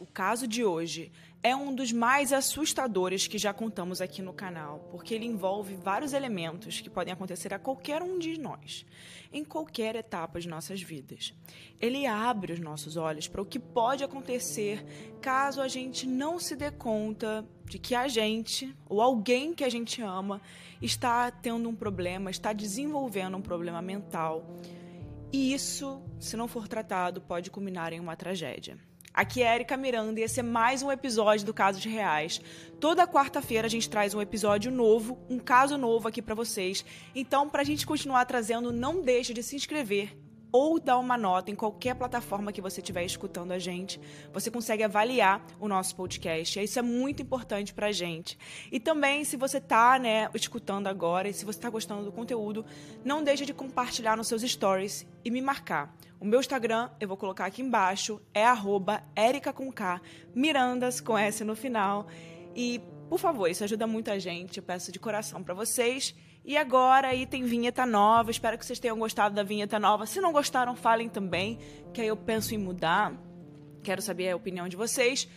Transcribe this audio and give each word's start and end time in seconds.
O 0.00 0.06
caso 0.06 0.48
de 0.48 0.64
hoje 0.64 1.12
é 1.42 1.54
um 1.54 1.74
dos 1.74 1.92
mais 1.92 2.32
assustadores 2.32 3.26
que 3.26 3.36
já 3.36 3.52
contamos 3.52 4.00
aqui 4.00 4.22
no 4.22 4.32
canal, 4.32 4.78
porque 4.90 5.14
ele 5.14 5.26
envolve 5.26 5.74
vários 5.74 6.14
elementos 6.14 6.80
que 6.80 6.88
podem 6.88 7.12
acontecer 7.12 7.52
a 7.52 7.58
qualquer 7.58 8.02
um 8.02 8.18
de 8.18 8.40
nós, 8.40 8.86
em 9.30 9.44
qualquer 9.44 9.96
etapa 9.96 10.40
de 10.40 10.48
nossas 10.48 10.80
vidas. 10.80 11.34
Ele 11.78 12.06
abre 12.06 12.54
os 12.54 12.58
nossos 12.58 12.96
olhos 12.96 13.28
para 13.28 13.42
o 13.42 13.44
que 13.44 13.58
pode 13.58 14.02
acontecer 14.02 14.82
caso 15.20 15.60
a 15.60 15.68
gente 15.68 16.06
não 16.06 16.40
se 16.40 16.56
dê 16.56 16.70
conta 16.70 17.46
de 17.66 17.78
que 17.78 17.94
a 17.94 18.08
gente, 18.08 18.74
ou 18.88 19.02
alguém 19.02 19.52
que 19.52 19.64
a 19.64 19.68
gente 19.68 20.00
ama, 20.00 20.40
está 20.80 21.30
tendo 21.30 21.68
um 21.68 21.76
problema, 21.76 22.30
está 22.30 22.54
desenvolvendo 22.54 23.36
um 23.36 23.42
problema 23.42 23.82
mental. 23.82 24.46
E 25.30 25.52
isso, 25.52 26.00
se 26.18 26.38
não 26.38 26.48
for 26.48 26.66
tratado, 26.66 27.20
pode 27.20 27.50
culminar 27.50 27.92
em 27.92 28.00
uma 28.00 28.16
tragédia. 28.16 28.78
Aqui 29.12 29.42
é 29.42 29.54
Erika 29.54 29.76
Miranda 29.76 30.20
e 30.20 30.22
esse 30.22 30.38
é 30.38 30.42
mais 30.42 30.82
um 30.82 30.90
episódio 30.90 31.44
do 31.44 31.52
Casos 31.52 31.84
Reais. 31.84 32.40
Toda 32.78 33.08
quarta-feira 33.08 33.66
a 33.66 33.70
gente 33.70 33.90
traz 33.90 34.14
um 34.14 34.20
episódio 34.20 34.70
novo, 34.70 35.18
um 35.28 35.38
caso 35.38 35.76
novo 35.76 36.06
aqui 36.06 36.22
para 36.22 36.34
vocês. 36.34 36.84
Então, 37.14 37.48
para 37.48 37.62
a 37.62 37.64
gente 37.64 37.84
continuar 37.84 38.24
trazendo, 38.24 38.72
não 38.72 39.02
deixe 39.02 39.34
de 39.34 39.42
se 39.42 39.56
inscrever 39.56 40.16
ou 40.52 40.80
dar 40.80 40.98
uma 40.98 41.16
nota 41.16 41.50
em 41.50 41.54
qualquer 41.54 41.94
plataforma 41.94 42.52
que 42.52 42.60
você 42.60 42.80
estiver 42.80 43.04
escutando 43.04 43.52
a 43.52 43.58
gente. 43.58 44.00
Você 44.32 44.50
consegue 44.50 44.82
avaliar 44.82 45.44
o 45.58 45.68
nosso 45.68 45.94
podcast. 45.94 46.60
Isso 46.60 46.78
é 46.78 46.82
muito 46.82 47.22
importante 47.22 47.72
para 47.72 47.88
a 47.88 47.92
gente. 47.92 48.38
E 48.70 48.80
também, 48.80 49.24
se 49.24 49.36
você 49.36 49.58
está 49.58 49.98
né, 49.98 50.28
escutando 50.34 50.86
agora 50.86 51.28
e 51.28 51.32
se 51.32 51.44
você 51.44 51.58
está 51.58 51.70
gostando 51.70 52.04
do 52.04 52.12
conteúdo, 52.12 52.64
não 53.04 53.22
deixe 53.22 53.46
de 53.46 53.54
compartilhar 53.54 54.16
nos 54.16 54.28
seus 54.28 54.42
stories 54.42 55.06
e 55.24 55.30
me 55.30 55.40
marcar. 55.40 55.94
O 56.18 56.24
meu 56.24 56.40
Instagram, 56.40 56.90
eu 57.00 57.08
vou 57.08 57.16
colocar 57.16 57.46
aqui 57.46 57.62
embaixo, 57.62 58.20
é 58.34 58.44
arroba 58.44 59.02
Mirandas 60.34 61.00
com 61.00 61.16
S 61.16 61.42
no 61.44 61.56
final. 61.56 62.06
E, 62.54 62.80
por 63.08 63.18
favor, 63.18 63.48
isso 63.48 63.64
ajuda 63.64 63.86
muito 63.86 64.10
a 64.10 64.18
gente. 64.18 64.58
Eu 64.58 64.62
peço 64.62 64.92
de 64.92 64.98
coração 64.98 65.42
para 65.42 65.54
vocês. 65.54 66.14
E 66.50 66.56
agora 66.56 67.06
aí 67.06 67.26
tem 67.26 67.44
vinheta 67.44 67.86
nova. 67.86 68.28
Espero 68.28 68.58
que 68.58 68.66
vocês 68.66 68.80
tenham 68.80 68.98
gostado 68.98 69.36
da 69.36 69.44
vinheta 69.44 69.78
nova. 69.78 70.04
Se 70.04 70.20
não 70.20 70.32
gostaram, 70.32 70.74
falem 70.74 71.08
também, 71.08 71.60
que 71.94 72.00
aí 72.00 72.08
eu 72.08 72.16
penso 72.16 72.52
em 72.52 72.58
mudar. 72.58 73.14
Quero 73.84 74.02
saber 74.02 74.30
a 74.30 74.36
opinião 74.36 74.68
de 74.68 74.74
vocês. 74.74 75.28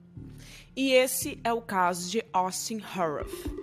E 0.76 0.92
esse 0.92 1.40
é 1.44 1.54
o 1.54 1.62
caso 1.62 2.10
de 2.10 2.26
Austin 2.34 2.82
Horroff. 2.82 3.63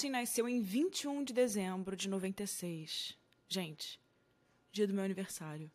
Austin 0.00 0.12
nasceu 0.12 0.48
em 0.48 0.62
21 0.62 1.22
de 1.24 1.34
dezembro 1.34 1.94
de 1.94 2.08
96. 2.08 3.18
Gente, 3.46 4.00
dia 4.72 4.86
do 4.86 4.94
meu 4.94 5.04
aniversário. 5.04 5.70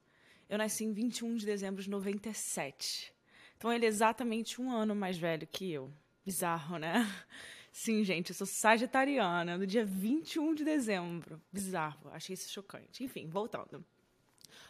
Eu 0.50 0.58
nasci 0.58 0.84
em 0.84 0.91
21 0.91 1.36
de 1.36 1.46
dezembro 1.46 1.84
de 1.84 1.88
97. 1.91 3.13
Então 3.56 3.72
ele 3.72 3.86
é 3.86 3.88
exatamente 3.88 4.59
um 4.59 4.72
ano 4.72 4.96
mais 4.96 5.16
velho 5.16 5.46
que 5.46 5.72
eu. 5.72 5.94
Bizarro, 6.25 6.80
né? 6.80 7.08
Sim, 7.72 8.03
gente, 8.03 8.31
eu 8.31 8.36
sou 8.36 8.47
sagitariana, 8.47 9.59
no 9.59 9.68
dia 9.68 9.86
21 9.86 10.56
de 10.56 10.63
dezembro. 10.63 11.40
Bizarro, 11.52 12.09
achei 12.12 12.34
isso 12.34 12.52
chocante. 12.52 13.03
Enfim, 13.03 13.28
voltando. 13.30 13.86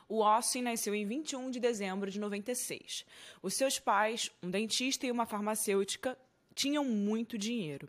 O 0.10 0.22
Austin 0.22 0.64
nasceu 0.64 0.94
em 0.94 1.06
21 1.06 1.50
de 1.50 1.62
dezembro 1.62 2.12
de 2.12 2.20
96. 2.20 3.06
Os 3.42 3.54
seus 3.54 3.80
pais, 3.80 4.30
um 4.44 4.50
dentista 4.50 5.08
e 5.08 5.12
uma 5.12 5.26
farmacêutica, 5.26 6.18
tinham 6.56 6.86
muito 6.86 7.38
dinheiro. 7.38 7.88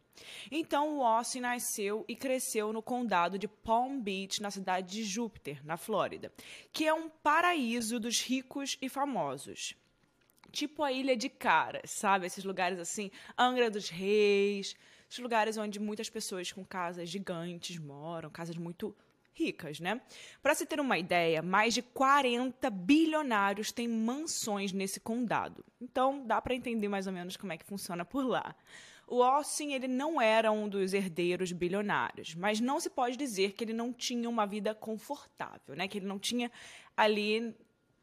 Então 0.51 0.99
o 0.99 1.05
Austin 1.05 1.41
nasceu 1.41 2.05
e 2.09 2.17
cresceu 2.17 2.73
no 2.73 2.83
condado 2.83 3.39
de 3.39 3.47
Palm 3.47 4.01
Beach, 4.01 4.43
na 4.43 4.51
cidade 4.51 4.93
de 4.93 5.05
Júpiter, 5.05 5.65
na 5.65 5.77
Flórida, 5.77 6.33
que 6.73 6.87
é 6.87 6.93
um 6.93 7.09
paraíso 7.09 8.01
dos 8.01 8.21
ricos 8.21 8.77
e 8.83 8.89
famosos. 8.89 9.75
Tipo 10.51 10.83
a 10.83 10.93
Ilha 10.93 11.17
de 11.17 11.29
Caras, 11.29 11.91
sabe? 11.91 12.27
Esses 12.27 12.45
lugares 12.45 12.79
assim, 12.79 13.11
Angra 13.39 13.71
dos 13.71 13.89
Reis, 13.89 14.75
esses 15.09 15.21
lugares 15.21 15.57
onde 15.57 15.79
muitas 15.79 16.11
pessoas 16.11 16.51
com 16.51 16.65
casas 16.65 17.09
gigantes 17.09 17.79
moram, 17.79 18.31
casas 18.31 18.57
muito 18.57 18.95
ricas, 19.37 19.79
né? 19.79 20.01
Para 20.43 20.55
se 20.55 20.65
ter 20.65 20.81
uma 20.81 20.99
ideia, 20.99 21.43
mais 21.43 21.75
de 21.75 21.83
40 21.83 22.71
bilionários 22.71 23.71
têm 23.71 23.87
mansões 23.87 24.73
nesse 24.73 24.99
condado. 24.99 25.65
Então, 25.81 26.27
dá 26.27 26.41
para 26.41 26.55
entender 26.55 26.89
mais 26.89 27.07
ou 27.07 27.13
menos 27.13 27.37
como 27.37 27.53
é 27.53 27.59
que 27.59 27.65
funciona 27.65 28.05
por 28.05 28.27
lá. 28.27 28.57
O 29.07 29.23
Austin 29.23 29.73
ele 29.73 29.87
não 29.87 30.21
era 30.21 30.51
um 30.51 30.69
dos 30.69 30.93
herdeiros 30.93 31.53
bilionários, 31.53 32.35
mas 32.35 32.59
não 32.59 32.81
se 32.81 32.91
pode 32.91 33.17
dizer 33.17 33.53
que 33.53 33.63
ele 33.63 33.73
não 33.73 33.93
tinha 33.93 34.29
uma 34.29 34.47
vida 34.47 34.75
confortável, 34.75 35.77
né? 35.77 35.87
Que 35.87 35.99
ele 35.99 36.07
não 36.07 36.19
tinha 36.19 36.51
ali 36.97 37.55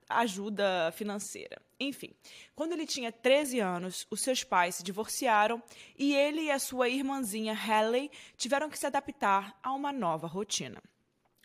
ajuda 0.07 0.91
financeira. 0.93 1.61
Enfim, 1.79 2.11
quando 2.55 2.73
ele 2.73 2.85
tinha 2.85 3.11
13 3.11 3.59
anos, 3.59 4.07
os 4.09 4.21
seus 4.21 4.43
pais 4.43 4.75
se 4.75 4.83
divorciaram 4.83 5.61
e 5.97 6.15
ele 6.15 6.43
e 6.43 6.51
a 6.51 6.59
sua 6.59 6.87
irmãzinha 6.87 7.53
Haley 7.53 8.09
tiveram 8.37 8.69
que 8.69 8.77
se 8.77 8.85
adaptar 8.85 9.57
a 9.61 9.73
uma 9.73 9.91
nova 9.91 10.27
rotina. 10.27 10.81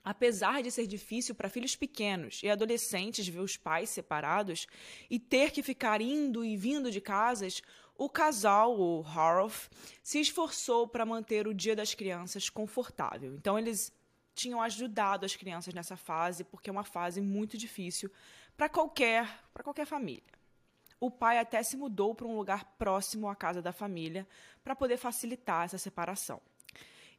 Apesar 0.08 0.62
de 0.62 0.70
ser 0.70 0.86
difícil 0.86 1.34
para 1.34 1.50
filhos 1.50 1.76
pequenos 1.76 2.40
e 2.42 2.48
adolescentes 2.48 3.28
ver 3.28 3.40
os 3.40 3.58
pais 3.58 3.90
separados 3.90 4.66
e 5.10 5.18
ter 5.18 5.50
que 5.50 5.62
ficar 5.62 6.00
indo 6.00 6.42
e 6.42 6.56
vindo 6.56 6.90
de 6.90 6.98
casas, 6.98 7.60
o 7.94 8.08
casal, 8.08 8.74
o 8.80 9.00
Horoff, 9.00 9.68
se 10.02 10.18
esforçou 10.18 10.88
para 10.88 11.04
manter 11.04 11.46
o 11.46 11.52
Dia 11.52 11.76
das 11.76 11.92
Crianças 11.92 12.48
confortável. 12.48 13.34
Então, 13.34 13.58
eles 13.58 13.92
tinham 14.34 14.62
ajudado 14.62 15.26
as 15.26 15.36
crianças 15.36 15.74
nessa 15.74 15.94
fase, 15.94 16.42
porque 16.42 16.70
é 16.70 16.72
uma 16.72 16.84
fase 16.84 17.20
muito 17.20 17.58
difícil 17.58 18.10
para 18.56 18.66
qualquer, 18.66 19.28
qualquer 19.62 19.84
família. 19.84 20.32
O 20.98 21.10
pai 21.10 21.38
até 21.38 21.62
se 21.62 21.76
mudou 21.76 22.14
para 22.14 22.26
um 22.26 22.34
lugar 22.34 22.64
próximo 22.78 23.28
à 23.28 23.36
casa 23.36 23.60
da 23.60 23.72
família 23.74 24.26
para 24.64 24.74
poder 24.74 24.96
facilitar 24.96 25.66
essa 25.66 25.76
separação 25.76 26.40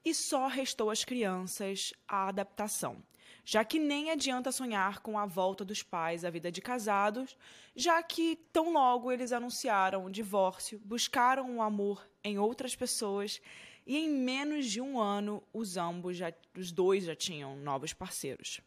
e 0.04 0.14
só 0.14 0.48
restou 0.48 0.90
às 0.90 1.04
crianças 1.04 1.94
a 2.08 2.28
adaptação, 2.28 3.04
já 3.44 3.64
que 3.64 3.80
nem 3.80 4.12
adianta 4.12 4.52
sonhar 4.52 5.00
com 5.00 5.18
a 5.18 5.26
volta 5.26 5.66
dos 5.66 5.84
pais 5.84 6.24
à 6.24 6.30
vida 6.30 6.52
de 6.52 6.62
casados, 6.62 7.38
já 7.76 8.02
que 8.02 8.36
tão 8.54 8.72
logo 8.72 9.12
eles 9.12 9.32
anunciaram 9.32 10.06
o 10.06 10.12
divórcio, 10.12 10.80
buscaram 10.84 11.58
o 11.58 11.62
amor 11.62 12.08
em 12.24 12.38
outras 12.38 12.76
pessoas 12.76 13.42
e 13.86 13.98
em 13.98 14.10
menos 14.10 14.68
de 14.68 14.80
um 14.80 15.00
ano 15.00 15.44
os 15.54 15.78
ambos 15.78 16.16
já, 16.16 16.32
os 16.56 16.72
dois 16.72 17.06
já 17.06 17.16
tinham 17.16 17.56
novos 17.58 17.94
parceiros. 17.94 18.62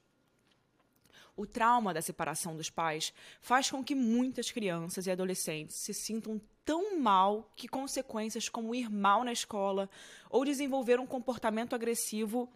O 1.36 1.46
trauma 1.46 1.94
da 1.94 2.02
separação 2.02 2.56
dos 2.56 2.68
pais 2.68 3.12
faz 3.40 3.70
com 3.70 3.82
que 3.82 3.94
muitas 3.94 4.50
crianças 4.50 5.06
e 5.06 5.10
adolescentes 5.10 5.76
se 5.76 5.94
sintam 5.94 6.40
tão 6.64 6.98
mal 6.98 7.50
que 7.56 7.66
consequências 7.66 8.48
como 8.48 8.74
ir 8.74 8.90
mal 8.90 9.24
na 9.24 9.32
escola 9.32 9.88
ou 10.30 10.44
desenvolver 10.44 11.00
um 11.00 11.06
comportamento 11.06 11.74
agressivo 11.74 12.48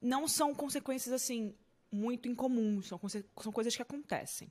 não 0.00 0.26
são 0.28 0.54
consequências 0.54 1.12
assim 1.12 1.54
muito 1.92 2.28
incomuns, 2.28 2.86
são, 2.86 3.00
são 3.42 3.52
coisas 3.52 3.74
que 3.74 3.82
acontecem. 3.82 4.50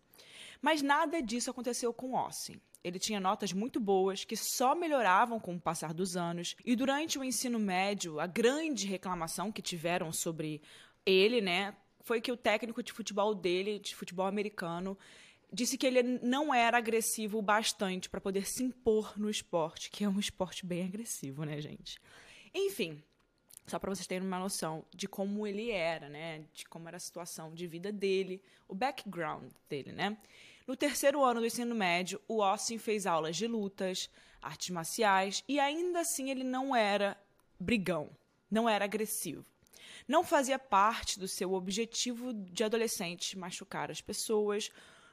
Mas 0.62 0.82
nada 0.82 1.22
disso 1.22 1.50
aconteceu 1.50 1.94
com 1.94 2.18
Austin. 2.18 2.60
Ele 2.84 3.00
tinha 3.00 3.20
notas 3.20 3.54
muito 3.54 3.80
boas 3.80 4.24
que 4.24 4.36
só 4.36 4.76
melhoravam 4.76 5.40
com 5.40 5.56
o 5.56 5.60
passar 5.60 5.94
dos 5.94 6.16
anos, 6.16 6.56
e 6.64 6.76
durante 6.76 7.18
o 7.18 7.24
ensino 7.24 7.60
médio, 7.60 8.20
a 8.20 8.28
grande 8.28 8.88
reclamação 8.88 9.52
que 9.52 9.62
tiveram 9.62 10.12
sobre 10.12 10.62
ele, 11.06 11.42
né, 11.42 11.76
foi 12.10 12.20
que 12.20 12.32
o 12.32 12.36
técnico 12.36 12.82
de 12.82 12.92
futebol 12.92 13.36
dele, 13.36 13.78
de 13.78 13.96
futebol 13.96 14.26
americano, 14.26 14.98
disse 15.54 15.78
que 15.78 15.86
ele 15.86 16.02
não 16.02 16.52
era 16.52 16.76
agressivo 16.76 17.40
bastante 17.40 18.10
para 18.10 18.20
poder 18.20 18.48
se 18.48 18.64
impor 18.64 19.14
no 19.16 19.30
esporte, 19.30 19.92
que 19.92 20.04
é 20.04 20.10
um 20.10 20.20
esporte 20.20 20.66
bem 20.66 20.84
agressivo, 20.84 21.44
né, 21.44 21.62
gente? 21.62 22.02
Enfim, 22.52 23.00
Só 23.70 23.78
para 23.78 23.94
vocês 23.94 24.08
terem 24.08 24.28
uma 24.28 24.40
noção 24.40 24.84
de 24.92 25.08
como 25.08 25.46
ele 25.46 25.70
era, 25.70 26.10
né? 26.10 26.44
De 26.52 26.66
como 26.66 26.88
era 26.88 26.98
a 26.98 27.00
situação 27.00 27.54
de 27.54 27.68
vida 27.68 27.92
dele, 27.92 28.42
o 28.68 28.74
background 28.74 29.52
dele, 29.70 29.92
né? 29.92 30.18
No 30.66 30.76
terceiro 30.76 31.24
ano 31.24 31.40
do 31.40 31.46
ensino 31.46 31.76
médio, 31.76 32.20
o 32.28 32.42
Austin 32.42 32.80
fez 32.80 33.06
aulas 33.06 33.36
de 33.38 33.46
lutas, 33.46 34.10
artes 34.42 34.72
marciais 34.72 35.44
e 35.48 35.60
ainda 35.60 36.00
assim 36.00 36.32
ele 36.32 36.44
não 36.44 36.76
era 36.76 37.16
brigão, 37.60 38.10
não 38.50 38.68
era 38.68 38.86
agressivo. 38.86 39.46
Não 40.08 40.24
fazia 40.24 40.60
parte 40.60 41.20
do 41.20 41.28
seu 41.28 41.54
objetivo 41.54 42.34
de 42.34 42.64
adolescente 42.64 43.38
machucar 43.38 43.92
as 43.92 44.02
pessoas 44.02 44.72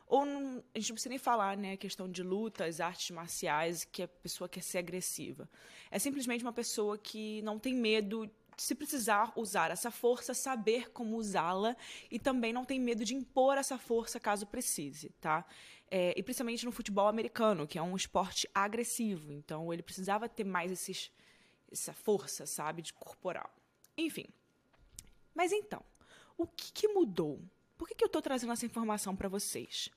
ou 0.08 0.24
não, 0.24 0.62
a 0.72 0.78
gente 0.78 0.90
não 0.90 0.94
precisa 0.94 1.08
nem 1.08 1.18
falar, 1.18 1.56
né, 1.56 1.72
a 1.72 1.76
questão 1.76 2.08
de 2.08 2.22
lutas, 2.22 2.80
artes 2.80 3.10
marciais, 3.10 3.84
que 3.84 4.04
a 4.04 4.08
pessoa 4.08 4.48
quer 4.48 4.62
ser 4.62 4.78
agressiva. 4.78 5.48
É 5.90 5.98
simplesmente 5.98 6.44
uma 6.44 6.52
pessoa 6.52 6.96
que 6.96 7.42
não 7.42 7.58
tem 7.58 7.74
medo 7.74 8.30
se 8.56 8.74
precisar 8.74 9.32
usar 9.36 9.70
essa 9.70 9.90
força, 9.90 10.32
saber 10.32 10.90
como 10.90 11.16
usá-la 11.16 11.76
e 12.10 12.18
também 12.18 12.52
não 12.52 12.64
tem 12.64 12.80
medo 12.80 13.04
de 13.04 13.14
impor 13.14 13.58
essa 13.58 13.76
força 13.76 14.18
caso 14.18 14.46
precise, 14.46 15.10
tá? 15.20 15.44
É, 15.90 16.14
e 16.16 16.22
principalmente 16.22 16.64
no 16.64 16.72
futebol 16.72 17.06
americano, 17.06 17.66
que 17.66 17.78
é 17.78 17.82
um 17.82 17.94
esporte 17.94 18.48
agressivo, 18.54 19.32
então 19.32 19.72
ele 19.72 19.82
precisava 19.82 20.28
ter 20.28 20.44
mais 20.44 20.72
esses, 20.72 21.12
essa 21.70 21.92
força, 21.92 22.46
sabe, 22.46 22.80
de 22.80 22.94
corporal. 22.94 23.50
Enfim. 23.96 24.26
Mas 25.36 25.52
então, 25.52 25.82
o 26.38 26.46
que, 26.46 26.72
que 26.72 26.88
mudou? 26.88 27.38
Por 27.76 27.86
que, 27.86 27.94
que 27.94 28.02
eu 28.02 28.06
estou 28.06 28.22
trazendo 28.22 28.54
essa 28.54 28.64
informação 28.64 29.14
para 29.14 29.28
vocês? 29.28 29.90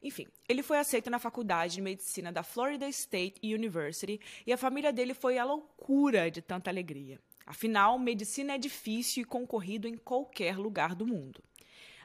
Enfim, 0.00 0.28
ele 0.48 0.62
foi 0.62 0.78
aceito 0.78 1.10
na 1.10 1.18
faculdade 1.18 1.74
de 1.74 1.80
medicina 1.80 2.32
da 2.32 2.44
Florida 2.44 2.88
State 2.88 3.40
University 3.42 4.20
e 4.46 4.52
a 4.52 4.56
família 4.56 4.92
dele 4.92 5.14
foi 5.14 5.36
a 5.36 5.44
loucura 5.44 6.30
de 6.30 6.40
tanta 6.40 6.70
alegria. 6.70 7.20
Afinal, 7.44 7.98
medicina 7.98 8.54
é 8.54 8.58
difícil 8.58 9.22
e 9.22 9.26
concorrido 9.26 9.88
em 9.88 9.96
qualquer 9.96 10.56
lugar 10.56 10.94
do 10.94 11.06
mundo. 11.06 11.42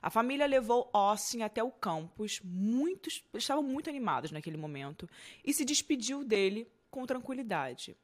A 0.02 0.10
família 0.10 0.48
levou 0.48 0.90
Austin 0.94 1.42
até 1.42 1.64
o 1.64 1.72
campus, 1.72 2.42
muitos 2.44 3.24
estavam 3.36 3.64
muito 3.64 3.90
animados 3.90 4.32
naquele 4.32 4.58
momento, 4.58 5.08
e 5.46 5.54
se 5.54 5.64
despediu 5.64 6.24
dele 6.24 6.68
com 6.90 7.06
tranquilidade. 7.06 7.96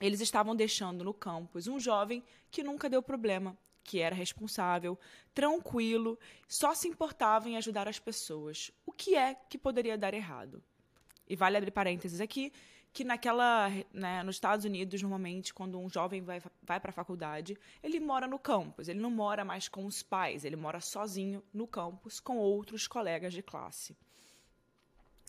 Eles 0.00 0.20
estavam 0.20 0.54
deixando 0.54 1.04
no 1.04 1.14
campus 1.14 1.66
um 1.66 1.80
jovem 1.80 2.22
que 2.50 2.62
nunca 2.62 2.88
deu 2.88 3.02
problema, 3.02 3.56
que 3.82 4.00
era 4.00 4.14
responsável, 4.14 4.98
tranquilo, 5.32 6.18
só 6.48 6.74
se 6.74 6.88
importava 6.88 7.48
em 7.48 7.56
ajudar 7.56 7.88
as 7.88 7.98
pessoas. 7.98 8.70
O 8.84 8.92
que 8.92 9.14
é 9.14 9.34
que 9.34 9.56
poderia 9.56 9.96
dar 9.96 10.12
errado? 10.12 10.62
E 11.28 11.34
vale 11.34 11.56
abrir 11.56 11.70
parênteses 11.70 12.20
aqui 12.20 12.52
que 12.96 13.04
naquela, 13.04 13.68
né, 13.92 14.22
nos 14.22 14.36
Estados 14.36 14.64
Unidos, 14.64 15.02
normalmente, 15.02 15.52
quando 15.52 15.78
um 15.78 15.86
jovem 15.86 16.22
vai, 16.22 16.40
vai 16.62 16.80
para 16.80 16.88
a 16.88 16.94
faculdade, 16.94 17.54
ele 17.82 18.00
mora 18.00 18.26
no 18.26 18.38
campus, 18.38 18.88
ele 18.88 18.98
não 18.98 19.10
mora 19.10 19.44
mais 19.44 19.68
com 19.68 19.84
os 19.84 20.02
pais, 20.02 20.46
ele 20.46 20.56
mora 20.56 20.80
sozinho 20.80 21.44
no 21.52 21.66
campus 21.66 22.18
com 22.20 22.38
outros 22.38 22.88
colegas 22.88 23.34
de 23.34 23.42
classe. 23.42 23.94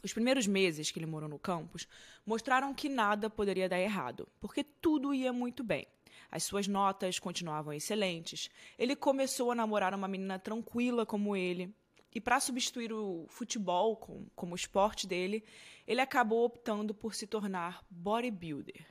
Os 0.04 0.14
primeiros 0.14 0.46
meses 0.46 0.92
que 0.92 1.00
ele 1.00 1.06
morou 1.06 1.28
no 1.28 1.40
campus 1.40 1.88
mostraram 2.26 2.74
que 2.74 2.88
nada 2.88 3.30
poderia 3.30 3.68
dar 3.68 3.80
errado, 3.80 4.28
porque 4.40 4.64
tudo 4.64 5.14
ia 5.14 5.34
muito 5.34 5.64
bem. 5.64 5.88
As 6.30 6.44
suas 6.44 6.68
notas 6.68 7.20
continuavam 7.20 7.74
excelentes. 7.74 8.50
Ele 8.78 8.96
começou 8.96 9.52
a 9.52 9.56
namorar 9.56 9.94
uma 9.94 10.08
menina 10.08 10.38
tranquila 10.38 11.06
como 11.06 11.36
ele, 11.36 11.74
e 12.14 12.22
para 12.22 12.40
substituir 12.40 12.92
o 12.92 13.26
futebol 13.28 13.96
com, 13.96 14.26
como 14.36 14.56
esporte 14.56 15.06
dele, 15.06 15.44
ele 15.86 16.02
acabou 16.02 16.46
optando 16.46 16.94
por 16.94 17.14
se 17.14 17.28
tornar 17.28 17.86
bodybuilder. 17.90 18.86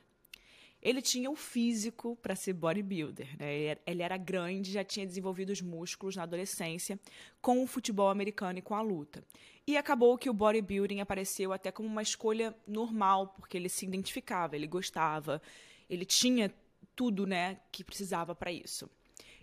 Ele 0.81 1.01
tinha 1.01 1.29
o 1.29 1.35
físico 1.35 2.15
para 2.21 2.35
ser 2.35 2.53
bodybuilder, 2.53 3.35
né? 3.37 3.77
Ele 3.85 4.01
era 4.01 4.15
grande, 4.15 4.71
já 4.71 4.83
tinha 4.83 5.05
desenvolvido 5.05 5.49
os 5.49 5.61
músculos 5.61 6.15
na 6.15 6.23
adolescência 6.23 6.99
com 7.41 7.63
o 7.63 7.67
futebol 7.67 8.09
americano 8.09 8.59
e 8.59 8.61
com 8.61 8.75
a 8.75 8.81
luta. 8.81 9.23
E 9.65 9.75
acabou 9.75 10.17
que 10.17 10.29
o 10.29 10.33
bodybuilding 10.33 11.01
apareceu 11.01 11.51
até 11.51 11.71
como 11.71 11.89
uma 11.89 12.01
escolha 12.01 12.55
normal, 12.65 13.29
porque 13.29 13.57
ele 13.57 13.69
se 13.69 13.85
identificava, 13.85 14.55
ele 14.55 14.67
gostava, 14.67 15.41
ele 15.89 16.05
tinha 16.05 16.53
tudo, 16.95 17.27
né, 17.27 17.59
que 17.71 17.83
precisava 17.83 18.33
para 18.33 18.51
isso. 18.51 18.89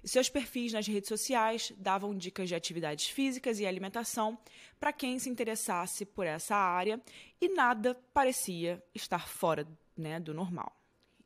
E 0.02 0.08
seus 0.08 0.28
perfis 0.28 0.72
nas 0.72 0.86
redes 0.86 1.08
sociais 1.08 1.72
davam 1.78 2.14
dicas 2.14 2.48
de 2.48 2.54
atividades 2.54 3.08
físicas 3.08 3.58
e 3.58 3.66
alimentação 3.66 4.38
para 4.78 4.92
quem 4.92 5.18
se 5.18 5.30
interessasse 5.30 6.04
por 6.04 6.26
essa 6.26 6.54
área 6.54 7.00
e 7.40 7.48
nada 7.48 7.94
parecia 8.12 8.82
estar 8.94 9.26
fora 9.26 9.66
né, 9.96 10.20
do 10.20 10.34
normal. 10.34 10.83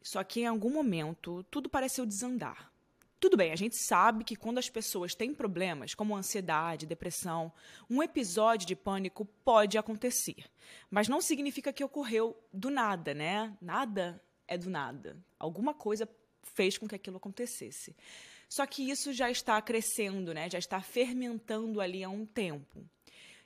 Só 0.09 0.25
que 0.25 0.41
em 0.41 0.47
algum 0.47 0.71
momento 0.71 1.43
tudo 1.51 1.69
pareceu 1.69 2.07
desandar. 2.07 2.73
Tudo 3.21 3.37
bem, 3.37 3.53
a 3.53 3.57
gente 3.57 3.77
sabe 3.77 4.25
que 4.25 4.37
quando 4.37 4.57
as 4.57 4.71
pessoas 4.71 5.15
têm 5.15 5.35
problemas, 5.35 5.95
como 5.95 6.17
ansiedade, 6.17 6.87
depressão, 6.87 7.53
um 7.91 8.03
episódio 8.03 8.67
de 8.67 8.75
pânico 8.75 9.27
pode 9.45 9.77
acontecer. 9.77 10.47
Mas 10.91 11.09
não 11.09 11.21
significa 11.21 11.75
que 11.75 11.85
ocorreu 11.85 12.35
do 12.51 12.71
nada, 12.71 13.13
né? 13.13 13.55
Nada 13.61 14.19
é 14.47 14.57
do 14.57 14.71
nada. 14.71 15.15
Alguma 15.39 15.75
coisa 15.75 16.09
fez 16.43 16.79
com 16.79 16.89
que 16.89 16.95
aquilo 16.95 17.19
acontecesse. 17.19 17.95
Só 18.49 18.65
que 18.65 18.91
isso 18.91 19.13
já 19.13 19.31
está 19.31 19.61
crescendo, 19.61 20.33
né? 20.33 20.49
já 20.49 20.59
está 20.59 20.81
fermentando 20.81 21.83
ali 21.83 22.03
há 22.03 22.09
um 22.09 22.25
tempo. 22.25 22.83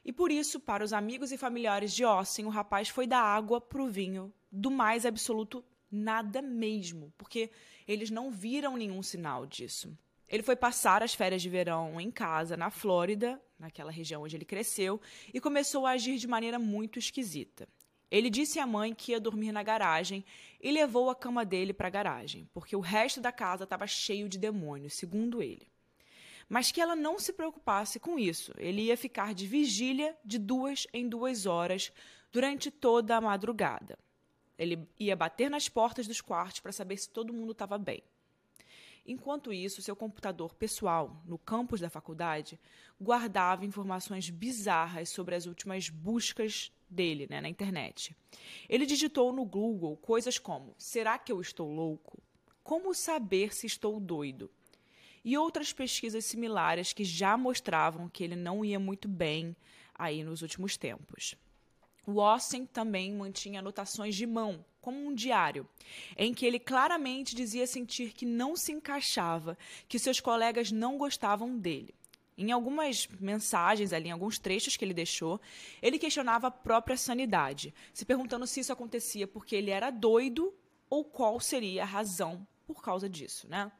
E 0.05 0.13
por 0.13 0.31
isso, 0.31 0.61
para 0.61 0.85
os 0.85 0.93
amigos 0.93 1.33
e 1.33 1.37
familiares 1.37 1.93
de 1.93 2.05
Ossen, 2.05 2.47
o 2.47 2.51
rapaz 2.51 2.89
foi 2.89 3.09
da 3.09 3.19
água 3.19 3.61
para 3.61 3.83
o 3.83 3.89
vinho, 3.89 4.33
do 4.49 4.71
mais 4.71 5.05
absoluto 5.05 5.65
nada 5.93 6.41
mesmo, 6.41 7.13
porque 7.19 7.51
eles 7.87 8.11
não 8.11 8.31
viram 8.31 8.77
nenhum 8.77 9.03
sinal 9.03 9.47
disso. 9.47 9.97
Ele 10.29 10.43
foi 10.43 10.57
passar 10.57 11.03
as 11.03 11.13
férias 11.13 11.43
de 11.43 11.51
verão 11.51 12.01
em 12.01 12.11
casa, 12.11 12.57
na 12.57 12.71
Flórida, 12.71 13.39
naquela 13.59 13.93
região 13.93 14.23
onde 14.23 14.35
ele 14.35 14.47
cresceu, 14.47 14.99
e 15.33 15.39
começou 15.39 15.87
a 15.87 15.91
agir 15.91 16.17
de 16.17 16.27
maneira 16.27 16.59
muito 16.59 16.99
esquisita. 16.99 17.69
Ele 18.11 18.31
disse 18.31 18.59
à 18.59 18.67
mãe 18.67 18.95
que 18.95 19.13
ia 19.13 19.21
dormir 19.21 19.53
na 19.53 19.63
garagem 19.63 20.25
e 20.61 20.71
levou 20.71 21.11
a 21.11 21.15
cama 21.15 21.45
dele 21.45 21.73
para 21.73 21.89
a 21.89 21.91
garagem, 21.91 22.49
porque 22.53 22.75
o 22.75 22.81
resto 22.81 23.21
da 23.21 23.33
casa 23.33 23.65
estava 23.65 23.87
cheio 23.87 24.29
de 24.29 24.39
demônios, 24.39 24.95
segundo 24.95 25.43
ele. 25.43 25.67
Mas 26.49 26.71
que 26.71 26.81
ela 26.81 26.95
não 26.95 27.19
se 27.19 27.33
preocupasse 27.33 27.99
com 27.99 28.19
isso. 28.19 28.53
Ele 28.59 28.83
ia 28.83 28.97
ficar 28.97 29.35
de 29.35 29.47
vigília 29.47 30.17
de 30.25 30.39
duas 30.39 30.87
em 30.93 31.09
duas 31.09 31.47
horas 31.47 31.93
durante 32.31 32.71
toda 32.71 33.17
a 33.17 33.21
madrugada. 33.21 33.99
Ele 34.59 34.89
ia 34.99 35.17
bater 35.17 35.51
nas 35.51 35.69
portas 35.69 36.07
dos 36.07 36.21
quartos 36.21 36.61
para 36.61 36.73
saber 36.73 36.97
se 36.97 37.09
todo 37.09 37.33
mundo 37.33 37.53
estava 37.53 37.79
bem. 37.79 38.03
Enquanto 39.05 39.53
isso, 39.53 39.83
seu 39.83 39.97
computador 39.97 40.55
pessoal, 40.55 41.21
no 41.27 41.37
campus 41.37 41.81
da 41.81 41.91
faculdade, 41.91 42.59
guardava 43.01 43.67
informações 43.67 44.31
bizarras 44.31 45.09
sobre 45.09 45.35
as 45.35 45.47
últimas 45.47 45.89
buscas 45.89 46.71
dele 46.89 47.27
né, 47.29 47.41
na 47.41 47.49
internet. 47.49 48.15
Ele 48.69 48.87
digitou 48.87 49.33
no 49.33 49.45
Google 49.45 49.97
coisas 49.97 50.39
como: 50.39 50.75
será 50.79 51.19
que 51.19 51.33
eu 51.33 51.41
estou 51.41 51.69
louco? 51.73 52.23
Como 52.63 52.95
saber 52.95 53.53
se 53.53 53.67
estou 53.67 53.99
doido? 53.99 54.49
E 55.25 55.37
outras 55.37 55.73
pesquisas 55.73 56.25
similares 56.25 56.93
que 56.93 57.05
já 57.05 57.37
mostravam 57.37 58.09
que 58.09 58.23
ele 58.23 58.37
não 58.37 58.65
ia 58.65 58.79
muito 58.79 59.09
bem 59.09 59.57
aí 59.95 60.23
nos 60.23 60.43
últimos 60.43 60.77
tempos. 60.77 61.37
O 62.07 62.21
também 62.73 63.13
mantinha 63.15 63.61
anotações 63.61 64.17
de 64.17 64.27
mão, 64.27 64.65
como 64.81 64.99
um 65.07 65.15
diário, 65.15 65.69
em 66.17 66.35
que 66.35 66.45
ele 66.45 66.59
claramente 66.59 67.35
dizia 67.35 67.67
sentir 67.67 68.13
que 68.13 68.27
não 68.27 68.57
se 68.57 68.73
encaixava, 68.73 69.57
que 69.89 69.99
seus 69.99 70.19
colegas 70.19 70.73
não 70.73 70.99
gostavam 70.99 71.57
dele. 71.57 71.95
Em 72.37 72.51
algumas 72.51 73.07
mensagens 73.21 73.93
ali, 73.93 74.09
em 74.09 74.13
alguns 74.13 74.39
trechos 74.39 74.77
que 74.77 74.85
ele 74.85 74.95
deixou, 74.95 75.41
ele 75.81 75.99
questionava 75.99 76.49
a 76.49 76.51
própria 76.51 76.97
sanidade, 76.97 77.73
se 77.95 78.05
perguntando 78.05 78.47
se 78.47 78.61
isso 78.61 78.73
acontecia 78.73 79.29
porque 79.29 79.55
ele 79.55 79.71
era 79.71 79.91
doido 79.91 80.53
ou 80.91 81.05
qual 81.05 81.39
seria 81.39 81.83
a 81.83 81.87
razão 81.87 82.45
por 82.67 82.83
causa 82.83 83.09
disso, 83.09 83.49
né? 83.49 83.71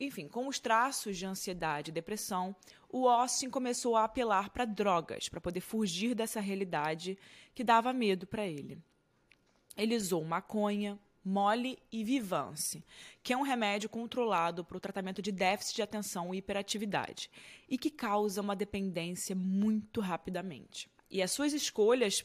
Enfim, 0.00 0.26
com 0.26 0.48
os 0.48 0.58
traços 0.58 1.18
de 1.18 1.26
ansiedade 1.26 1.90
e 1.90 1.94
depressão, 1.94 2.56
o 2.88 3.06
Austin 3.06 3.50
começou 3.50 3.96
a 3.96 4.04
apelar 4.04 4.48
para 4.48 4.64
drogas 4.64 5.28
para 5.28 5.42
poder 5.42 5.60
fugir 5.60 6.14
dessa 6.14 6.40
realidade 6.40 7.18
que 7.54 7.62
dava 7.62 7.92
medo 7.92 8.26
para 8.26 8.46
ele. 8.46 8.78
Ele 9.76 9.94
usou 9.94 10.24
maconha, 10.24 10.98
Mole 11.22 11.78
e 11.92 12.02
Vivance, 12.02 12.82
que 13.22 13.34
é 13.34 13.36
um 13.36 13.42
remédio 13.42 13.90
controlado 13.90 14.64
para 14.64 14.78
o 14.78 14.80
tratamento 14.80 15.20
de 15.20 15.30
déficit 15.30 15.76
de 15.76 15.82
atenção 15.82 16.34
e 16.34 16.38
hiperatividade 16.38 17.30
e 17.68 17.76
que 17.76 17.90
causa 17.90 18.40
uma 18.40 18.56
dependência 18.56 19.36
muito 19.36 20.00
rapidamente. 20.00 20.90
E 21.10 21.20
as 21.20 21.30
suas 21.30 21.52
escolhas 21.52 22.24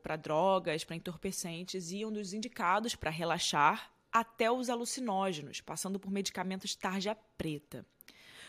para 0.00 0.14
drogas, 0.14 0.84
para 0.84 0.94
entorpecentes, 0.94 1.90
iam 1.90 2.12
dos 2.12 2.32
indicados 2.32 2.94
para 2.94 3.10
relaxar 3.10 3.95
até 4.20 4.50
os 4.50 4.70
alucinógenos, 4.70 5.60
passando 5.60 6.00
por 6.00 6.10
medicamentos 6.10 6.74
tarja 6.74 7.14
preta. 7.36 7.84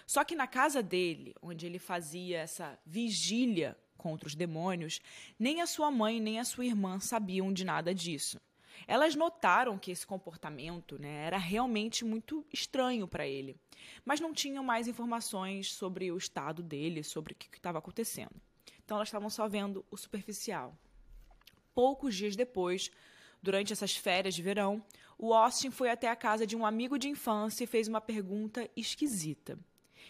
Só 0.06 0.24
que 0.24 0.34
na 0.34 0.48
casa 0.48 0.82
dele, 0.82 1.36
onde 1.42 1.66
ele 1.66 1.78
fazia 1.78 2.40
essa 2.40 2.80
vigília 2.86 3.78
contra 3.98 4.28
os 4.28 4.36
demônios, 4.36 5.02
nem 5.38 5.62
a 5.62 5.68
sua 5.68 5.92
mãe 5.92 6.22
nem 6.22 6.40
a 6.40 6.46
sua 6.46 6.66
irmã 6.66 7.02
sabiam 7.02 7.52
de 7.52 7.66
nada 7.66 7.94
disso. 7.94 8.40
Elas 8.88 9.14
notaram 9.14 9.78
que 9.78 9.92
esse 9.92 10.08
comportamento 10.08 10.98
né, 10.98 11.26
era 11.26 11.38
realmente 11.38 12.06
muito 12.06 12.46
estranho 12.54 13.06
para 13.06 13.28
ele, 13.28 13.60
mas 14.06 14.22
não 14.22 14.34
tinham 14.34 14.64
mais 14.64 14.88
informações 14.88 15.74
sobre 15.74 16.10
o 16.14 16.18
estado 16.18 16.64
dele, 16.64 17.04
sobre 17.04 17.34
o 17.34 17.36
que 17.36 17.58
estava 17.58 17.80
acontecendo. 17.80 18.40
Então 18.86 18.96
elas 18.96 19.10
estavam 19.10 19.30
só 19.30 19.50
vendo 19.50 19.86
o 19.92 19.98
superficial. 19.98 20.78
Poucos 21.76 22.16
dias 22.16 22.38
depois, 22.38 22.90
durante 23.42 23.74
essas 23.74 23.96
férias 23.96 24.36
de 24.36 24.42
verão, 24.42 24.84
o 25.18 25.34
Austin 25.34 25.72
foi 25.72 25.90
até 25.90 26.10
a 26.10 26.16
casa 26.16 26.46
de 26.46 26.56
um 26.56 26.66
amigo 26.66 26.98
de 26.98 27.10
infância 27.10 27.64
e 27.64 27.68
fez 27.68 27.88
uma 27.88 28.00
pergunta 28.00 28.70
esquisita. 28.76 29.58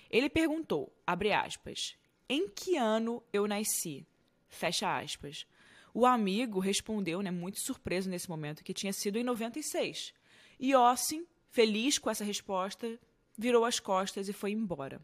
Ele 0.09 0.29
perguntou, 0.29 0.93
abre 1.05 1.31
aspas, 1.31 1.95
em 2.29 2.47
que 2.49 2.75
ano 2.75 3.23
eu 3.31 3.47
nasci? 3.47 4.05
Fecha 4.49 4.97
aspas. 4.97 5.45
O 5.93 6.05
amigo 6.05 6.59
respondeu, 6.59 7.21
né, 7.21 7.31
muito 7.31 7.59
surpreso 7.59 8.09
nesse 8.09 8.29
momento, 8.29 8.63
que 8.63 8.73
tinha 8.73 8.93
sido 8.93 9.17
em 9.17 9.23
96. 9.23 10.13
E 10.59 10.73
Austin, 10.73 11.25
feliz 11.49 11.97
com 11.97 12.09
essa 12.09 12.23
resposta, 12.23 12.99
virou 13.37 13.65
as 13.65 13.79
costas 13.79 14.27
e 14.27 14.33
foi 14.33 14.51
embora. 14.51 15.01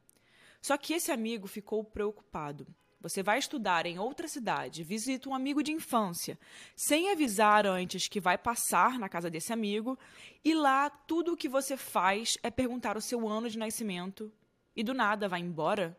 Só 0.62 0.78
que 0.78 0.94
esse 0.94 1.12
amigo 1.12 1.48
ficou 1.48 1.84
preocupado. 1.84 2.68
Você 3.04 3.22
vai 3.22 3.38
estudar 3.38 3.86
em 3.86 4.00
outra 4.00 4.30
cidade, 4.30 4.82
visita 4.82 5.28
um 5.30 5.36
amigo 5.36 5.62
de 5.62 5.74
infância, 5.74 6.40
sem 6.74 7.12
avisar 7.12 7.68
antes 7.68 8.08
que 8.08 8.22
vai 8.22 8.38
passar 8.38 8.98
na 8.98 9.10
casa 9.10 9.30
desse 9.30 9.52
amigo, 9.52 10.00
e 10.44 10.56
lá 10.56 10.90
tudo 10.90 11.34
o 11.34 11.38
que 11.38 11.50
você 11.50 11.76
faz 11.76 12.38
é 12.42 12.50
perguntar 12.50 12.96
o 12.96 13.02
seu 13.02 13.28
ano 13.28 13.50
de 13.50 13.60
nascimento 13.60 14.32
e 14.74 14.82
do 14.84 14.94
nada 14.94 15.28
vai 15.28 15.42
embora? 15.42 15.98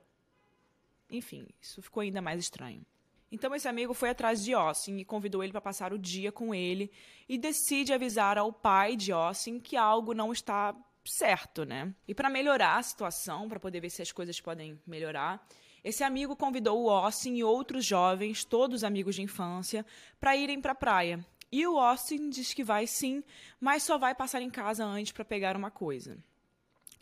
Enfim, 1.10 1.46
isso 1.60 1.82
ficou 1.82 2.00
ainda 2.00 2.22
mais 2.22 2.40
estranho. 2.40 2.84
Então 3.30 3.54
esse 3.54 3.68
amigo 3.68 3.92
foi 3.92 4.08
atrás 4.08 4.42
de 4.42 4.54
Austin 4.54 4.96
e 4.96 5.04
convidou 5.04 5.44
ele 5.44 5.52
para 5.52 5.60
passar 5.60 5.92
o 5.92 5.98
dia 5.98 6.32
com 6.32 6.54
ele 6.54 6.90
e 7.28 7.36
decide 7.36 7.92
avisar 7.92 8.38
ao 8.38 8.50
pai 8.50 8.96
de 8.96 9.12
Austin 9.12 9.60
que 9.60 9.76
algo 9.76 10.14
não 10.14 10.32
está 10.32 10.74
certo, 11.04 11.66
né? 11.66 11.94
E 12.08 12.14
para 12.14 12.30
melhorar 12.30 12.78
a 12.78 12.82
situação, 12.82 13.46
para 13.46 13.60
poder 13.60 13.80
ver 13.80 13.90
se 13.90 14.00
as 14.00 14.10
coisas 14.10 14.40
podem 14.40 14.80
melhorar, 14.86 15.46
esse 15.84 16.02
amigo 16.02 16.34
convidou 16.34 16.82
o 16.82 16.90
Austin 16.90 17.34
e 17.34 17.44
outros 17.44 17.84
jovens, 17.84 18.42
todos 18.42 18.82
amigos 18.82 19.14
de 19.16 19.22
infância, 19.22 19.84
para 20.18 20.34
irem 20.34 20.58
para 20.58 20.72
a 20.72 20.74
praia. 20.74 21.24
E 21.52 21.66
o 21.66 21.78
Austin 21.78 22.30
diz 22.30 22.54
que 22.54 22.64
vai 22.64 22.86
sim, 22.86 23.22
mas 23.60 23.82
só 23.82 23.98
vai 23.98 24.14
passar 24.14 24.40
em 24.40 24.48
casa 24.48 24.82
antes 24.82 25.12
para 25.12 25.26
pegar 25.26 25.56
uma 25.56 25.70
coisa. 25.70 26.18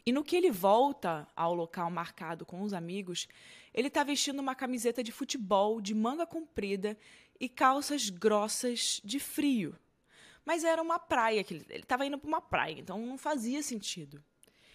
E 0.04 0.10
no 0.10 0.24
que 0.24 0.34
ele 0.34 0.50
volta 0.50 1.28
ao 1.36 1.54
local 1.54 1.88
marcado 1.92 2.44
com 2.44 2.60
os 2.62 2.72
amigos, 2.72 3.28
ele 3.72 3.86
está 3.86 4.02
vestindo 4.02 4.40
uma 4.40 4.54
camiseta 4.56 5.00
de 5.00 5.12
futebol 5.12 5.80
de 5.80 5.94
manga 5.94 6.26
comprida 6.26 6.98
e 7.38 7.48
calças 7.48 8.10
grossas 8.10 9.00
de 9.04 9.20
frio. 9.20 9.78
Mas 10.44 10.64
era 10.64 10.82
uma 10.82 10.98
praia, 10.98 11.44
que 11.44 11.54
ele 11.54 11.66
estava 11.70 12.04
indo 12.04 12.18
para 12.18 12.26
uma 12.26 12.40
praia, 12.40 12.80
então 12.80 12.98
não 13.06 13.16
fazia 13.16 13.62
sentido. 13.62 14.22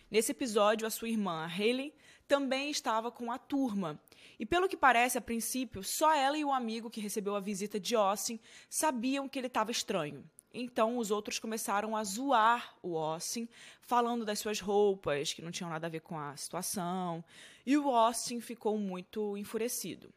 Nesse 0.10 0.32
episódio, 0.32 0.88
a 0.88 0.90
sua 0.90 1.10
irmã, 1.10 1.46
Haley, 1.46 1.94
também 2.28 2.70
estava 2.70 3.12
com 3.12 3.32
a 3.32 3.38
turma. 3.38 4.00
E 4.40 4.46
pelo 4.46 4.68
que 4.68 4.78
parece, 4.78 5.18
a 5.18 5.22
princípio, 5.22 5.84
só 5.84 6.14
ela 6.14 6.38
e 6.38 6.46
o 6.46 6.52
amigo 6.52 6.90
que 6.90 7.02
recebeu 7.02 7.36
a 7.36 7.40
visita 7.40 7.80
de 7.80 7.96
Austin 7.96 8.40
sabiam 8.70 9.28
que 9.28 9.40
ele 9.40 9.48
estava 9.48 9.72
estranho. 9.72 10.24
Então 10.54 10.98
os 10.98 11.12
outros 11.12 11.40
começaram 11.40 11.96
a 11.96 12.04
zoar 12.04 12.76
o 12.82 12.98
Austin, 12.98 13.48
falando 13.82 14.26
das 14.26 14.40
suas 14.40 14.60
roupas, 14.60 15.34
que 15.34 15.42
não 15.42 15.52
tinham 15.52 15.70
nada 15.70 15.88
a 15.88 15.90
ver 15.90 16.02
com 16.02 16.18
a 16.18 16.36
situação. 16.36 17.24
E 17.66 17.78
o 17.78 17.90
Austin 17.90 18.40
ficou 18.40 18.78
muito 18.78 19.38
enfurecido. 19.38 20.12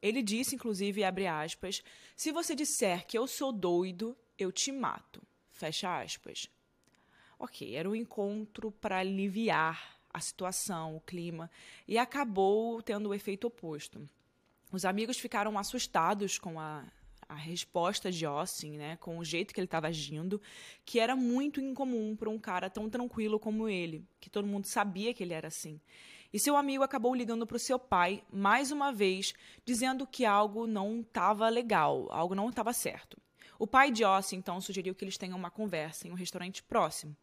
Ele 0.00 0.22
disse, 0.22 0.54
inclusive, 0.54 1.02
abre 1.02 1.26
aspas, 1.26 1.82
se 2.16 2.30
você 2.30 2.54
disser 2.54 3.06
que 3.06 3.16
eu 3.16 3.26
sou 3.26 3.52
doido, 3.52 4.16
eu 4.38 4.52
te 4.52 4.70
mato. 4.70 5.22
Fecha 5.50 6.00
aspas. 6.00 6.50
Ok, 7.38 7.74
era 7.74 7.88
um 7.88 7.94
encontro 7.94 8.70
para 8.70 8.98
aliviar 8.98 9.93
a 10.14 10.20
situação, 10.20 10.96
o 10.96 11.00
clima, 11.00 11.50
e 11.88 11.98
acabou 11.98 12.80
tendo 12.80 13.08
o 13.08 13.14
efeito 13.14 13.48
oposto. 13.48 14.08
Os 14.70 14.84
amigos 14.84 15.18
ficaram 15.18 15.58
assustados 15.58 16.38
com 16.38 16.60
a, 16.60 16.84
a 17.28 17.34
resposta 17.34 18.12
de 18.12 18.24
Austin, 18.24 18.76
né, 18.76 18.96
com 18.96 19.18
o 19.18 19.24
jeito 19.24 19.52
que 19.52 19.58
ele 19.58 19.66
estava 19.66 19.88
agindo, 19.88 20.40
que 20.84 21.00
era 21.00 21.16
muito 21.16 21.60
incomum 21.60 22.14
para 22.14 22.30
um 22.30 22.38
cara 22.38 22.70
tão 22.70 22.88
tranquilo 22.88 23.40
como 23.40 23.68
ele, 23.68 24.06
que 24.20 24.30
todo 24.30 24.46
mundo 24.46 24.66
sabia 24.66 25.12
que 25.12 25.24
ele 25.24 25.34
era 25.34 25.48
assim. 25.48 25.80
E 26.32 26.38
seu 26.38 26.56
amigo 26.56 26.82
acabou 26.82 27.14
ligando 27.14 27.46
para 27.46 27.56
o 27.56 27.60
seu 27.60 27.78
pai, 27.78 28.22
mais 28.32 28.70
uma 28.70 28.92
vez, 28.92 29.34
dizendo 29.64 30.06
que 30.06 30.24
algo 30.24 30.66
não 30.66 31.00
estava 31.00 31.48
legal, 31.48 32.08
algo 32.10 32.34
não 32.34 32.48
estava 32.48 32.72
certo. 32.72 33.16
O 33.58 33.66
pai 33.66 33.90
de 33.90 34.02
Austin, 34.02 34.36
então, 34.36 34.60
sugeriu 34.60 34.94
que 34.94 35.04
eles 35.04 35.16
tenham 35.16 35.38
uma 35.38 35.50
conversa 35.50 36.08
em 36.08 36.10
um 36.10 36.14
restaurante 36.14 36.62
próximo. 36.62 37.16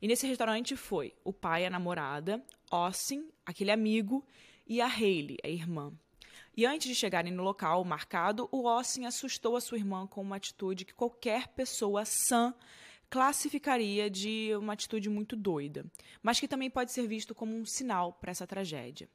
E 0.00 0.08
nesse 0.08 0.26
restaurante 0.26 0.76
foi 0.76 1.14
o 1.24 1.32
pai, 1.32 1.64
a 1.64 1.70
namorada, 1.70 2.44
Austin, 2.70 3.28
aquele 3.44 3.70
amigo, 3.70 4.24
e 4.66 4.80
a 4.80 4.86
Hayley, 4.86 5.38
a 5.44 5.48
irmã. 5.48 5.92
E 6.56 6.64
antes 6.64 6.88
de 6.88 6.94
chegarem 6.94 7.32
no 7.32 7.42
local 7.42 7.84
marcado, 7.84 8.48
o 8.50 8.68
Austin 8.68 9.04
assustou 9.04 9.56
a 9.56 9.60
sua 9.60 9.78
irmã 9.78 10.06
com 10.06 10.22
uma 10.22 10.36
atitude 10.36 10.84
que 10.84 10.94
qualquer 10.94 11.48
pessoa 11.48 12.04
sã 12.04 12.54
classificaria 13.08 14.10
de 14.10 14.50
uma 14.56 14.72
atitude 14.72 15.08
muito 15.08 15.36
doida, 15.36 15.84
mas 16.22 16.40
que 16.40 16.48
também 16.48 16.70
pode 16.70 16.92
ser 16.92 17.06
visto 17.06 17.34
como 17.34 17.54
um 17.54 17.64
sinal 17.64 18.12
para 18.14 18.30
essa 18.30 18.46
tragédia. 18.46 19.08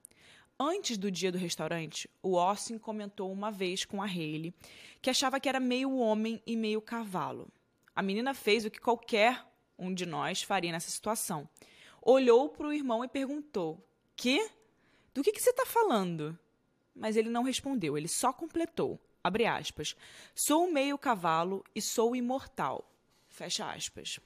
Antes 0.59 0.97
do 0.97 1.09
dia 1.09 1.31
do 1.31 1.37
restaurante, 1.37 2.07
o 2.21 2.37
Austin 2.37 2.77
comentou 2.77 3.31
uma 3.31 3.51
vez 3.51 3.83
com 3.83 4.01
a 4.01 4.05
Hayley 4.05 4.53
que 5.01 5.09
achava 5.09 5.39
que 5.39 5.49
era 5.49 5.59
meio 5.59 5.97
homem 5.97 6.41
e 6.45 6.55
meio 6.55 6.79
cavalo. 6.79 7.51
A 7.95 8.01
menina 8.01 8.33
fez 8.33 8.63
o 8.63 8.69
que 8.71 8.79
qualquer 8.79 9.43
um 9.81 9.93
de 9.93 10.05
nós 10.05 10.43
faria 10.43 10.71
nessa 10.71 10.91
situação. 10.91 11.49
Olhou 12.01 12.49
para 12.49 12.67
o 12.67 12.73
irmão 12.73 13.03
e 13.03 13.07
perguntou: 13.07 13.83
Que? 14.15 14.49
Do 15.13 15.23
que, 15.23 15.31
que 15.31 15.41
você 15.41 15.49
está 15.49 15.65
falando? 15.65 16.37
Mas 16.95 17.17
ele 17.17 17.29
não 17.29 17.43
respondeu, 17.43 17.97
ele 17.97 18.07
só 18.07 18.31
completou. 18.31 18.99
Abre 19.23 19.45
aspas. 19.45 19.95
Sou 20.33 20.71
meio 20.71 20.97
cavalo 20.97 21.63
e 21.75 21.81
sou 21.81 22.15
imortal. 22.15 22.89
Fecha 23.29 23.71
aspas. 23.71 24.19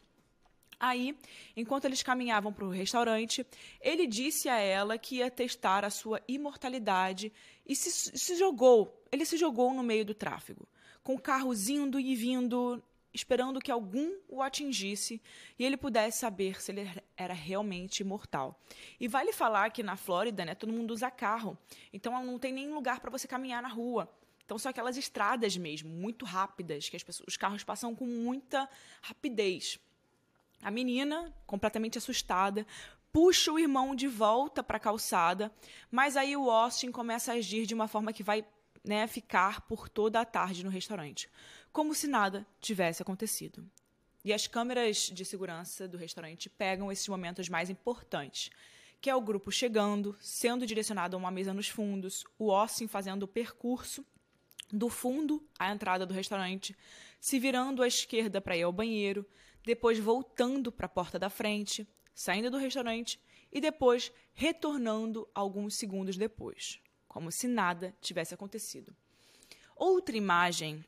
Aí, 0.79 1.17
enquanto 1.55 1.85
eles 1.85 2.03
caminhavam 2.03 2.51
para 2.51 2.65
o 2.65 2.69
restaurante, 2.69 3.45
ele 3.79 4.05
disse 4.05 4.49
a 4.49 4.57
ela 4.57 4.97
que 4.97 5.17
ia 5.17 5.31
testar 5.31 5.85
a 5.85 5.89
sua 5.89 6.21
imortalidade 6.27 7.31
e 7.65 7.75
se, 7.75 8.17
se 8.17 8.35
jogou. 8.35 9.03
Ele 9.11 9.25
se 9.25 9.37
jogou 9.37 9.73
no 9.73 9.83
meio 9.83 10.05
do 10.05 10.13
tráfego, 10.13 10.67
com 11.01 11.17
carros 11.17 11.69
indo 11.69 11.99
e 11.99 12.15
vindo 12.15 12.83
esperando 13.15 13.61
que 13.61 13.71
algum 13.71 14.17
o 14.27 14.41
atingisse 14.41 15.21
e 15.57 15.63
ele 15.63 15.77
pudesse 15.77 16.19
saber 16.19 16.61
se 16.61 16.71
ele 16.71 16.87
era 17.15 17.33
realmente 17.33 18.01
imortal. 18.01 18.59
E 18.99 19.07
vale 19.07 19.31
falar 19.31 19.71
que 19.71 19.81
na 19.81 19.95
Flórida, 19.95 20.43
né, 20.43 20.53
todo 20.53 20.73
mundo 20.73 20.91
usa 20.91 21.09
carro, 21.09 21.57
então 21.93 22.23
não 22.23 22.37
tem 22.37 22.51
nem 22.51 22.71
lugar 22.73 22.99
para 22.99 23.09
você 23.09 23.27
caminhar 23.27 23.61
na 23.61 23.69
rua. 23.69 24.13
Então 24.43 24.59
são 24.59 24.69
aquelas 24.69 24.97
estradas 24.97 25.55
mesmo, 25.57 25.89
muito 25.89 26.25
rápidas, 26.25 26.89
que 26.89 27.03
pessoas, 27.03 27.25
os 27.27 27.37
carros 27.37 27.63
passam 27.63 27.95
com 27.95 28.05
muita 28.05 28.69
rapidez. 29.01 29.79
A 30.61 30.69
menina, 30.69 31.33
completamente 31.47 31.97
assustada, 31.97 32.67
puxa 33.11 33.51
o 33.51 33.57
irmão 33.57 33.95
de 33.95 34.07
volta 34.07 34.61
para 34.61 34.77
a 34.77 34.79
calçada, 34.79 35.51
mas 35.89 36.17
aí 36.17 36.35
o 36.35 36.51
Austin 36.51 36.91
começa 36.91 37.31
a 37.31 37.35
agir 37.35 37.65
de 37.65 37.73
uma 37.73 37.87
forma 37.87 38.11
que 38.11 38.21
vai 38.21 38.45
né, 38.83 39.07
ficar 39.07 39.61
por 39.61 39.89
toda 39.89 40.19
a 40.19 40.25
tarde 40.25 40.63
no 40.63 40.69
restaurante 40.69 41.29
como 41.75 41.93
se 41.93 42.07
nada 42.07 42.47
tivesse 42.61 43.01
acontecido. 43.01 43.69
E 44.23 44.31
as 44.31 44.47
câmeras 44.47 45.09
de 45.13 45.25
segurança 45.25 45.85
do 45.85 45.97
restaurante 45.97 46.49
pegam 46.49 46.89
esses 46.89 47.05
momentos 47.09 47.49
mais 47.49 47.69
importantes, 47.69 48.49
que 49.01 49.09
é 49.09 49.15
o 49.15 49.19
grupo 49.19 49.51
chegando, 49.51 50.15
sendo 50.21 50.65
direcionado 50.65 51.17
a 51.17 51.19
uma 51.19 51.29
mesa 51.29 51.53
nos 51.53 51.67
fundos, 51.67 52.23
o 52.39 52.49
Austin 52.53 52.87
fazendo 52.87 53.23
o 53.23 53.27
percurso 53.27 54.05
do 54.71 54.87
fundo 54.87 55.45
à 55.59 55.69
entrada 55.69 56.05
do 56.05 56.13
restaurante, 56.13 56.73
se 57.19 57.39
virando 57.39 57.83
à 57.83 57.87
esquerda 57.87 58.39
para 58.39 58.55
ir 58.55 58.63
ao 58.63 58.71
banheiro, 58.71 59.27
depois 59.61 59.99
voltando 59.99 60.71
para 60.71 60.85
a 60.85 60.89
porta 60.89 61.19
da 61.19 61.29
frente, 61.29 61.85
saindo 62.13 62.49
do 62.49 62.57
restaurante 62.57 63.19
e 63.51 63.59
depois 63.59 64.13
retornando 64.31 65.27
alguns 65.35 65.75
segundos 65.75 66.15
depois, 66.15 66.79
como 67.05 67.33
se 67.33 67.49
nada 67.49 67.93
tivesse 67.99 68.33
acontecido. 68.33 68.95
Outra 69.75 70.15
imagem 70.15 70.85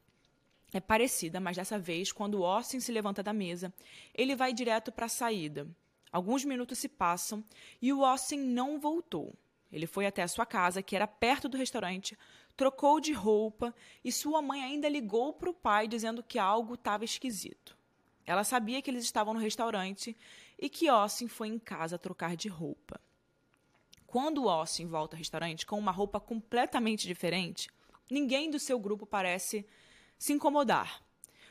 é 0.73 0.79
parecida, 0.79 1.39
mas 1.39 1.55
dessa 1.55 1.79
vez, 1.79 2.11
quando 2.11 2.45
Austin 2.45 2.79
se 2.79 2.91
levanta 2.91 3.23
da 3.23 3.31
mesa, 3.31 3.73
ele 4.13 4.35
vai 4.35 4.53
direto 4.53 4.91
para 4.91 5.05
a 5.05 5.09
saída. 5.09 5.67
Alguns 6.11 6.43
minutos 6.43 6.79
se 6.79 6.89
passam 6.89 7.43
e 7.81 7.91
o 7.93 8.03
Austin 8.03 8.37
não 8.37 8.79
voltou. 8.79 9.33
Ele 9.71 9.87
foi 9.87 10.05
até 10.05 10.23
a 10.23 10.27
sua 10.27 10.45
casa, 10.45 10.81
que 10.81 10.95
era 10.95 11.07
perto 11.07 11.49
do 11.49 11.57
restaurante, 11.57 12.17
trocou 12.55 12.99
de 12.99 13.13
roupa 13.13 13.73
e 14.03 14.11
sua 14.11 14.41
mãe 14.41 14.63
ainda 14.63 14.89
ligou 14.89 15.33
para 15.33 15.49
o 15.49 15.53
pai 15.53 15.87
dizendo 15.87 16.23
que 16.23 16.39
algo 16.39 16.73
estava 16.73 17.05
esquisito. 17.05 17.77
Ela 18.25 18.43
sabia 18.43 18.81
que 18.81 18.89
eles 18.89 19.03
estavam 19.03 19.33
no 19.33 19.39
restaurante 19.39 20.17
e 20.59 20.69
que 20.69 20.87
Austin 20.89 21.27
foi 21.27 21.47
em 21.47 21.59
casa 21.59 21.97
trocar 21.97 22.35
de 22.35 22.49
roupa. 22.49 22.99
Quando 24.05 24.49
Austin 24.49 24.87
volta 24.87 25.15
ao 25.15 25.19
restaurante 25.19 25.65
com 25.65 25.77
uma 25.77 25.91
roupa 25.91 26.19
completamente 26.19 27.05
diferente, 27.05 27.69
ninguém 28.09 28.49
do 28.49 28.59
seu 28.59 28.79
grupo 28.79 29.05
parece 29.05 29.65
se 30.17 30.33
incomodar. 30.33 31.01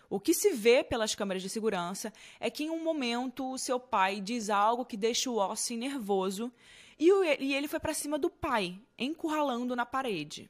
O 0.09 0.21
que 0.21 0.33
se 0.33 0.53
vê 0.53 0.85
pelas 0.85 1.15
câmeras 1.15 1.43
de 1.43 1.49
segurança 1.49 2.13
é 2.39 2.49
que 2.49 2.65
em 2.65 2.71
um 2.71 2.83
momento 2.83 3.51
o 3.51 3.59
seu 3.59 3.81
pai 3.81 4.21
diz 4.21 4.51
algo 4.51 4.85
que 4.85 4.97
deixa 4.97 5.31
o 5.31 5.41
Austin 5.41 5.77
nervoso 5.77 6.53
e, 6.99 7.13
o, 7.13 7.25
e 7.25 7.55
ele 7.55 7.69
foi 7.69 7.81
para 7.81 7.93
cima 7.93 8.19
do 8.19 8.31
pai, 8.31 8.81
encurralando 8.99 9.75
na 9.75 9.85
parede. 9.85 10.49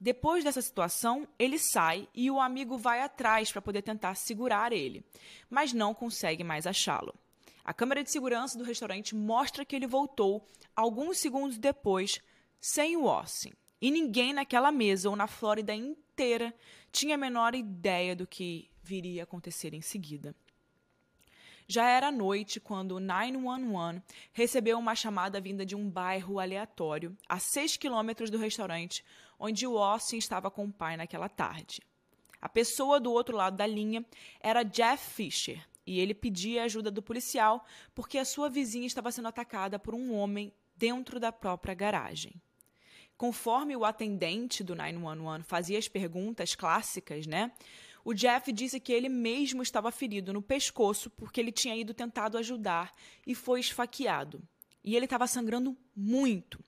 Depois 0.00 0.42
dessa 0.42 0.62
situação, 0.62 1.28
ele 1.38 1.58
sai 1.58 2.08
e 2.14 2.30
o 2.30 2.40
amigo 2.40 2.78
vai 2.78 3.02
atrás 3.02 3.52
para 3.52 3.60
poder 3.60 3.82
tentar 3.82 4.14
segurar 4.14 4.72
ele, 4.72 5.04
mas 5.50 5.74
não 5.74 5.92
consegue 5.92 6.42
mais 6.42 6.66
achá-lo. 6.66 7.14
A 7.62 7.74
câmera 7.74 8.02
de 8.02 8.10
segurança 8.10 8.56
do 8.56 8.64
restaurante 8.64 9.14
mostra 9.14 9.62
que 9.62 9.76
ele 9.76 9.86
voltou 9.86 10.42
alguns 10.74 11.18
segundos 11.18 11.58
depois 11.58 12.18
sem 12.58 12.96
o 12.96 13.08
Austin. 13.08 13.52
E 13.80 13.90
ninguém 13.90 14.32
naquela 14.32 14.70
mesa 14.70 15.08
ou 15.08 15.16
na 15.16 15.26
Flórida 15.26 15.74
inteira 15.74 16.54
tinha 16.92 17.14
a 17.14 17.18
menor 17.18 17.54
ideia 17.54 18.14
do 18.14 18.26
que 18.26 18.68
viria 18.82 19.22
a 19.22 19.24
acontecer 19.24 19.72
em 19.72 19.80
seguida. 19.80 20.34
Já 21.66 21.88
era 21.88 22.10
noite 22.10 22.58
quando 22.58 22.96
o 22.96 23.00
911 23.00 24.02
recebeu 24.32 24.76
uma 24.76 24.96
chamada 24.96 25.40
vinda 25.40 25.64
de 25.64 25.76
um 25.76 25.88
bairro 25.88 26.40
aleatório, 26.40 27.16
a 27.28 27.38
6 27.38 27.76
quilômetros 27.76 28.28
do 28.28 28.38
restaurante 28.38 29.04
onde 29.38 29.66
o 29.66 29.78
Austin 29.78 30.18
estava 30.18 30.50
com 30.50 30.64
o 30.64 30.72
pai 30.72 30.96
naquela 30.96 31.28
tarde. 31.28 31.80
A 32.40 32.48
pessoa 32.48 33.00
do 33.00 33.12
outro 33.12 33.36
lado 33.36 33.56
da 33.56 33.66
linha 33.66 34.04
era 34.40 34.62
Jeff 34.62 35.14
Fisher, 35.14 35.64
e 35.86 35.98
ele 35.98 36.14
pedia 36.14 36.64
ajuda 36.64 36.90
do 36.90 37.02
policial 37.02 37.64
porque 37.94 38.18
a 38.18 38.24
sua 38.24 38.50
vizinha 38.50 38.86
estava 38.86 39.10
sendo 39.10 39.28
atacada 39.28 39.78
por 39.78 39.94
um 39.94 40.12
homem 40.12 40.52
dentro 40.76 41.18
da 41.18 41.32
própria 41.32 41.74
garagem. 41.74 42.34
Conforme 43.20 43.76
o 43.76 43.84
atendente 43.84 44.64
do 44.64 44.74
911 44.74 45.44
fazia 45.44 45.78
as 45.78 45.86
perguntas 45.86 46.54
clássicas, 46.54 47.26
né? 47.26 47.52
O 48.02 48.14
Jeff 48.14 48.50
disse 48.50 48.80
que 48.80 48.94
ele 48.94 49.10
mesmo 49.10 49.62
estava 49.62 49.92
ferido 49.92 50.32
no 50.32 50.40
pescoço 50.40 51.10
porque 51.10 51.38
ele 51.38 51.52
tinha 51.52 51.76
ido 51.76 51.92
tentado 51.92 52.38
ajudar 52.38 52.94
e 53.26 53.34
foi 53.34 53.60
esfaqueado. 53.60 54.42
E 54.82 54.96
ele 54.96 55.04
estava 55.04 55.26
sangrando 55.26 55.76
muito. 55.94 56.64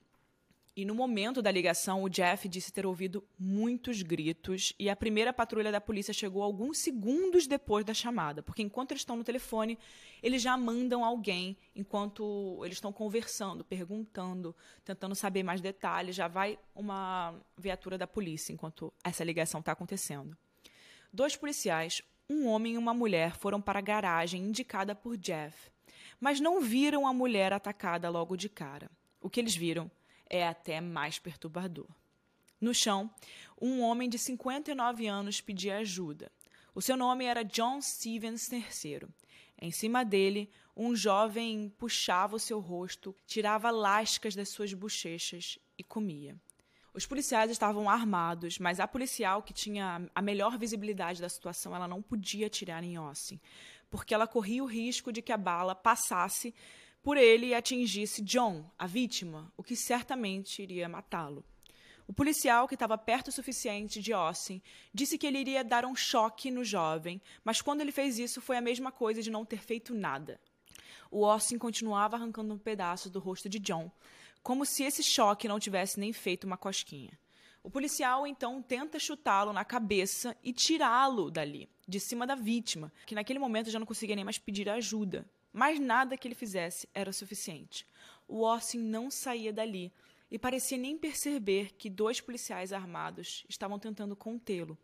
E 0.75 0.85
no 0.85 0.95
momento 0.95 1.39
da 1.39 1.51
ligação, 1.51 2.01
o 2.01 2.09
Jeff 2.09 2.49
disse 2.49 2.73
ter 2.73 2.83
ouvido 2.83 3.23
muitos 3.37 4.01
gritos 4.01 4.73
e 4.79 4.89
a 4.89 4.95
primeira 4.95 5.31
patrulha 5.31 5.71
da 5.71 5.79
polícia 5.79 6.11
chegou 6.11 6.41
alguns 6.41 6.79
segundos 6.79 7.45
depois 7.45 7.85
da 7.85 7.93
chamada, 7.93 8.41
porque 8.41 8.63
enquanto 8.63 8.91
eles 8.91 9.01
estão 9.01 9.15
no 9.15 9.23
telefone, 9.23 9.77
eles 10.23 10.41
já 10.41 10.57
mandam 10.57 11.05
alguém 11.05 11.55
enquanto 11.75 12.59
eles 12.63 12.77
estão 12.77 12.91
conversando, 12.91 13.63
perguntando, 13.63 14.55
tentando 14.83 15.13
saber 15.13 15.43
mais 15.43 15.61
detalhes, 15.61 16.15
já 16.15 16.27
vai 16.27 16.57
uma 16.73 17.35
viatura 17.55 17.95
da 17.95 18.07
polícia 18.07 18.51
enquanto 18.51 18.91
essa 19.03 19.23
ligação 19.23 19.59
está 19.59 19.73
acontecendo. 19.73 20.35
Dois 21.13 21.35
policiais, 21.35 22.01
um 22.27 22.47
homem 22.47 22.73
e 22.73 22.77
uma 22.79 22.95
mulher, 22.95 23.35
foram 23.35 23.61
para 23.61 23.77
a 23.77 23.83
garagem 23.83 24.41
indicada 24.41 24.95
por 24.95 25.17
Jeff, 25.17 25.69
mas 26.19 26.39
não 26.39 26.59
viram 26.59 27.05
a 27.05 27.13
mulher 27.13 27.53
atacada 27.53 28.09
logo 28.09 28.35
de 28.35 28.49
cara. 28.49 28.89
O 29.21 29.29
que 29.29 29.39
eles 29.39 29.55
viram 29.55 29.91
é 30.29 30.47
até 30.47 30.81
mais 30.81 31.19
perturbador. 31.19 31.87
No 32.59 32.73
chão, 32.73 33.09
um 33.61 33.81
homem 33.81 34.07
de 34.07 34.17
59 34.17 35.07
anos 35.07 35.41
pedia 35.41 35.77
ajuda. 35.77 36.31
O 36.73 36.81
seu 36.81 36.95
nome 36.95 37.25
era 37.25 37.43
John 37.43 37.81
Stevens 37.81 38.51
III. 38.51 39.07
Em 39.61 39.71
cima 39.71 40.03
dele, 40.03 40.49
um 40.75 40.95
jovem 40.95 41.69
puxava 41.77 42.35
o 42.35 42.39
seu 42.39 42.59
rosto, 42.59 43.15
tirava 43.27 43.69
lascas 43.69 44.33
das 44.35 44.49
suas 44.49 44.73
bochechas 44.73 45.59
e 45.77 45.83
comia. 45.83 46.35
Os 46.93 47.05
policiais 47.05 47.49
estavam 47.49 47.89
armados, 47.89 48.59
mas 48.59 48.79
a 48.79 48.87
policial 48.87 49.41
que 49.41 49.53
tinha 49.53 50.09
a 50.13 50.21
melhor 50.21 50.57
visibilidade 50.57 51.21
da 51.21 51.29
situação, 51.29 51.75
ela 51.75 51.87
não 51.87 52.01
podia 52.01 52.47
atirar 52.47 52.83
em 52.83 52.99
Ossi, 52.99 53.41
porque 53.89 54.13
ela 54.13 54.27
corria 54.27 54.63
o 54.63 54.67
risco 54.67 55.11
de 55.11 55.21
que 55.21 55.31
a 55.31 55.37
bala 55.37 55.73
passasse 55.73 56.53
por 57.03 57.17
ele 57.17 57.53
atingisse 57.53 58.21
John, 58.21 58.65
a 58.79 58.87
vítima, 58.87 59.51
o 59.57 59.63
que 59.63 59.75
certamente 59.75 60.63
iria 60.63 60.87
matá-lo. 60.87 61.43
O 62.07 62.13
policial, 62.13 62.65
que 62.67 62.75
estava 62.75 62.97
perto 62.97 63.27
o 63.27 63.31
suficiente 63.31 64.01
de 64.01 64.13
Austin, 64.13 64.61
disse 64.93 65.17
que 65.17 65.27
ele 65.27 65.39
iria 65.39 65.63
dar 65.63 65.85
um 65.85 65.95
choque 65.95 66.49
no 66.49 66.63
jovem, 66.63 67.21
mas 67.43 67.61
quando 67.61 67.81
ele 67.81 67.91
fez 67.91 68.17
isso 68.17 68.41
foi 68.41 68.55
a 68.55 68.61
mesma 68.61 68.89
coisa 68.91 69.21
de 69.21 69.29
não 69.29 69.43
ter 69.45 69.59
feito 69.61 69.93
nada. 69.93 70.39
O 71.11 71.25
Austin 71.25 71.57
continuava 71.57 72.15
arrancando 72.15 72.53
um 72.53 72.57
pedaço 72.57 73.09
do 73.09 73.19
rosto 73.19 73.49
de 73.49 73.59
John, 73.59 73.91
como 74.41 74.65
se 74.65 74.83
esse 74.83 75.03
choque 75.03 75.47
não 75.47 75.59
tivesse 75.59 75.99
nem 75.99 76.13
feito 76.13 76.45
uma 76.45 76.57
cosquinha. 76.57 77.17
O 77.61 77.69
policial 77.69 78.25
então 78.25 78.61
tenta 78.61 78.97
chutá-lo 78.99 79.53
na 79.53 79.63
cabeça 79.65 80.35
e 80.41 80.51
tirá-lo 80.51 81.29
dali, 81.29 81.69
de 81.87 81.99
cima 81.99 82.25
da 82.25 82.35
vítima, 82.35 82.91
que 83.05 83.15
naquele 83.15 83.39
momento 83.39 83.69
já 83.69 83.79
não 83.79 83.85
conseguia 83.85 84.15
nem 84.15 84.25
mais 84.25 84.37
pedir 84.37 84.69
ajuda. 84.69 85.25
Mas 85.53 85.79
nada 85.79 86.17
que 86.17 86.27
ele 86.27 86.33
fizesse 86.35 86.89
era 86.95 87.13
suficiente. 87.13 87.85
O 88.27 88.45
Austin 88.45 88.79
não 88.79 89.11
saía 89.11 89.53
dali 89.53 89.93
e 90.31 90.39
parecia 90.39 90.79
nem 90.79 90.97
perceber 90.97 91.75
que 91.77 91.91
dois 91.91 92.19
policiais 92.19 92.73
armados 92.73 93.45
estavam 93.47 93.77
tentando 93.77 94.15
contê-lo. 94.15 94.75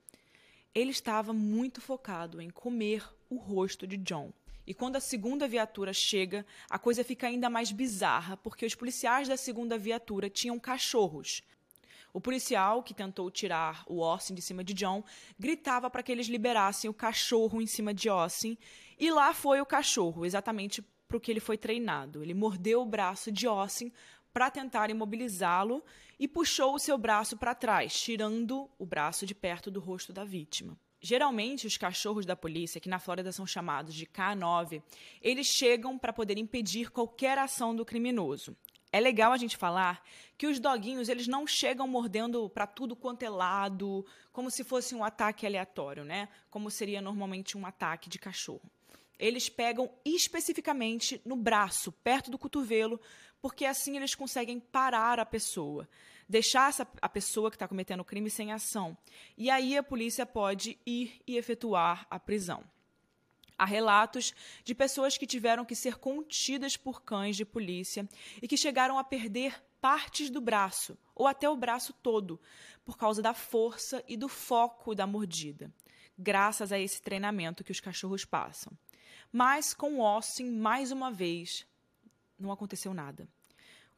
Ele 0.76 0.92
estava 0.92 1.34
muito 1.34 1.82
focado 1.82 2.40
em 2.40 2.52
comer 2.52 3.04
o 3.28 3.38
rosto 3.38 3.88
de 3.88 3.98
John. 3.98 4.32
E 4.68 4.74
quando 4.76 4.98
a 4.98 5.00
segunda 5.00 5.48
viatura 5.48 5.92
chega, 5.92 6.46
a 6.70 6.78
coisa 6.78 7.04
fica 7.04 7.26
ainda 7.26 7.50
mais 7.50 7.72
bizarra, 7.72 8.38
porque 8.38 8.68
os 8.68 8.76
policiais 8.76 9.28
da 9.28 9.36
segunda 9.36 9.76
viatura 9.80 10.30
tinham 10.30 10.60
cachorros. 10.60 11.42
O 12.14 12.22
policial, 12.22 12.84
que 12.84 12.94
tentou 12.94 13.32
tirar 13.32 13.84
o 13.88 14.04
Austin 14.04 14.36
de 14.36 14.44
cima 14.44 14.64
de 14.64 14.76
John, 14.76 15.04
gritava 15.40 15.90
para 15.90 16.04
que 16.04 16.12
eles 16.12 16.28
liberassem 16.28 16.88
o 16.88 16.94
cachorro 16.94 17.60
em 17.62 17.66
cima 17.66 17.94
de 17.94 18.10
Austin, 18.10 18.56
e 19.00 19.12
lá 19.12 19.34
foi 19.34 19.62
o 19.62 19.66
cachorro, 19.66 20.26
exatamente 20.26 20.82
para 21.08 21.18
o 21.18 21.20
que 21.20 21.32
ele 21.32 21.40
foi 21.40 21.58
treinado. 21.58 22.22
Ele 22.22 22.34
mordeu 22.34 22.82
o 22.82 22.86
braço 22.86 23.32
de 23.32 23.48
Austin 23.48 23.92
para 24.34 24.52
tentar 24.52 24.90
imobilizá-lo 24.90 25.84
e 26.20 26.28
puxou 26.28 26.76
o 26.76 26.80
seu 26.80 26.98
braço 26.98 27.38
para 27.38 27.56
trás, 27.56 28.00
tirando 28.00 28.70
o 28.78 28.86
braço 28.86 29.26
de 29.26 29.34
perto 29.34 29.72
do 29.72 29.80
rosto 29.80 30.14
da 30.14 30.24
vítima. 30.24 30.78
Geralmente, 31.02 31.66
os 31.66 31.78
cachorros 31.78 32.26
da 32.26 32.36
polícia, 32.36 32.82
que 32.82 32.90
na 32.90 33.00
Flórida 33.00 33.32
são 33.32 33.48
chamados 33.48 33.96
de 33.96 34.06
K9, 34.06 34.84
eles 35.22 35.48
chegam 35.48 35.98
para 35.98 36.12
poder 36.12 36.38
impedir 36.38 36.92
qualquer 36.92 37.38
ação 37.38 37.74
do 37.74 37.86
criminoso. 37.86 38.56
É 38.92 39.00
legal 39.00 39.32
a 39.32 39.38
gente 39.38 39.56
falar 39.56 40.04
que 40.38 40.48
os 40.48 40.60
doguinhos 40.60 41.10
eles 41.10 41.28
não 41.28 41.48
chegam 41.48 41.88
mordendo 41.88 42.50
para 42.50 42.68
tudo 42.68 42.96
quanto 42.96 43.24
é 43.24 43.30
lado, 43.30 44.06
como 44.34 44.52
se 44.52 44.64
fosse 44.64 44.94
um 44.94 45.04
ataque 45.04 45.46
aleatório, 45.46 46.04
né? 46.04 46.28
Como 46.50 46.70
seria 46.70 47.00
normalmente 47.00 47.58
um 47.58 47.66
ataque 47.66 48.10
de 48.10 48.20
cachorro. 48.20 48.70
Eles 49.20 49.50
pegam 49.50 49.92
especificamente 50.06 51.22
no 51.26 51.36
braço, 51.36 51.92
perto 51.92 52.32
do 52.32 52.40
cotovelo, 52.40 53.00
porque 53.42 53.66
assim 53.66 53.98
eles 53.98 54.16
conseguem 54.16 54.60
parar 54.60 55.20
a 55.20 55.26
pessoa 55.26 55.88
deixar 56.30 56.70
essa, 56.70 56.88
a 57.02 57.10
pessoa 57.10 57.50
que 57.50 57.56
está 57.56 57.68
cometendo 57.68 58.02
o 58.02 58.06
crime 58.06 58.30
sem 58.30 58.52
ação. 58.52 58.96
E 59.36 59.50
aí 59.50 59.76
a 59.76 59.82
polícia 59.82 60.26
pode 60.28 60.78
ir 60.86 61.20
e 61.26 61.36
efetuar 61.36 62.06
a 62.08 62.20
prisão. 62.20 62.64
Há 63.58 63.66
relatos 63.66 64.34
de 64.64 64.76
pessoas 64.76 65.18
que 65.18 65.26
tiveram 65.26 65.66
que 65.66 65.76
ser 65.76 65.98
contidas 65.98 66.78
por 66.78 67.02
cães 67.02 67.36
de 67.36 67.44
polícia 67.44 68.08
e 68.42 68.48
que 68.48 68.56
chegaram 68.56 68.98
a 68.98 69.04
perder 69.04 69.62
partes 69.82 70.30
do 70.30 70.40
braço, 70.40 70.98
ou 71.16 71.26
até 71.26 71.50
o 71.50 71.58
braço 71.58 71.94
todo, 71.94 72.40
por 72.86 72.98
causa 72.98 73.22
da 73.22 73.34
força 73.34 74.04
e 74.08 74.16
do 74.16 74.30
foco 74.30 74.94
da 74.94 75.08
mordida, 75.08 75.72
graças 76.18 76.72
a 76.72 76.80
esse 76.80 77.02
treinamento 77.02 77.64
que 77.64 77.72
os 77.72 77.80
cachorros 77.80 78.24
passam. 78.24 78.72
Mas 79.32 79.74
com 79.74 80.04
Austin, 80.04 80.50
mais 80.50 80.92
uma 80.92 81.12
vez, 81.12 81.66
não 82.38 82.52
aconteceu 82.52 82.94
nada. 82.94 83.28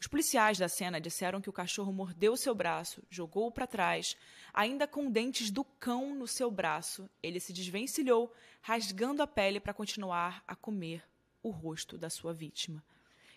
Os 0.01 0.07
policiais 0.07 0.57
da 0.57 0.67
cena 0.67 0.99
disseram 0.99 1.39
que 1.39 1.49
o 1.49 1.53
cachorro 1.53 1.93
mordeu 1.93 2.35
seu 2.35 2.55
braço, 2.55 3.03
jogou-o 3.07 3.51
para 3.51 3.67
trás. 3.67 4.17
Ainda 4.51 4.87
com 4.87 5.11
dentes 5.11 5.51
do 5.51 5.63
cão 5.63 6.15
no 6.15 6.27
seu 6.27 6.49
braço, 6.49 7.07
ele 7.21 7.39
se 7.39 7.53
desvencilhou, 7.53 8.33
rasgando 8.61 9.21
a 9.21 9.27
pele 9.27 9.59
para 9.59 9.75
continuar 9.75 10.43
a 10.47 10.55
comer 10.55 11.03
o 11.43 11.51
rosto 11.51 11.99
da 11.99 12.09
sua 12.09 12.33
vítima. 12.33 12.83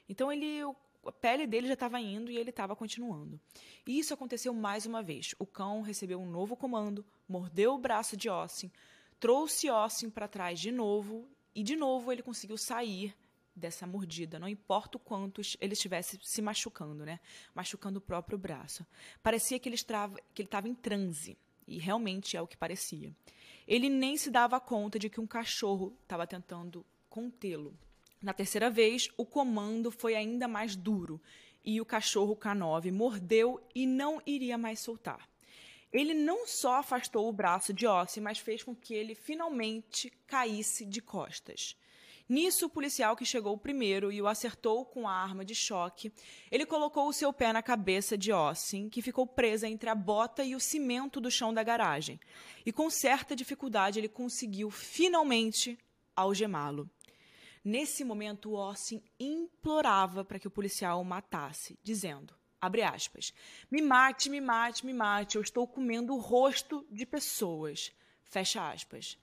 Então 0.08 0.32
ele, 0.32 0.62
a 1.06 1.12
pele 1.12 1.46
dele 1.46 1.66
já 1.66 1.74
estava 1.74 2.00
indo 2.00 2.30
e 2.30 2.38
ele 2.38 2.48
estava 2.50 2.74
continuando. 2.74 3.38
E 3.86 3.98
isso 3.98 4.14
aconteceu 4.14 4.54
mais 4.54 4.86
uma 4.86 5.02
vez. 5.02 5.34
O 5.38 5.46
cão 5.46 5.82
recebeu 5.82 6.18
um 6.18 6.30
novo 6.30 6.56
comando, 6.56 7.04
mordeu 7.28 7.74
o 7.74 7.78
braço 7.78 8.16
de 8.16 8.28
Austin, 8.28 8.72
trouxe 9.20 9.68
Austin 9.68 10.08
para 10.08 10.26
trás 10.26 10.58
de 10.58 10.72
novo 10.72 11.28
e 11.54 11.62
de 11.62 11.76
novo 11.76 12.10
ele 12.10 12.22
conseguiu 12.22 12.56
sair 12.56 13.14
dessa 13.54 13.86
mordida, 13.86 14.38
não 14.38 14.48
importa 14.48 14.96
o 14.96 15.00
quanto 15.00 15.40
ele 15.60 15.74
estivesse 15.74 16.18
se 16.22 16.42
machucando, 16.42 17.04
né? 17.04 17.20
Machucando 17.54 17.98
o 17.98 18.02
próprio 18.02 18.36
braço. 18.36 18.84
Parecia 19.22 19.58
que 19.58 19.68
ele 19.68 19.76
estava 19.76 20.16
que 20.34 20.42
ele 20.42 20.48
estava 20.48 20.68
em 20.68 20.74
transe, 20.74 21.38
e 21.66 21.78
realmente 21.78 22.36
é 22.36 22.42
o 22.42 22.46
que 22.46 22.56
parecia. 22.56 23.12
Ele 23.66 23.88
nem 23.88 24.16
se 24.16 24.30
dava 24.30 24.60
conta 24.60 24.98
de 24.98 25.08
que 25.08 25.20
um 25.20 25.26
cachorro 25.26 25.96
estava 26.02 26.26
tentando 26.26 26.84
contê-lo. 27.08 27.76
Na 28.20 28.32
terceira 28.32 28.70
vez, 28.70 29.08
o 29.16 29.24
comando 29.24 29.90
foi 29.90 30.14
ainda 30.14 30.48
mais 30.48 30.74
duro 30.74 31.20
e 31.64 31.80
o 31.80 31.84
cachorro 31.84 32.36
K9 32.36 32.92
mordeu 32.92 33.62
e 33.74 33.86
não 33.86 34.20
iria 34.26 34.58
mais 34.58 34.80
soltar. 34.80 35.28
Ele 35.94 36.12
não 36.12 36.44
só 36.44 36.74
afastou 36.80 37.28
o 37.28 37.32
braço 37.32 37.72
de 37.72 37.86
Ossi, 37.86 38.20
mas 38.20 38.40
fez 38.40 38.64
com 38.64 38.74
que 38.74 38.92
ele 38.92 39.14
finalmente 39.14 40.12
caísse 40.26 40.84
de 40.84 41.00
costas. 41.00 41.76
Nisso, 42.28 42.66
o 42.66 42.70
policial 42.70 43.14
que 43.14 43.24
chegou 43.24 43.56
primeiro 43.56 44.10
e 44.10 44.20
o 44.20 44.26
acertou 44.26 44.84
com 44.84 45.06
a 45.06 45.12
arma 45.12 45.44
de 45.44 45.54
choque, 45.54 46.12
ele 46.50 46.66
colocou 46.66 47.06
o 47.06 47.12
seu 47.12 47.32
pé 47.32 47.52
na 47.52 47.62
cabeça 47.62 48.18
de 48.18 48.32
Ossin, 48.32 48.88
que 48.88 49.02
ficou 49.02 49.24
presa 49.24 49.68
entre 49.68 49.88
a 49.88 49.94
bota 49.94 50.42
e 50.42 50.56
o 50.56 50.60
cimento 50.60 51.20
do 51.20 51.30
chão 51.30 51.54
da 51.54 51.62
garagem. 51.62 52.18
E 52.66 52.72
com 52.72 52.90
certa 52.90 53.36
dificuldade 53.36 54.00
ele 54.00 54.08
conseguiu 54.08 54.70
finalmente 54.70 55.78
algemá-lo. 56.16 56.90
Nesse 57.62 58.02
momento, 58.02 58.54
Ossin 58.54 59.00
implorava 59.20 60.24
para 60.24 60.40
que 60.40 60.48
o 60.48 60.50
policial 60.50 61.00
o 61.00 61.04
matasse, 61.04 61.78
dizendo: 61.84 62.34
Abre 62.60 62.82
aspas. 62.82 63.32
Me 63.70 63.82
mate, 63.82 64.30
me 64.30 64.40
mate, 64.40 64.86
me 64.86 64.92
mate. 64.92 65.36
Eu 65.36 65.42
estou 65.42 65.66
comendo 65.66 66.14
o 66.14 66.18
rosto 66.18 66.86
de 66.90 67.04
pessoas. 67.04 67.92
Fecha 68.24 68.70
aspas. 68.70 69.18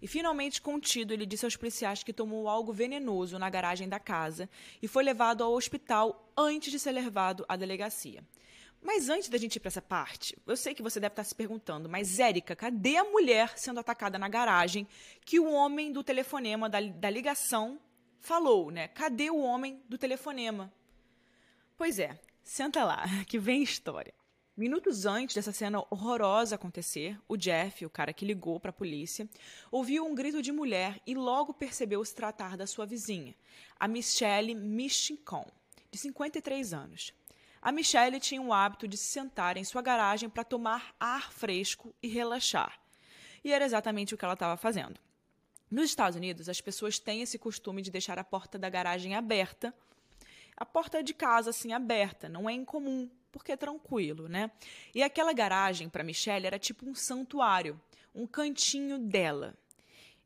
E 0.00 0.06
finalmente 0.06 0.60
contido, 0.60 1.14
ele 1.14 1.24
disse 1.24 1.44
aos 1.44 1.56
policiais 1.56 2.02
que 2.02 2.12
tomou 2.12 2.48
algo 2.48 2.72
venenoso 2.72 3.38
na 3.38 3.48
garagem 3.48 3.88
da 3.88 3.98
casa 3.98 4.50
e 4.82 4.86
foi 4.86 5.02
levado 5.02 5.42
ao 5.42 5.54
hospital 5.54 6.30
antes 6.36 6.70
de 6.70 6.78
ser 6.78 6.92
levado 6.92 7.44
à 7.48 7.56
delegacia. 7.56 8.22
Mas 8.82 9.08
antes 9.08 9.30
da 9.30 9.38
gente 9.38 9.56
ir 9.56 9.60
para 9.60 9.68
essa 9.68 9.80
parte, 9.80 10.36
eu 10.46 10.58
sei 10.58 10.74
que 10.74 10.82
você 10.82 11.00
deve 11.00 11.12
estar 11.12 11.24
se 11.24 11.34
perguntando, 11.34 11.88
mas 11.88 12.18
Érica, 12.18 12.54
cadê 12.54 12.98
a 12.98 13.04
mulher 13.04 13.56
sendo 13.56 13.80
atacada 13.80 14.18
na 14.18 14.28
garagem 14.28 14.86
que 15.24 15.40
o 15.40 15.50
homem 15.50 15.90
do 15.90 16.04
telefonema 16.04 16.68
da, 16.68 16.82
da 16.82 17.08
ligação 17.08 17.80
falou, 18.20 18.70
né? 18.70 18.88
Cadê 18.88 19.30
o 19.30 19.38
homem 19.38 19.82
do 19.88 19.96
telefonema? 19.96 20.70
Pois 21.78 21.98
é, 21.98 22.20
Senta 22.44 22.84
lá, 22.84 23.04
que 23.26 23.38
vem 23.38 23.62
história. 23.62 24.12
Minutos 24.54 25.06
antes 25.06 25.34
dessa 25.34 25.50
cena 25.50 25.84
horrorosa 25.90 26.54
acontecer, 26.54 27.18
o 27.26 27.36
Jeff, 27.36 27.84
o 27.84 27.90
cara 27.90 28.12
que 28.12 28.24
ligou 28.24 28.60
para 28.60 28.68
a 28.68 28.72
polícia, 28.72 29.28
ouviu 29.72 30.06
um 30.06 30.14
grito 30.14 30.40
de 30.40 30.52
mulher 30.52 31.00
e 31.06 31.14
logo 31.14 31.54
percebeu 31.54 32.04
se 32.04 32.14
tratar 32.14 32.56
da 32.56 32.66
sua 32.66 32.86
vizinha, 32.86 33.34
a 33.80 33.88
Michelle 33.88 34.54
Michincon, 34.54 35.44
de 35.90 35.98
53 35.98 36.72
anos. 36.72 37.12
A 37.60 37.72
Michelle 37.72 38.20
tinha 38.20 38.42
o 38.42 38.52
hábito 38.52 38.86
de 38.86 38.96
se 38.96 39.06
sentar 39.06 39.56
em 39.56 39.64
sua 39.64 39.82
garagem 39.82 40.28
para 40.28 40.44
tomar 40.44 40.94
ar 41.00 41.32
fresco 41.32 41.92
e 42.00 42.06
relaxar. 42.06 42.78
E 43.42 43.52
era 43.52 43.64
exatamente 43.64 44.14
o 44.14 44.18
que 44.18 44.24
ela 44.24 44.34
estava 44.34 44.56
fazendo. 44.56 45.00
Nos 45.70 45.86
Estados 45.86 46.16
Unidos, 46.16 46.48
as 46.48 46.60
pessoas 46.60 46.98
têm 46.98 47.22
esse 47.22 47.38
costume 47.38 47.80
de 47.80 47.90
deixar 47.90 48.18
a 48.18 48.24
porta 48.24 48.58
da 48.58 48.68
garagem 48.68 49.16
aberta 49.16 49.74
a 50.56 50.64
porta 50.64 51.02
de 51.02 51.12
casa 51.12 51.50
assim 51.50 51.72
aberta, 51.72 52.28
não 52.28 52.48
é 52.48 52.52
incomum, 52.52 53.10
porque 53.32 53.52
é 53.52 53.56
tranquilo, 53.56 54.28
né? 54.28 54.50
E 54.94 55.02
aquela 55.02 55.32
garagem 55.32 55.88
para 55.88 56.04
Michelle 56.04 56.46
era 56.46 56.58
tipo 56.58 56.88
um 56.88 56.94
santuário, 56.94 57.80
um 58.14 58.26
cantinho 58.26 58.98
dela. 58.98 59.54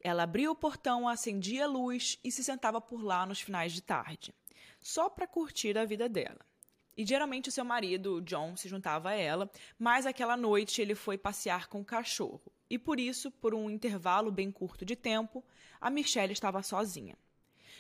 Ela 0.01 0.25
abria 0.25 0.51
o 0.51 0.55
portão, 0.55 1.09
acendia 1.09 1.65
a 1.65 1.69
luz 1.69 2.19
e 2.23 2.31
se 2.31 2.45
sentava 2.45 2.81
por 2.81 3.03
lá 3.03 3.25
nos 3.27 3.41
finais 3.41 3.73
de 3.73 3.83
tarde, 3.83 4.35
só 4.81 5.09
para 5.09 5.27
curtir 5.27 5.77
a 5.79 5.85
vida 5.85 6.09
dela. 6.09 6.41
E 6.97 7.07
geralmente 7.07 7.49
o 7.49 7.53
seu 7.53 7.65
marido, 7.65 8.21
John, 8.23 8.57
se 8.57 8.69
juntava 8.69 9.11
a 9.11 9.15
ela, 9.15 9.51
mas 9.79 10.05
aquela 10.05 10.37
noite 10.37 10.83
ele 10.83 10.95
foi 10.97 11.17
passear 11.17 11.69
com 11.69 11.81
o 11.81 11.85
cachorro. 11.85 12.53
E 12.69 12.77
por 12.77 12.99
isso, 13.01 13.31
por 13.31 13.55
um 13.55 13.71
intervalo 13.71 14.31
bem 14.31 14.51
curto 14.51 14.85
de 14.85 14.97
tempo, 14.97 15.45
a 15.81 15.89
Michelle 15.91 16.33
estava 16.33 16.63
sozinha. 16.63 17.17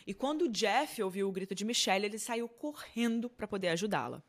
E 0.08 0.14
quando 0.14 0.48
Jeff 0.48 1.02
ouviu 1.02 1.28
o 1.28 1.32
grito 1.32 1.54
de 1.54 1.66
Michelle, 1.66 2.06
ele 2.06 2.18
saiu 2.18 2.48
correndo 2.48 3.28
para 3.28 3.46
poder 3.46 3.68
ajudá-la. 3.68 4.22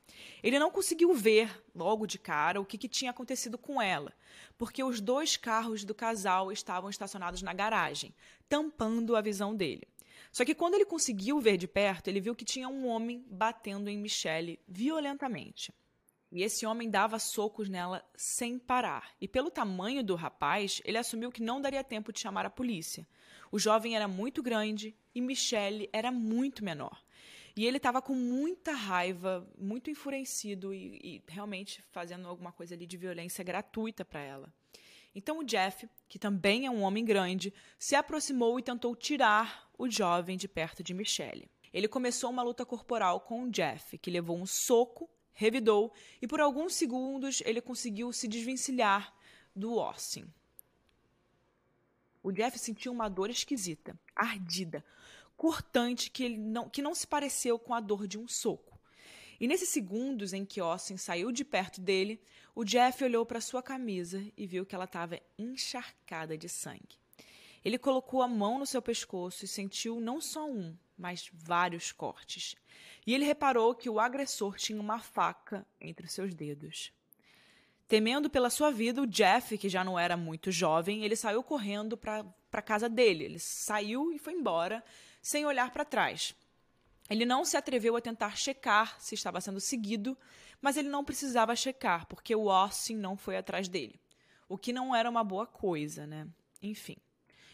Ele 0.44 0.60
não 0.60 0.70
conseguiu 0.70 1.14
ver 1.14 1.50
logo 1.74 2.06
de 2.06 2.20
cara 2.20 2.60
o 2.60 2.66
que, 2.66 2.78
que 2.78 2.90
tinha 2.90 3.12
acontecido 3.12 3.58
com 3.58 3.82
ela, 3.82 4.12
porque 4.58 4.84
os 4.84 5.00
dois 5.00 5.38
carros 5.38 5.86
do 5.86 5.96
casal 5.96 6.52
estavam 6.52 6.90
estacionados 6.90 7.42
na 7.42 7.54
garagem, 7.54 8.14
tampando 8.50 9.16
a 9.16 9.22
visão 9.22 9.56
dele. 9.56 9.88
Só 10.34 10.44
que 10.44 10.54
quando 10.54 10.74
ele 10.74 10.84
conseguiu 10.84 11.40
ver 11.40 11.56
de 11.56 11.66
perto, 11.66 12.10
ele 12.10 12.20
viu 12.20 12.36
que 12.36 12.44
tinha 12.44 12.68
um 12.68 12.86
homem 12.86 13.26
batendo 13.30 13.90
em 13.90 13.98
Michelle 13.98 14.60
violentamente. 14.68 15.74
E 16.30 16.44
esse 16.44 16.66
homem 16.66 16.90
dava 16.90 17.18
socos 17.20 17.70
nela 17.70 18.04
sem 18.18 18.60
parar. 18.60 19.12
E 19.22 19.30
pelo 19.30 19.50
tamanho 19.50 20.04
do 20.04 20.16
rapaz, 20.16 20.82
ele 20.84 20.98
assumiu 20.98 21.32
que 21.32 21.42
não 21.42 21.62
daria 21.62 21.86
tempo 21.86 22.12
de 22.12 22.20
chamar 22.20 22.46
a 22.46 22.50
polícia. 22.50 23.08
O 23.52 23.60
jovem 23.60 23.96
era 23.96 24.08
muito 24.08 24.44
grande 24.44 24.96
e 25.14 25.22
Michelle 25.22 25.90
era 25.92 26.12
muito 26.12 26.64
menor. 26.64 27.04
E 27.56 27.66
ele 27.66 27.78
estava 27.78 28.02
com 28.02 28.14
muita 28.14 28.72
raiva, 28.72 29.48
muito 29.58 29.90
enfurecido 29.90 30.74
e, 30.74 31.00
e, 31.04 31.24
realmente 31.28 31.84
fazendo 31.92 32.28
alguma 32.28 32.52
coisa 32.52 32.76
ali 32.76 32.86
de 32.86 32.96
violência 32.96 33.44
gratuita 33.44 34.06
para 34.06 34.22
ela. 34.22 34.54
Então 35.14 35.40
o 35.40 35.44
Jeff, 35.44 35.90
que 36.08 36.20
também 36.20 36.66
é 36.66 36.72
um 36.72 36.82
homem 36.82 37.04
grande, 37.04 37.54
se 37.78 37.96
aproximou 37.96 38.60
e 38.60 38.64
tentou 38.64 38.96
tirar 38.96 39.70
o 39.78 39.90
jovem 39.90 40.38
de 40.38 40.48
perto 40.48 40.84
de 40.84 40.94
Michelle. 40.94 41.50
Ele 41.74 41.88
começou 41.88 42.30
uma 42.30 42.44
luta 42.44 42.66
corporal 42.66 43.22
com 43.22 43.44
o 43.44 43.52
Jeff, 43.52 43.98
que 43.98 44.12
levou 44.12 44.38
um 44.38 44.46
soco, 44.46 45.10
revidou 45.34 45.92
e 46.22 46.28
por 46.28 46.40
alguns 46.40 46.76
segundos 46.76 47.42
ele 47.46 47.62
conseguiu 47.62 48.12
se 48.12 48.28
desvencilhar 48.28 49.14
do 49.56 49.80
Austin. 49.80 50.26
O 52.22 52.32
Jeff 52.32 52.58
sentiu 52.60 52.92
uma 52.92 53.10
dor 53.10 53.30
esquisita, 53.30 53.98
ardida, 54.16 54.84
cortante, 55.38 56.12
que, 56.12 56.24
ele 56.24 56.38
não, 56.38 56.70
que 56.70 56.82
não 56.82 56.94
se 56.94 57.08
pareceu 57.08 57.58
com 57.58 57.74
a 57.74 57.80
dor 57.80 58.08
de 58.08 58.18
um 58.18 58.28
soco. 58.28 58.78
E 59.40 59.48
nesses 59.48 59.70
segundos 59.70 60.34
em 60.34 60.44
que 60.44 60.60
Austin 60.60 60.98
saiu 60.98 61.32
de 61.32 61.46
perto 61.46 61.80
dele, 61.80 62.22
o 62.54 62.66
Jeff 62.66 63.02
olhou 63.02 63.26
para 63.26 63.40
sua 63.40 63.64
camisa 63.64 64.22
e 64.36 64.46
viu 64.46 64.66
que 64.66 64.76
ela 64.76 64.84
estava 64.84 65.20
encharcada 65.38 66.38
de 66.38 66.50
sangue. 66.50 67.00
Ele 67.64 67.78
colocou 67.78 68.22
a 68.22 68.28
mão 68.28 68.60
no 68.60 68.66
seu 68.66 68.82
pescoço 68.82 69.46
e 69.46 69.48
sentiu 69.48 70.00
não 70.02 70.20
só 70.20 70.46
um, 70.46 70.76
mas 70.98 71.30
vários 71.34 71.94
cortes. 71.94 72.56
E 73.08 73.14
ele 73.14 73.24
reparou 73.24 73.74
que 73.74 73.90
o 73.90 74.00
agressor 74.00 74.58
tinha 74.58 74.80
uma 74.80 75.00
faca 75.00 75.66
entre 75.80 76.08
seus 76.08 76.34
dedos. 76.34 76.92
Temendo 77.90 78.30
pela 78.30 78.52
sua 78.52 78.70
vida, 78.70 79.02
o 79.02 79.08
Jeff, 79.08 79.58
que 79.58 79.68
já 79.68 79.84
não 79.84 79.98
era 79.98 80.16
muito 80.16 80.52
jovem, 80.52 81.04
ele 81.04 81.16
saiu 81.16 81.42
correndo 81.42 81.98
para 81.98 82.24
a 82.54 82.62
casa 82.62 82.88
dele. 82.88 83.24
Ele 83.24 83.40
saiu 83.40 84.14
e 84.14 84.20
foi 84.20 84.34
embora, 84.34 84.84
sem 85.24 85.44
olhar 85.44 85.72
para 85.72 85.84
trás. 85.84 86.36
Ele 87.10 87.26
não 87.26 87.44
se 87.44 87.58
atreveu 87.58 87.96
a 87.96 88.02
tentar 88.02 88.38
checar 88.38 89.02
se 89.02 89.16
estava 89.16 89.42
sendo 89.42 89.60
seguido, 89.60 90.16
mas 90.62 90.78
ele 90.78 90.88
não 90.88 91.04
precisava 91.04 91.56
checar, 91.56 92.06
porque 92.06 92.36
o 92.36 92.52
Austin 92.52 92.94
não 92.94 93.18
foi 93.18 93.36
atrás 93.36 93.68
dele. 93.68 94.00
O 94.48 94.56
que 94.56 94.72
não 94.72 94.96
era 94.96 95.10
uma 95.10 95.24
boa 95.24 95.48
coisa, 95.48 96.06
né? 96.06 96.28
Enfim. 96.62 96.98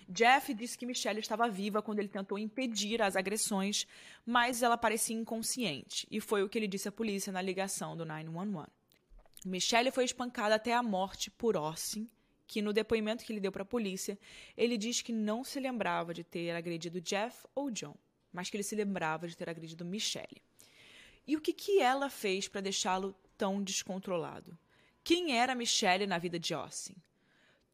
Jeff 0.10 0.54
disse 0.54 0.78
que 0.78 0.86
Michelle 0.86 1.22
estava 1.22 1.48
viva 1.48 1.82
quando 1.82 2.00
ele 2.00 2.10
tentou 2.10 2.38
impedir 2.38 3.02
as 3.02 3.16
agressões, 3.16 3.88
mas 4.26 4.62
ela 4.62 4.78
parecia 4.78 5.16
inconsciente, 5.16 6.06
e 6.12 6.20
foi 6.20 6.44
o 6.44 6.50
que 6.50 6.60
ele 6.60 6.68
disse 6.68 6.90
à 6.90 6.92
polícia 6.92 7.32
na 7.32 7.42
ligação 7.42 7.96
do 7.96 8.06
911. 8.06 8.68
Michelle 9.46 9.92
foi 9.92 10.06
espancada 10.06 10.56
até 10.56 10.74
a 10.74 10.82
morte 10.82 11.30
por 11.30 11.56
Austin, 11.56 12.10
que 12.48 12.64
no 12.64 12.74
depoimento 12.74 13.24
que 13.24 13.32
ele 13.32 13.40
deu 13.40 13.52
para 13.52 13.62
a 13.62 13.66
polícia, 13.66 14.18
ele 14.58 14.76
diz 14.76 15.04
que 15.04 15.14
não 15.14 15.44
se 15.44 15.60
lembrava 15.60 16.16
de 16.16 16.24
ter 16.24 16.50
agredido 16.50 17.00
Jeff 17.00 17.46
ou 17.54 17.70
John, 17.70 17.96
mas 18.34 18.50
que 18.50 18.58
ele 18.58 18.64
se 18.64 18.76
lembrava 18.76 19.28
de 19.28 19.38
ter 19.38 19.48
agredido 19.48 19.86
Michelle. 19.86 20.42
E 21.28 21.38
o 21.38 21.42
que, 21.42 21.54
que 21.54 21.80
ela 21.80 22.10
fez 22.10 22.48
para 22.48 22.60
deixá-lo 22.60 23.16
tão 23.38 23.62
descontrolado? 23.62 24.58
Quem 25.04 25.38
era 25.38 25.54
Michelle 25.54 26.08
na 26.08 26.18
vida 26.18 26.40
de 26.40 26.56
Austin? 26.56 26.96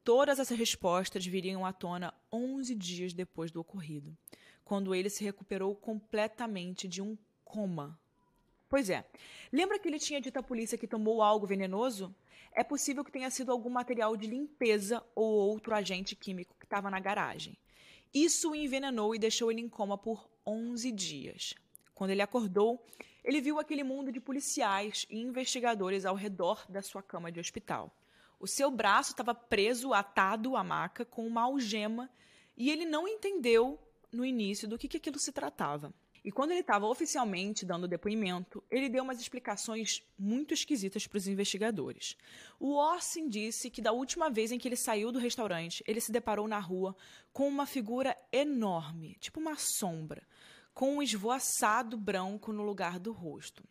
Todas 0.03 0.39
essas 0.39 0.57
respostas 0.57 1.25
viriam 1.25 1.65
à 1.65 1.71
tona 1.71 2.13
11 2.33 2.75
dias 2.75 3.13
depois 3.13 3.49
do 3.49 3.61
ocorrido, 3.61 4.17
quando 4.65 4.93
ele 4.93 5.09
se 5.09 5.23
recuperou 5.23 5.73
completamente 5.73 6.85
de 6.85 7.01
um 7.01 7.17
coma 7.45 7.97
Pois 8.71 8.89
é. 8.89 9.03
Lembra 9.51 9.77
que 9.77 9.89
ele 9.89 9.99
tinha 9.99 10.21
dito 10.21 10.37
à 10.37 10.41
polícia 10.41 10.77
que 10.77 10.87
tomou 10.87 11.21
algo 11.21 11.45
venenoso? 11.45 12.15
É 12.53 12.63
possível 12.63 13.03
que 13.03 13.11
tenha 13.11 13.29
sido 13.29 13.51
algum 13.51 13.69
material 13.69 14.15
de 14.15 14.25
limpeza 14.25 15.03
ou 15.13 15.25
outro 15.25 15.75
agente 15.75 16.15
químico 16.15 16.55
que 16.57 16.65
estava 16.65 16.89
na 16.89 16.97
garagem. 16.97 17.57
Isso 18.13 18.51
o 18.51 18.55
envenenou 18.55 19.13
e 19.13 19.19
deixou 19.19 19.51
ele 19.51 19.59
em 19.59 19.67
coma 19.67 19.97
por 19.97 20.25
11 20.47 20.89
dias. 20.89 21.53
Quando 21.93 22.11
ele 22.11 22.21
acordou, 22.21 22.81
ele 23.25 23.41
viu 23.41 23.59
aquele 23.59 23.83
mundo 23.83 24.09
de 24.09 24.21
policiais 24.21 25.05
e 25.09 25.19
investigadores 25.19 26.05
ao 26.05 26.15
redor 26.15 26.65
da 26.69 26.81
sua 26.81 27.03
cama 27.03 27.29
de 27.29 27.41
hospital. 27.41 27.93
O 28.39 28.47
seu 28.47 28.71
braço 28.71 29.11
estava 29.11 29.35
preso, 29.35 29.93
atado 29.93 30.55
à 30.55 30.63
maca, 30.63 31.03
com 31.03 31.27
uma 31.27 31.41
algema, 31.41 32.09
e 32.55 32.71
ele 32.71 32.85
não 32.85 33.05
entendeu 33.05 33.77
no 34.13 34.23
início 34.23 34.65
do 34.65 34.77
que, 34.77 34.87
que 34.87 34.95
aquilo 34.95 35.19
se 35.19 35.33
tratava. 35.33 35.93
E 36.23 36.31
quando 36.31 36.51
ele 36.51 36.59
estava 36.59 36.85
oficialmente 36.85 37.65
dando 37.65 37.87
depoimento, 37.87 38.63
ele 38.69 38.89
deu 38.89 39.03
umas 39.03 39.19
explicações 39.19 40.03
muito 40.17 40.53
esquisitas 40.53 41.07
para 41.07 41.17
os 41.17 41.27
investigadores. 41.27 42.15
O 42.59 42.79
Austin 42.79 43.27
disse 43.27 43.71
que 43.71 43.81
da 43.81 43.91
última 43.91 44.29
vez 44.29 44.51
em 44.51 44.59
que 44.59 44.67
ele 44.67 44.75
saiu 44.75 45.11
do 45.11 45.17
restaurante, 45.17 45.83
ele 45.87 45.99
se 45.99 46.11
deparou 46.11 46.47
na 46.47 46.59
rua 46.59 46.95
com 47.33 47.47
uma 47.47 47.65
figura 47.65 48.15
enorme, 48.31 49.17
tipo 49.19 49.39
uma 49.39 49.55
sombra, 49.57 50.21
com 50.75 50.97
um 50.97 51.01
esvoaçado 51.01 51.97
branco 51.97 52.53
no 52.53 52.61
lugar 52.61 52.99
do 52.99 53.11
rosto. 53.11 53.63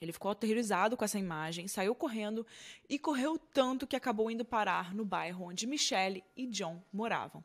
Ele 0.00 0.12
ficou 0.12 0.30
aterrorizado 0.30 0.96
com 0.96 1.04
essa 1.04 1.18
imagem, 1.18 1.66
saiu 1.66 1.94
correndo 1.94 2.46
e 2.88 2.98
correu 2.98 3.38
tanto 3.38 3.86
que 3.86 3.96
acabou 3.96 4.30
indo 4.30 4.44
parar 4.44 4.94
no 4.94 5.04
bairro 5.04 5.46
onde 5.46 5.66
Michelle 5.66 6.24
e 6.36 6.46
John 6.46 6.82
moravam, 6.92 7.44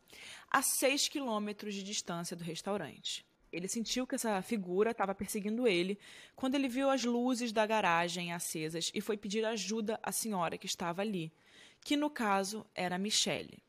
a 0.50 0.62
seis 0.62 1.08
quilômetros 1.08 1.74
de 1.74 1.84
distância 1.84 2.36
do 2.36 2.44
restaurante. 2.44 3.26
Ele 3.54 3.68
sentiu 3.68 4.08
que 4.08 4.16
essa 4.16 4.42
figura 4.42 4.92
estava 4.92 5.14
perseguindo 5.14 5.68
ele 5.68 6.00
quando 6.36 6.56
ele 6.56 6.68
viu 6.68 6.90
as 6.90 7.04
luzes 7.04 7.52
da 7.52 7.68
garagem 7.68 8.34
acesas 8.34 8.92
e 8.96 9.00
foi 9.00 9.16
pedir 9.16 9.46
ajuda 9.46 10.00
à 10.02 10.12
senhora 10.12 10.58
que 10.58 10.66
estava 10.66 11.04
ali, 11.04 11.32
que 11.80 11.96
no 11.96 12.10
caso 12.10 12.66
era 12.74 12.98
Michelle. 12.98 13.62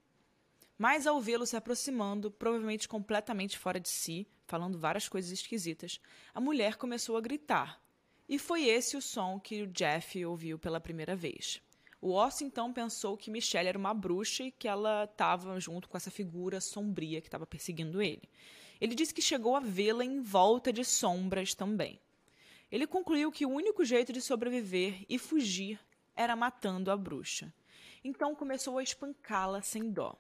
Mas 0.79 1.07
ao 1.07 1.21
vê-lo 1.21 1.47
se 1.47 1.55
aproximando, 1.55 2.31
provavelmente 2.31 2.89
completamente 2.89 3.59
fora 3.59 3.79
de 3.79 3.91
si, 3.91 4.27
falando 4.47 4.79
várias 4.79 5.07
coisas 5.07 5.31
esquisitas, 5.31 6.01
a 6.33 6.41
mulher 6.41 6.77
começou 6.77 7.17
a 7.19 7.21
gritar, 7.21 7.79
e 8.27 8.39
foi 8.39 8.65
esse 8.65 8.97
o 8.97 9.03
som 9.03 9.39
que 9.39 9.63
o 9.63 9.67
Jeff 9.67 10.25
ouviu 10.25 10.59
pela 10.59 10.81
primeira 10.81 11.15
vez. 11.15 11.61
O 12.07 12.19
Austin 12.19 12.45
então 12.45 12.71
pensou 12.71 13.17
que 13.17 13.31
Michelle 13.31 13.67
era 13.67 13.79
uma 13.79 13.95
bruxa 13.95 14.43
e 14.43 14.51
que 14.51 14.69
ela 14.69 15.05
estava 15.05 15.59
junto 15.59 15.89
com 15.89 15.97
essa 15.97 16.11
figura 16.11 16.61
sombria 16.61 17.19
que 17.19 17.29
estava 17.29 17.47
perseguindo 17.47 18.03
ele. 18.03 18.29
Ele 18.79 18.95
disse 18.95 19.15
que 19.15 19.23
chegou 19.23 19.57
a 19.57 19.61
vê-la 19.61 20.05
em 20.05 20.21
volta 20.21 20.71
de 20.71 20.85
sombras 20.85 21.55
também. 21.55 21.99
Ele 22.71 22.87
concluiu 22.87 23.33
que 23.33 23.47
o 23.47 23.51
único 23.51 23.87
jeito 23.87 24.13
de 24.13 24.21
sobreviver 24.21 25.07
e 25.09 25.19
fugir 25.19 25.81
era 26.15 26.37
matando 26.37 26.91
a 26.91 26.97
bruxa. 26.97 27.51
Então 28.05 28.35
começou 28.35 28.77
a 28.77 28.83
espancá-la 28.83 29.63
sem 29.63 29.91
dó. 29.91 30.15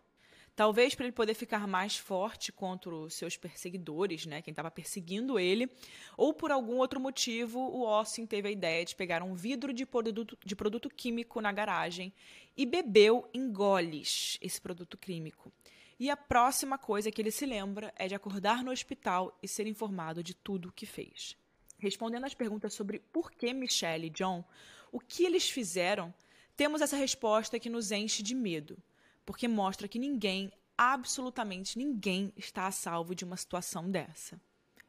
Talvez 0.56 0.94
para 0.94 1.06
ele 1.06 1.12
poder 1.12 1.34
ficar 1.34 1.66
mais 1.66 1.96
forte 1.96 2.52
contra 2.52 2.94
os 2.94 3.14
seus 3.14 3.36
perseguidores, 3.36 4.24
né, 4.24 4.40
quem 4.40 4.52
estava 4.52 4.70
perseguindo 4.70 5.36
ele, 5.36 5.68
ou 6.16 6.32
por 6.32 6.52
algum 6.52 6.76
outro 6.76 7.00
motivo, 7.00 7.58
o 7.58 7.86
Austin 7.88 8.24
teve 8.24 8.48
a 8.48 8.52
ideia 8.52 8.84
de 8.84 8.94
pegar 8.94 9.22
um 9.24 9.34
vidro 9.34 9.72
de 9.72 9.84
produto, 9.84 10.38
de 10.44 10.54
produto 10.54 10.88
químico 10.88 11.40
na 11.40 11.50
garagem 11.50 12.12
e 12.56 12.64
bebeu 12.64 13.28
em 13.34 13.52
goles 13.52 14.38
esse 14.40 14.60
produto 14.60 14.96
químico. 14.96 15.52
E 15.98 16.08
a 16.08 16.16
próxima 16.16 16.78
coisa 16.78 17.10
que 17.10 17.20
ele 17.20 17.32
se 17.32 17.46
lembra 17.46 17.92
é 17.96 18.06
de 18.06 18.14
acordar 18.14 18.62
no 18.62 18.70
hospital 18.70 19.36
e 19.42 19.48
ser 19.48 19.66
informado 19.66 20.22
de 20.22 20.34
tudo 20.34 20.68
o 20.68 20.72
que 20.72 20.86
fez. 20.86 21.36
Respondendo 21.78 22.26
às 22.26 22.34
perguntas 22.34 22.74
sobre 22.74 23.00
por 23.00 23.32
que 23.32 23.52
Michelle 23.52 24.06
e 24.06 24.10
John, 24.10 24.44
o 24.92 25.00
que 25.00 25.24
eles 25.24 25.50
fizeram, 25.50 26.14
temos 26.56 26.80
essa 26.80 26.96
resposta 26.96 27.58
que 27.58 27.68
nos 27.68 27.90
enche 27.90 28.22
de 28.22 28.36
medo 28.36 28.78
porque 29.24 29.48
mostra 29.48 29.88
que 29.88 29.98
ninguém, 29.98 30.52
absolutamente 30.76 31.78
ninguém, 31.78 32.32
está 32.37 32.66
a 32.66 32.72
salvo 32.72 33.14
de 33.14 33.24
uma 33.24 33.37
situação 33.37 33.90
dessa. 33.90 34.40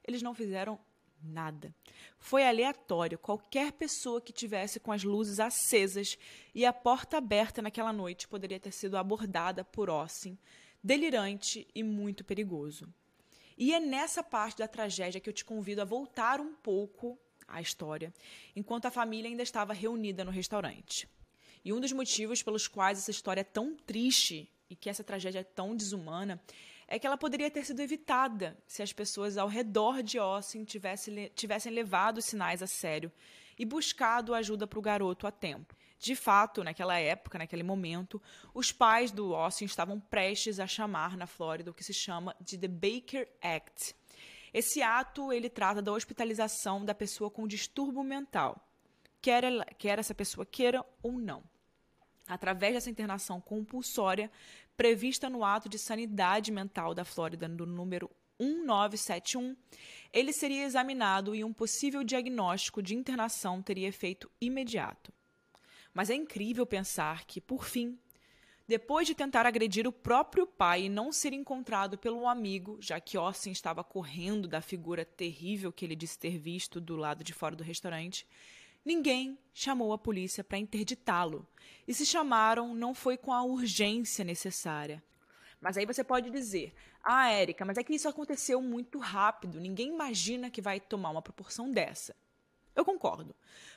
Eles 0.04 0.22
não 0.22 0.34
fizeram 0.34 0.80
nada. 1.22 1.74
Foi 2.20 2.48
aleatório. 2.48 3.18
Qualquer 3.18 3.72
pessoa 3.72 4.22
que 4.22 4.34
tivesse 4.34 4.80
com 4.80 4.92
as 4.92 5.04
luzes 5.04 5.40
acesas 5.40 6.18
e 6.54 6.66
a 6.66 6.74
porta 6.74 7.18
aberta 7.18 7.62
naquela 7.62 7.92
noite 7.92 8.28
poderia 8.28 8.60
ter 8.60 8.72
sido 8.72 8.98
abordada 8.98 9.64
por 9.64 9.90
Austin, 9.90 10.38
delirante 10.84 11.68
e 11.74 11.84
muito 11.84 12.24
perigoso. 12.24 12.88
E 13.58 13.74
é 13.74 13.80
nessa 13.80 14.22
parte 14.22 14.58
da 14.58 14.68
tragédia 14.68 15.22
que 15.22 15.30
eu 15.30 15.34
te 15.34 15.46
convido 15.46 15.82
a 15.82 15.86
voltar 15.86 16.42
um 16.42 16.54
pouco 16.54 17.18
à 17.48 17.62
história, 17.62 18.14
enquanto 18.56 18.86
a 18.86 18.92
família 18.92 19.30
ainda 19.30 19.44
estava 19.44 19.74
reunida 19.74 20.26
no 20.26 20.32
restaurante. 20.32 21.08
E 21.66 21.74
um 21.74 21.80
dos 21.80 21.92
motivos 21.92 22.44
pelos 22.44 22.68
quais 22.68 23.00
essa 23.00 23.10
história 23.10 23.42
é 23.42 23.44
tão 23.44 23.76
triste 23.76 24.48
e 24.70 24.76
que 24.76 24.88
essa 24.88 25.04
tragédia 25.04 25.40
é 25.40 25.44
tão 25.44 25.76
desumana 25.76 26.40
é 26.88 27.00
que 27.00 27.08
ela 27.08 27.18
poderia 27.18 27.50
ter 27.50 27.66
sido 27.66 27.80
evitada 27.80 28.56
se 28.68 28.84
as 28.84 28.94
pessoas 28.94 29.36
ao 29.36 29.48
redor 29.48 30.04
de 30.04 30.20
Austin 30.20 30.64
tivessem, 30.64 31.32
tivessem 31.34 31.74
levado 31.74 32.20
os 32.20 32.26
sinais 32.26 32.62
a 32.62 32.68
sério 32.68 33.12
e 33.58 33.66
buscado 33.66 34.36
ajuda 34.36 34.68
para 34.68 34.78
o 34.78 34.82
garoto 34.82 35.26
a 35.26 35.32
tempo. 35.32 35.76
De 35.98 36.16
fato, 36.16 36.64
naquela 36.64 37.00
época, 37.00 37.40
naquele 37.40 37.64
momento, 37.64 38.22
os 38.54 38.72
pais 38.72 39.10
do 39.12 39.34
Austin 39.34 39.66
estavam 39.66 40.00
prestes 40.00 40.60
a 40.60 40.68
chamar 40.68 41.18
na 41.18 41.26
Flórida 41.26 41.72
o 41.72 41.74
que 41.74 41.84
se 41.84 41.96
chama 41.96 42.36
de 42.40 42.60
The 42.60 42.68
Baker 42.68 43.28
Act. 43.42 43.96
Esse 44.54 44.84
ato 44.84 45.34
ele 45.34 45.50
trata 45.50 45.82
da 45.82 45.92
hospitalização 45.92 46.86
da 46.86 46.94
pessoa 46.94 47.32
com 47.32 47.48
distúrbio 47.48 48.04
mental, 48.04 48.64
quer, 49.20 49.44
ela, 49.44 49.66
quer 49.66 49.98
essa 49.98 50.14
pessoa 50.14 50.46
queira 50.46 50.86
ou 51.02 51.14
não 51.14 51.55
através 52.28 52.74
dessa 52.74 52.90
internação 52.90 53.40
compulsória 53.40 54.32
prevista 54.76 55.30
no 55.30 55.44
ato 55.44 55.70
de 55.70 55.80
sanidade 55.80 56.52
mental 56.52 56.94
da 56.94 57.06
Flórida 57.06 57.48
do 57.48 57.66
número 57.66 58.10
1971, 58.40 59.56
ele 60.12 60.34
seria 60.34 60.66
examinado 60.66 61.34
e 61.34 61.44
um 61.44 61.54
possível 61.54 62.04
diagnóstico 62.04 62.82
de 62.82 62.96
internação 62.96 63.62
teria 63.62 63.88
efeito 63.88 64.30
imediato. 64.42 65.14
Mas 65.94 66.10
é 66.10 66.16
incrível 66.16 66.66
pensar 66.66 67.26
que, 67.26 67.40
por 67.40 67.64
fim, 67.64 67.98
depois 68.68 69.08
de 69.08 69.16
tentar 69.16 69.46
agredir 69.46 69.88
o 69.88 69.92
próprio 69.92 70.46
pai 70.46 70.84
e 70.84 70.90
não 70.90 71.12
ser 71.12 71.32
encontrado 71.32 71.98
pelo 71.98 72.28
amigo, 72.28 72.78
já 72.82 73.00
que 73.00 73.16
Austin 73.16 73.52
estava 73.52 73.84
correndo 73.84 74.48
da 74.48 74.60
figura 74.60 75.06
terrível 75.06 75.72
que 75.72 75.86
ele 75.86 75.96
disse 75.96 76.18
ter 76.18 76.38
visto 76.38 76.82
do 76.82 76.96
lado 76.96 77.24
de 77.24 77.32
fora 77.32 77.56
do 77.56 77.64
restaurante, 77.64 78.28
Ninguém 78.86 79.40
chamou 79.52 79.92
a 79.92 79.98
polícia 79.98 80.44
para 80.44 80.60
interditá-lo. 80.60 81.48
E 81.88 81.94
se 81.94 82.06
chamaram, 82.06 82.76
não 82.76 82.94
foi 82.94 83.18
com 83.18 83.34
a 83.34 83.44
urgência 83.44 84.24
necessária. 84.24 85.04
Mas 85.60 85.76
aí 85.76 85.86
você 85.86 86.04
pode 86.04 86.30
dizer: 86.30 86.74
Ah, 87.04 87.32
Érica, 87.32 87.66
mas 87.66 87.78
é 87.78 87.84
que 87.84 87.96
isso 87.96 88.08
aconteceu 88.08 88.62
muito 88.62 89.00
rápido. 89.00 89.60
Ninguém 89.60 89.90
imagina 89.90 90.52
que 90.52 90.62
vai 90.62 90.80
tomar 90.80 91.10
uma 91.10 91.22
proporção 91.22 91.72
dessa. 91.72 92.16
Eu 92.76 92.86
concordo. 92.86 93.36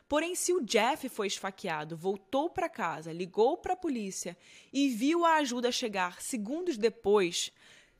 Porém, 0.08 0.34
se 0.34 0.52
o 0.52 0.60
Jeff 0.60 1.08
foi 1.08 1.28
esfaqueado, 1.28 1.96
voltou 1.96 2.50
para 2.50 2.68
casa, 2.68 3.12
ligou 3.12 3.56
para 3.56 3.74
a 3.74 3.76
polícia 3.76 4.36
e 4.72 4.88
viu 4.88 5.24
a 5.24 5.36
ajuda 5.36 5.70
chegar 5.70 6.20
segundos 6.20 6.76
depois, 6.76 7.52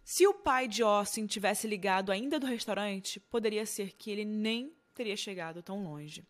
se 0.02 0.26
o 0.26 0.34
pai 0.34 0.66
de 0.66 0.82
Austin 0.82 1.26
tivesse 1.26 1.68
ligado 1.68 2.10
ainda 2.10 2.40
do 2.40 2.46
restaurante, 2.46 3.20
poderia 3.20 3.64
ser 3.64 3.92
que 3.92 4.10
ele 4.10 4.24
nem 4.24 4.72
teria 4.98 5.16
chegado 5.16 5.62
tão 5.62 5.84
longe. 5.84 6.24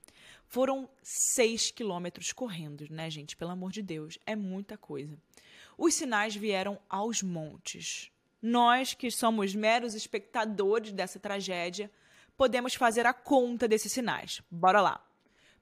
Foram 0.46 0.88
seis 1.02 1.70
quilômetros 1.70 2.32
correndo, 2.32 2.86
né, 2.90 3.08
gente? 3.08 3.34
Pelo 3.34 3.50
amor 3.50 3.72
de 3.72 3.82
Deus, 3.82 4.18
é 4.26 4.36
muita 4.36 4.76
coisa. 4.76 5.18
Os 5.78 5.94
sinais 5.94 6.36
vieram 6.36 6.78
aos 6.88 7.22
montes. 7.22 8.10
Nós, 8.42 8.92
que 8.92 9.10
somos 9.10 9.54
meros 9.54 9.94
espectadores 9.94 10.92
dessa 10.92 11.18
tragédia, 11.18 11.90
podemos 12.36 12.74
fazer 12.74 13.06
a 13.06 13.14
conta 13.14 13.66
desses 13.66 13.90
sinais. 13.90 14.42
Bora 14.50 14.82
lá. 14.82 15.02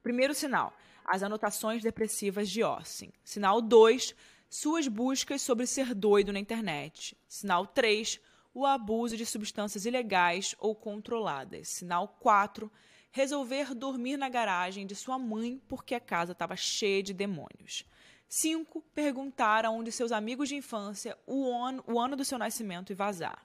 Primeiro 0.03 0.35
sinal: 0.35 0.77
as 1.05 1.23
anotações 1.23 1.83
depressivas 1.83 2.51
de 2.51 2.61
Austin. 2.61 3.13
Sinal 3.23 3.63
2, 3.63 4.17
suas 4.51 4.89
buscas 4.89 5.43
sobre 5.43 5.65
ser 5.65 5.95
doido 5.95 6.33
na 6.33 6.41
internet. 6.41 7.17
Sinal 7.29 7.69
3, 7.69 8.21
o 8.53 8.67
abuso 8.67 9.17
de 9.17 9.27
substâncias 9.27 9.85
ilegais 9.85 10.57
ou 10.59 10.75
controladas. 10.75 11.69
Sinal 11.69 12.09
4, 12.19 12.73
resolver 13.17 13.75
dormir 13.75 14.19
na 14.19 14.29
garagem 14.29 14.87
de 14.87 14.95
sua 14.95 15.19
mãe 15.19 15.59
porque 15.67 15.95
a 15.95 16.01
casa 16.01 16.33
estava 16.33 16.55
cheia 16.55 17.03
de 17.03 17.15
demônios. 17.15 17.83
5. 18.29 18.83
Perguntar 18.95 19.65
a 19.65 19.71
um 19.71 19.83
de 19.83 19.91
seus 19.91 20.13
amigos 20.13 20.51
de 20.51 20.57
infância 20.57 21.17
o 21.27 21.51
ano, 21.51 21.83
o 21.87 21.99
ano 21.99 22.15
do 22.15 22.27
seu 22.27 22.37
nascimento 22.37 22.93
e 22.93 22.95
vazar. 22.95 23.43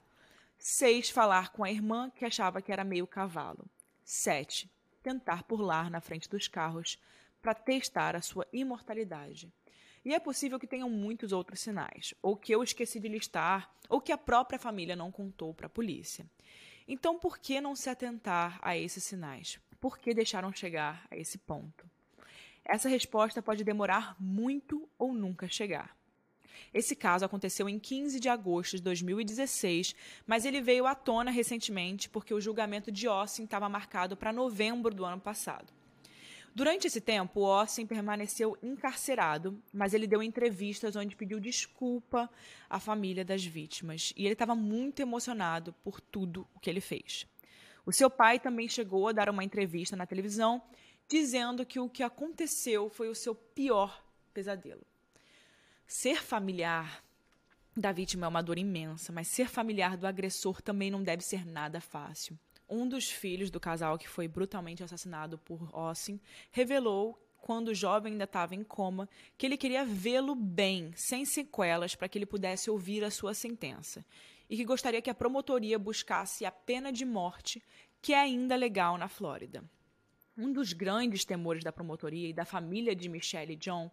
6. 0.58 1.08
Falar 1.08 1.52
com 1.52 1.64
a 1.64 1.70
irmã 1.70 2.10
que 2.10 2.26
achava 2.26 2.60
que 2.60 2.70
era 2.70 2.84
meio 2.84 3.06
cavalo. 3.06 3.64
7. 4.04 4.70
Tentar 5.02 5.44
pular 5.44 5.90
na 5.90 6.02
frente 6.02 6.28
dos 6.28 6.46
carros 6.48 6.98
para 7.40 7.54
testar 7.54 8.14
a 8.14 8.20
sua 8.20 8.46
imortalidade. 8.52 9.50
E 10.04 10.12
é 10.12 10.20
possível 10.20 10.60
que 10.60 10.66
tenham 10.66 10.90
muitos 10.90 11.32
outros 11.32 11.60
sinais, 11.60 12.12
ou 12.20 12.36
que 12.36 12.54
eu 12.54 12.62
esqueci 12.62 13.00
de 13.00 13.08
listar, 13.08 13.74
ou 13.88 14.02
que 14.02 14.12
a 14.12 14.18
própria 14.18 14.58
família 14.58 14.94
não 14.94 15.10
contou 15.10 15.54
para 15.54 15.66
a 15.66 15.70
polícia. 15.70 16.26
Então, 16.86 17.18
por 17.18 17.38
que 17.38 17.60
não 17.60 17.76
se 17.76 17.88
atentar 17.88 18.58
a 18.62 18.76
esses 18.76 19.04
sinais? 19.04 19.58
Por 19.80 19.98
que 19.98 20.14
deixaram 20.14 20.52
chegar 20.52 21.06
a 21.10 21.16
esse 21.16 21.38
ponto? 21.38 21.88
Essa 22.64 22.88
resposta 22.88 23.42
pode 23.42 23.64
demorar 23.64 24.16
muito 24.20 24.88
ou 24.98 25.12
nunca 25.12 25.48
chegar. 25.48 25.96
Esse 26.72 26.94
caso 26.94 27.24
aconteceu 27.24 27.68
em 27.68 27.78
15 27.78 28.18
de 28.18 28.28
agosto 28.28 28.76
de 28.76 28.82
2016, 28.82 29.94
mas 30.26 30.44
ele 30.44 30.60
veio 30.60 30.86
à 30.86 30.94
tona 30.94 31.30
recentemente 31.30 32.08
porque 32.08 32.32
o 32.32 32.40
julgamento 32.40 32.90
de 32.90 33.06
Austin 33.06 33.44
estava 33.44 33.68
marcado 33.68 34.16
para 34.16 34.32
novembro 34.32 34.94
do 34.94 35.04
ano 35.04 35.20
passado. 35.20 35.72
Durante 36.54 36.86
esse 36.86 37.00
tempo, 37.00 37.46
Austin 37.46 37.86
permaneceu 37.86 38.58
encarcerado, 38.62 39.58
mas 39.72 39.94
ele 39.94 40.06
deu 40.06 40.22
entrevistas 40.22 40.94
onde 40.96 41.16
pediu 41.16 41.40
desculpa 41.40 42.28
à 42.68 42.78
família 42.78 43.24
das 43.24 43.42
vítimas 43.42 44.12
e 44.14 44.26
ele 44.26 44.34
estava 44.34 44.54
muito 44.54 45.00
emocionado 45.00 45.72
por 45.82 45.98
tudo 45.98 46.46
o 46.54 46.60
que 46.60 46.68
ele 46.68 46.80
fez. 46.80 47.26
O 47.86 47.92
seu 47.92 48.10
pai 48.10 48.38
também 48.38 48.68
chegou 48.68 49.08
a 49.08 49.12
dar 49.12 49.30
uma 49.30 49.42
entrevista 49.42 49.96
na 49.96 50.06
televisão 50.06 50.62
dizendo 51.08 51.64
que 51.64 51.80
o 51.80 51.88
que 51.88 52.02
aconteceu 52.02 52.90
foi 52.90 53.08
o 53.08 53.14
seu 53.14 53.34
pior 53.34 54.04
pesadelo. 54.34 54.86
Ser 55.86 56.22
familiar 56.22 57.02
da 57.74 57.92
vítima 57.92 58.26
é 58.26 58.28
uma 58.28 58.42
dor 58.42 58.58
imensa, 58.58 59.10
mas 59.10 59.28
ser 59.28 59.48
familiar 59.48 59.96
do 59.96 60.06
agressor 60.06 60.60
também 60.60 60.90
não 60.90 61.02
deve 61.02 61.22
ser 61.22 61.46
nada 61.46 61.80
fácil. 61.80 62.38
Um 62.72 62.88
dos 62.88 63.10
filhos 63.10 63.50
do 63.50 63.60
casal 63.60 63.98
que 63.98 64.08
foi 64.08 64.26
brutalmente 64.26 64.82
assassinado 64.82 65.38
por 65.38 65.68
Austin, 65.72 66.18
revelou 66.50 67.18
quando 67.42 67.68
o 67.68 67.74
jovem 67.74 68.12
ainda 68.12 68.24
estava 68.24 68.54
em 68.54 68.62
coma, 68.62 69.08
que 69.36 69.44
ele 69.44 69.56
queria 69.56 69.84
vê-lo 69.84 70.34
bem, 70.34 70.92
sem 70.94 71.24
sequelas, 71.24 71.94
para 71.94 72.08
que 72.08 72.16
ele 72.16 72.24
pudesse 72.24 72.70
ouvir 72.70 73.04
a 73.04 73.10
sua 73.10 73.34
sentença. 73.34 74.04
E 74.48 74.56
que 74.56 74.64
gostaria 74.64 75.02
que 75.02 75.10
a 75.10 75.14
promotoria 75.14 75.78
buscasse 75.78 76.46
a 76.46 76.52
pena 76.52 76.92
de 76.92 77.04
morte, 77.04 77.62
que 78.00 78.14
é 78.14 78.20
ainda 78.20 78.54
legal 78.54 78.96
na 78.96 79.08
Flórida. 79.08 79.64
Um 80.36 80.52
dos 80.52 80.72
grandes 80.72 81.24
temores 81.24 81.64
da 81.64 81.72
promotoria 81.72 82.28
e 82.28 82.32
da 82.32 82.44
família 82.44 82.94
de 82.94 83.08
Michelle 83.08 83.52
e 83.52 83.56
John 83.56 83.90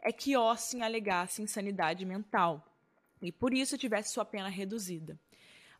é 0.00 0.12
que 0.12 0.34
Austin 0.34 0.80
alegasse 0.80 1.42
insanidade 1.42 2.04
mental 2.04 2.66
e 3.20 3.30
por 3.30 3.52
isso 3.52 3.78
tivesse 3.78 4.12
sua 4.12 4.24
pena 4.24 4.48
reduzida. 4.48 5.18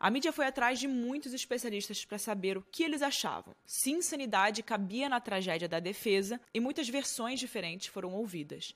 A 0.02 0.10
mídia 0.10 0.32
foi 0.32 0.46
atrás 0.46 0.80
de 0.80 0.88
muitos 0.88 1.32
especialistas 1.32 2.04
para 2.04 2.18
saber 2.18 2.58
o 2.58 2.66
que 2.72 2.82
eles 2.82 3.02
achavam, 3.02 3.54
se 3.64 3.92
insanidade 3.92 4.60
cabia 4.60 5.08
na 5.08 5.20
tragédia 5.20 5.68
da 5.68 5.78
defesa, 5.78 6.40
e 6.52 6.58
muitas 6.58 6.88
versões 6.88 7.38
diferentes 7.38 7.86
foram 7.86 8.12
ouvidas. 8.12 8.74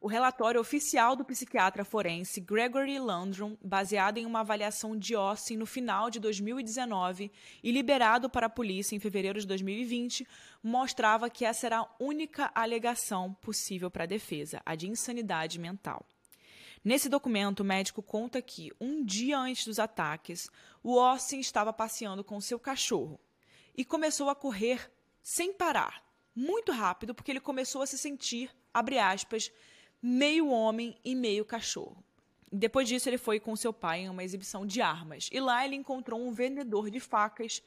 O 0.00 0.06
relatório 0.06 0.60
oficial 0.60 1.16
do 1.16 1.24
psiquiatra 1.24 1.84
forense 1.84 2.40
Gregory 2.40 3.00
Landrum, 3.00 3.56
baseado 3.60 4.18
em 4.18 4.26
uma 4.26 4.38
avaliação 4.38 4.96
de 4.96 5.16
Austin 5.16 5.56
no 5.56 5.66
final 5.66 6.08
de 6.08 6.20
2019 6.20 7.32
e 7.60 7.72
liberado 7.72 8.30
para 8.30 8.46
a 8.46 8.48
polícia 8.48 8.94
em 8.94 9.00
fevereiro 9.00 9.40
de 9.40 9.46
2020, 9.48 10.24
mostrava 10.62 11.28
que 11.28 11.44
essa 11.44 11.66
era 11.66 11.78
a 11.80 11.88
única 11.98 12.48
alegação 12.54 13.34
possível 13.42 13.90
para 13.90 14.04
a 14.04 14.06
defesa, 14.06 14.62
a 14.64 14.76
de 14.76 14.88
insanidade 14.88 15.58
mental. 15.58 16.06
Nesse 16.84 17.08
documento, 17.08 17.60
o 17.60 17.64
médico 17.64 18.02
conta 18.02 18.40
que, 18.40 18.72
um 18.80 19.04
dia 19.04 19.38
antes 19.38 19.66
dos 19.66 19.78
ataques, 19.78 20.48
o 20.82 20.98
Austin 20.98 21.40
estava 21.40 21.72
passeando 21.72 22.22
com 22.22 22.40
seu 22.40 22.58
cachorro 22.58 23.18
e 23.76 23.84
começou 23.84 24.28
a 24.28 24.34
correr 24.34 24.90
sem 25.22 25.52
parar, 25.52 26.02
muito 26.34 26.72
rápido, 26.72 27.14
porque 27.14 27.30
ele 27.30 27.40
começou 27.40 27.82
a 27.82 27.86
se 27.86 27.98
sentir, 27.98 28.50
abre 28.72 28.98
aspas, 28.98 29.52
meio 30.00 30.48
homem 30.48 30.96
e 31.04 31.14
meio 31.14 31.44
cachorro. 31.44 32.02
Depois 32.50 32.88
disso, 32.88 33.08
ele 33.08 33.18
foi 33.18 33.38
com 33.38 33.54
seu 33.56 33.72
pai 33.72 34.00
em 34.00 34.08
uma 34.08 34.24
exibição 34.24 34.64
de 34.64 34.80
armas 34.80 35.28
e 35.32 35.38
lá 35.38 35.64
ele 35.64 35.76
encontrou 35.76 36.20
um 36.20 36.32
vendedor 36.32 36.90
de 36.90 37.00
facas 37.00 37.62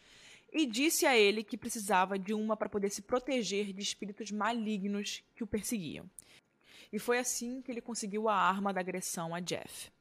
e 0.51 0.65
disse 0.65 1.05
a 1.05 1.15
ele 1.15 1.43
que 1.43 1.57
precisava 1.57 2.17
de 2.17 2.33
uma 2.33 2.57
para 2.57 2.69
poder 2.69 2.89
se 2.89 3.01
proteger 3.01 3.71
de 3.71 3.81
espíritos 3.81 4.31
malignos 4.31 5.23
que 5.35 5.43
o 5.43 5.47
perseguiam. 5.47 6.09
E 6.91 6.99
foi 6.99 7.19
assim 7.19 7.61
que 7.61 7.71
ele 7.71 7.81
conseguiu 7.81 8.27
a 8.27 8.35
arma 8.35 8.73
da 8.73 8.81
agressão 8.81 9.33
a 9.33 9.39
Jeff. 9.39 9.91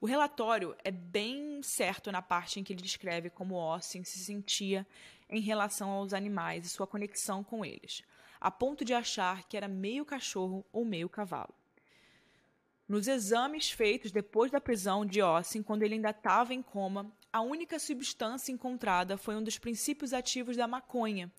O 0.00 0.06
relatório 0.06 0.76
é 0.84 0.90
bem 0.90 1.62
certo 1.62 2.12
na 2.12 2.20
parte 2.20 2.60
em 2.60 2.64
que 2.64 2.72
ele 2.72 2.82
descreve 2.82 3.30
como 3.30 3.56
Austin 3.56 4.04
se 4.04 4.18
sentia 4.18 4.86
em 5.28 5.40
relação 5.40 5.88
aos 5.88 6.12
animais 6.12 6.66
e 6.66 6.68
sua 6.68 6.86
conexão 6.86 7.42
com 7.42 7.64
eles, 7.64 8.02
a 8.38 8.50
ponto 8.50 8.84
de 8.84 8.92
achar 8.92 9.44
que 9.44 9.56
era 9.56 9.66
meio 9.66 10.04
cachorro 10.04 10.64
ou 10.70 10.84
meio 10.84 11.08
cavalo. 11.08 11.54
Nos 12.86 13.08
exames 13.08 13.70
feitos 13.70 14.12
depois 14.12 14.50
da 14.50 14.60
prisão 14.60 15.04
de 15.04 15.20
Austin, 15.20 15.62
quando 15.62 15.82
ele 15.82 15.94
ainda 15.94 16.10
estava 16.10 16.54
em 16.54 16.62
coma, 16.62 17.10
a 17.32 17.40
única 17.40 17.78
substância 17.78 18.52
encontrada 18.52 19.16
foi 19.16 19.34
um 19.34 19.42
dos 19.42 19.58
princípios 19.58 20.12
ativos 20.12 20.56
da 20.56 20.68
maconha, 20.68 21.32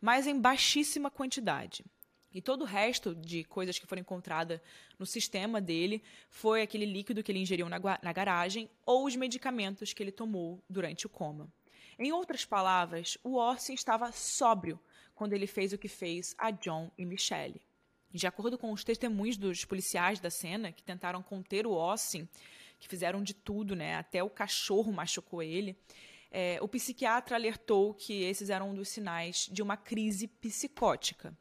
mas 0.00 0.26
em 0.26 0.38
baixíssima 0.38 1.10
quantidade. 1.10 1.84
E 2.34 2.40
todo 2.40 2.62
o 2.62 2.66
resto 2.66 3.14
de 3.14 3.44
coisas 3.44 3.78
que 3.78 3.86
foram 3.86 4.00
encontradas 4.00 4.60
no 4.98 5.04
sistema 5.04 5.60
dele 5.60 6.02
foi 6.30 6.62
aquele 6.62 6.86
líquido 6.86 7.22
que 7.22 7.30
ele 7.30 7.40
ingeriu 7.40 7.68
na, 7.68 7.78
na 8.02 8.12
garagem 8.12 8.68
ou 8.86 9.06
os 9.06 9.16
medicamentos 9.16 9.92
que 9.92 10.02
ele 10.02 10.12
tomou 10.12 10.62
durante 10.68 11.06
o 11.06 11.08
coma. 11.08 11.52
Em 11.98 12.10
outras 12.10 12.44
palavras, 12.44 13.18
o 13.22 13.36
Orson 13.36 13.74
estava 13.74 14.10
sóbrio 14.12 14.80
quando 15.14 15.34
ele 15.34 15.46
fez 15.46 15.72
o 15.72 15.78
que 15.78 15.88
fez 15.88 16.34
a 16.38 16.50
John 16.50 16.90
e 16.96 17.04
Michelle. 17.04 17.60
De 18.10 18.26
acordo 18.26 18.58
com 18.58 18.72
os 18.72 18.84
testemunhos 18.84 19.36
dos 19.36 19.64
policiais 19.64 20.20
da 20.20 20.30
cena, 20.30 20.72
que 20.72 20.82
tentaram 20.82 21.22
conter 21.22 21.66
o 21.66 21.72
Austin, 21.72 22.28
que 22.78 22.88
fizeram 22.88 23.22
de 23.22 23.32
tudo, 23.32 23.76
né? 23.76 23.94
Até 23.94 24.22
o 24.22 24.28
cachorro 24.28 24.92
machucou 24.92 25.42
ele. 25.42 25.76
É, 26.30 26.58
o 26.60 26.68
psiquiatra 26.68 27.36
alertou 27.36 27.94
que 27.94 28.22
esses 28.22 28.50
eram 28.50 28.70
um 28.70 28.74
dos 28.74 28.88
sinais 28.88 29.48
de 29.52 29.62
uma 29.62 29.76
crise 29.76 30.26
psicótica. 30.26 31.36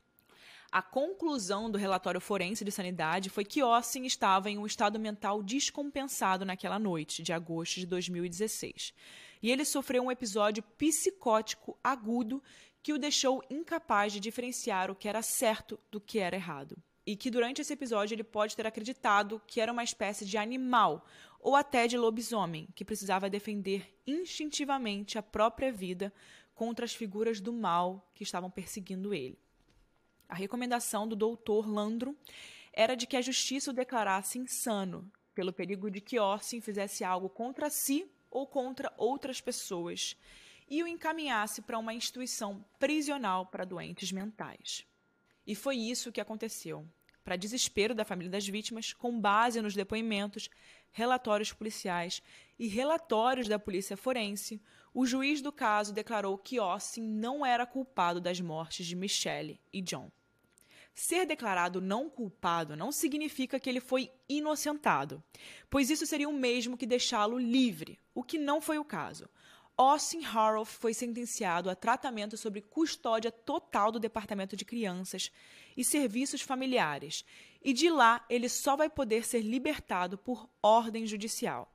A 0.71 0.81
conclusão 0.81 1.69
do 1.69 1.77
relatório 1.77 2.21
forense 2.21 2.63
de 2.63 2.71
sanidade 2.71 3.29
foi 3.29 3.43
que 3.43 3.60
Austin 3.60 4.05
estava 4.05 4.49
em 4.49 4.57
um 4.57 4.65
estado 4.65 4.97
mental 4.97 5.43
descompensado 5.43 6.45
naquela 6.45 6.79
noite 6.79 7.21
de 7.21 7.34
agosto 7.34 7.81
de 7.81 7.86
2016. 7.86 8.93
E 9.43 9.51
ele 9.51 9.65
sofreu 9.65 10.01
um 10.01 10.10
episódio 10.10 10.63
psicótico 10.77 11.77
agudo 11.84 12.41
que 12.81 12.93
o 12.93 12.97
deixou 12.97 13.43
incapaz 13.49 14.13
de 14.13 14.21
diferenciar 14.21 14.89
o 14.89 14.95
que 14.95 15.10
era 15.10 15.21
certo 15.21 15.77
do 15.91 15.99
que 15.99 16.19
era 16.19 16.38
errado. 16.38 16.77
E 17.05 17.17
que 17.17 17.29
durante 17.29 17.60
esse 17.60 17.73
episódio 17.73 18.15
ele 18.15 18.23
pode 18.23 18.55
ter 18.55 18.65
acreditado 18.65 19.41
que 19.45 19.60
era 19.60 19.73
uma 19.73 19.84
espécie 19.84 20.25
de 20.25 20.38
animal 20.38 21.05
ou 21.41 21.53
até 21.53 21.86
de 21.86 21.97
lobisomem 21.97 22.69
que 22.73 22.86
precisava 22.86 23.29
defender 23.29 23.93
instintivamente 24.07 25.17
a 25.17 25.21
própria 25.21 25.69
vida 25.69 26.13
contra 26.55 26.86
as 26.86 26.93
figuras 26.93 27.41
do 27.41 27.51
mal 27.51 28.10
que 28.15 28.23
estavam 28.23 28.49
perseguindo 28.49 29.13
ele. 29.13 29.38
A 30.32 30.36
recomendação 30.36 31.06
do 31.06 31.13
doutor 31.13 31.70
Landro 31.70 32.17
era 32.72 32.96
de 32.96 33.06
que 33.06 33.17
a 33.17 33.22
justiça 33.22 33.70
o 33.70 33.74
declarasse 33.74 34.39
insano, 34.39 35.12
pelo 35.36 35.52
perigo 35.52 35.91
de 35.91 36.00
que 36.00 36.17
Orsin 36.17 36.62
fizesse 36.62 37.04
algo 37.04 37.28
contra 37.28 37.70
si 37.70 38.10
ou 38.30 38.48
contra 38.48 38.94
outras 38.96 39.41
pessoas, 39.41 40.15
e 40.70 40.82
o 40.82 40.88
encaminhasse 40.88 41.62
para 41.62 41.78
uma 41.78 41.94
instituição 41.94 42.63
prisional 42.80 43.46
para 43.46 43.65
doentes 43.65 44.10
mentais. 44.13 44.88
E 45.46 45.54
foi 45.54 45.76
isso 45.76 46.13
que 46.13 46.22
aconteceu. 46.22 46.88
Para 47.26 47.36
desespero 47.36 47.94
da 47.94 48.06
família 48.06 48.32
das 48.32 48.48
vítimas, 48.48 48.94
com 48.94 49.20
base 49.20 49.62
nos 49.62 49.74
depoimentos, 49.74 50.50
relatórios 50.94 51.52
policiais 51.52 52.24
e 52.58 52.70
relatórios 52.70 53.50
da 53.50 53.60
polícia 53.60 53.98
forense, 53.98 54.62
o 54.94 55.06
juiz 55.06 55.41
do 55.41 55.52
caso 55.52 55.94
declarou 55.94 56.38
que 56.38 56.58
Austin 56.58 57.02
não 57.02 57.46
era 57.46 57.65
culpado 57.65 58.22
das 58.22 58.39
mortes 58.39 58.86
de 58.86 58.96
Michelle 58.96 59.60
e 59.74 59.82
John. 59.82 60.10
Ser 60.93 61.25
declarado 61.25 61.80
não 61.80 62.10
culpado 62.10 62.75
não 62.75 62.91
significa 62.91 63.60
que 63.60 63.69
ele 63.69 63.80
foi 63.80 64.12
inocentado, 64.27 65.23
pois 65.69 65.89
isso 65.89 66.06
seria 66.06 66.27
o 66.27 66.34
mesmo 66.34 66.77
que 66.77 66.86
deixá-lo 66.86 67.38
livre, 67.38 67.97
o 68.13 68.23
que 68.23 68.38
não 68.38 68.60
foi 68.60 68.77
o 68.77 68.86
caso. 68.86 69.30
Austin 69.77 70.21
Harroff 70.21 70.77
foi 70.77 70.93
sentenciado 70.93 71.69
a 71.69 71.75
tratamento 71.75 72.38
sobre 72.38 72.62
custódia 72.62 73.32
total 73.32 73.91
do 73.91 73.99
Departamento 73.99 74.56
de 74.56 74.65
Crianças 74.65 75.32
e 75.75 75.84
Serviços 75.84 76.41
Familiares, 76.41 77.25
e 77.63 77.73
de 77.73 77.89
lá 77.89 78.23
ele 78.30 78.49
só 78.49 78.75
vai 78.75 78.89
poder 78.89 79.25
ser 79.25 79.41
libertado 79.41 80.17
por 80.17 80.47
ordem 80.62 81.08
judicial. 81.08 81.73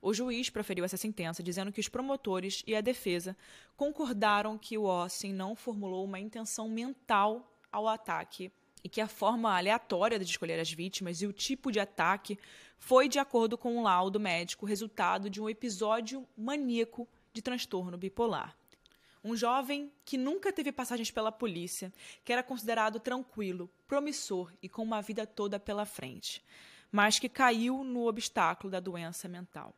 O 0.00 0.14
juiz 0.14 0.48
proferiu 0.48 0.84
essa 0.84 0.96
sentença 0.96 1.42
dizendo 1.42 1.72
que 1.72 1.80
os 1.80 1.88
promotores 1.88 2.62
e 2.66 2.74
a 2.74 2.80
defesa 2.80 3.36
concordaram 3.76 4.56
que 4.56 4.78
o 4.78 4.86
Austin 4.86 5.32
não 5.32 5.56
formulou 5.56 6.04
uma 6.04 6.20
intenção 6.20 6.68
mental 6.68 7.53
ao 7.74 7.88
ataque 7.88 8.52
e 8.84 8.88
que 8.88 9.00
a 9.00 9.08
forma 9.08 9.56
aleatória 9.56 10.18
de 10.18 10.24
escolher 10.24 10.60
as 10.60 10.70
vítimas 10.70 11.20
e 11.20 11.26
o 11.26 11.32
tipo 11.32 11.72
de 11.72 11.80
ataque 11.80 12.38
foi 12.78 13.08
de 13.08 13.18
acordo 13.18 13.58
com 13.58 13.76
um 13.76 13.82
laudo 13.82 14.20
médico 14.20 14.64
resultado 14.64 15.28
de 15.28 15.40
um 15.40 15.48
episódio 15.48 16.26
maníaco 16.36 17.08
de 17.32 17.42
transtorno 17.42 17.98
bipolar. 17.98 18.56
Um 19.24 19.34
jovem 19.34 19.90
que 20.04 20.16
nunca 20.16 20.52
teve 20.52 20.70
passagens 20.70 21.10
pela 21.10 21.32
polícia, 21.32 21.92
que 22.24 22.32
era 22.32 22.42
considerado 22.42 23.00
tranquilo, 23.00 23.68
promissor 23.88 24.52
e 24.62 24.68
com 24.68 24.82
uma 24.82 25.00
vida 25.00 25.26
toda 25.26 25.58
pela 25.58 25.84
frente, 25.84 26.44
mas 26.92 27.18
que 27.18 27.28
caiu 27.28 27.82
no 27.82 28.06
obstáculo 28.06 28.70
da 28.70 28.78
doença 28.78 29.26
mental. 29.26 29.74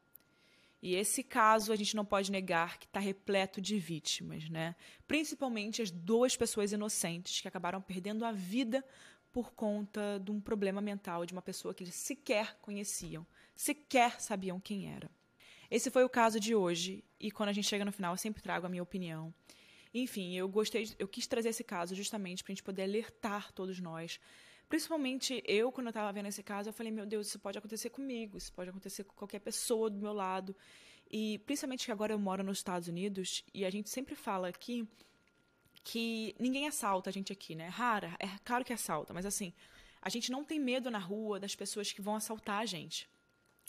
E 0.83 0.95
esse 0.95 1.23
caso 1.23 1.73
a 1.73 1.77
gente 1.77 1.97
não 1.97 2.05
pode 2.05 2.31
negar 2.31 2.79
que 2.79 2.87
está 2.87 3.01
repleto 3.01 3.61
de 3.61 3.79
vítimas, 3.79 4.49
né? 4.49 4.77
Principalmente 5.07 5.83
as 5.83 5.91
duas 5.91 6.37
pessoas 6.37 6.73
inocentes 6.73 7.41
que 7.41 7.49
acabaram 7.49 7.81
perdendo 7.81 8.25
a 8.25 8.33
vida 8.33 8.85
por 9.33 9.53
conta 9.53 10.21
de 10.23 10.31
um 10.31 10.41
problema 10.41 10.81
mental 10.81 11.27
de 11.27 11.33
uma 11.33 11.43
pessoa 11.43 11.75
que 11.75 11.85
eles 11.85 11.95
sequer 11.95 12.57
conheciam, 12.61 13.27
sequer 13.55 14.21
sabiam 14.21 14.61
quem 14.61 14.91
era. 14.91 15.11
Esse 15.71 15.91
foi 15.91 16.05
o 16.05 16.09
caso 16.09 16.39
de 16.39 16.55
hoje 16.55 17.05
e 17.19 17.31
quando 17.31 17.49
a 17.49 17.53
gente 17.53 17.69
chega 17.69 17.85
no 17.85 17.93
final 17.93 18.15
eu 18.15 18.19
sempre 18.19 18.43
trago 18.43 18.67
a 18.67 18.69
minha 18.69 18.83
opinião. 18.83 19.35
Enfim, 19.93 20.37
eu 20.37 20.49
gostei, 20.49 20.95
eu 20.99 21.09
quis 21.09 21.27
trazer 21.27 21.51
esse 21.51 21.65
caso 21.65 21.95
justamente 21.95 22.45
para 22.45 22.53
a 22.53 22.55
gente 22.55 22.63
poder 22.63 22.83
alertar 22.83 23.53
todos 23.53 23.81
nós 23.81 24.21
Principalmente 24.69 25.43
eu, 25.47 25.71
quando 25.71 25.87
eu 25.87 25.91
estava 25.91 26.13
vendo 26.13 26.27
esse 26.27 26.43
caso, 26.43 26.69
eu 26.69 26.73
falei, 26.73 26.91
meu 26.91 27.07
Deus, 27.07 27.29
isso 27.29 27.39
pode 27.39 27.57
acontecer 27.57 27.91
comigo, 27.91 28.37
isso 28.37 28.53
pode 28.53 28.71
acontecer 28.71 29.05
com 29.05 29.15
qualquer 29.15 29.39
pessoa 29.39 29.89
do 29.89 29.99
meu 29.99 30.13
lado. 30.13 30.57
E 31.11 31.39
principalmente 31.41 31.85
que 31.85 31.93
agora 31.93 32.13
eu 32.13 32.19
moro 32.19 32.43
nos 32.43 32.59
Estados 32.59 32.89
Unidos 32.89 33.45
e 33.55 33.65
a 33.65 33.71
gente 33.71 33.89
sempre 33.91 34.17
fala 34.17 34.49
aqui 34.49 34.89
que 35.85 36.35
ninguém 36.41 36.67
assalta 36.67 37.11
a 37.11 37.13
gente 37.13 37.33
aqui, 37.33 37.55
né? 37.55 37.69
Rara, 37.69 38.17
é 38.19 38.27
claro 38.45 38.65
que 38.65 38.73
assalta, 38.73 39.15
mas 39.15 39.25
assim, 39.25 39.55
a 40.03 40.09
gente 40.09 40.33
não 40.33 40.45
tem 40.45 40.59
medo 40.59 40.91
na 40.91 40.99
rua 40.99 41.39
das 41.39 41.55
pessoas 41.55 41.93
que 41.93 42.03
vão 42.03 42.17
assaltar 42.17 42.61
a 42.61 42.67
gente. 42.67 43.09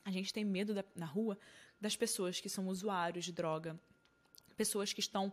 A 0.04 0.10
gente 0.10 0.34
tem 0.34 0.44
medo 0.44 0.74
da, 0.74 0.84
na 0.96 1.06
rua 1.06 1.38
das 1.80 1.96
pessoas 1.96 2.40
que 2.40 2.50
são 2.50 2.68
usuários 2.68 3.24
de 3.24 3.32
droga, 3.32 3.80
pessoas 4.56 4.92
que 4.92 5.00
estão 5.00 5.32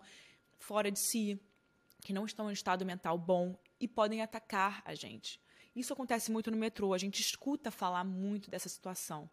fora 0.58 0.90
de 0.90 0.98
si, 0.98 1.40
que 2.02 2.12
não 2.12 2.26
estão 2.26 2.50
em 2.50 2.52
estado 2.52 2.84
mental 2.84 3.16
bom 3.16 3.58
e 3.80 3.88
podem 3.88 4.20
atacar 4.20 4.82
a 4.84 4.94
gente. 4.94 5.40
Isso 5.74 5.92
acontece 5.92 6.30
muito 6.30 6.50
no 6.50 6.56
metrô, 6.56 6.94
a 6.94 6.98
gente 6.98 7.20
escuta 7.20 7.70
falar 7.70 8.04
muito 8.04 8.50
dessa 8.50 8.68
situação. 8.68 9.28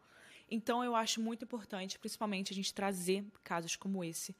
Então 0.50 0.84
eu 0.84 0.96
acho 0.96 1.22
muito 1.22 1.46
importante, 1.46 1.98
principalmente, 1.98 2.52
a 2.52 2.56
gente 2.56 2.74
trazer 2.74 3.26
casos 3.44 3.76
como 3.76 4.04
esse, 4.04 4.36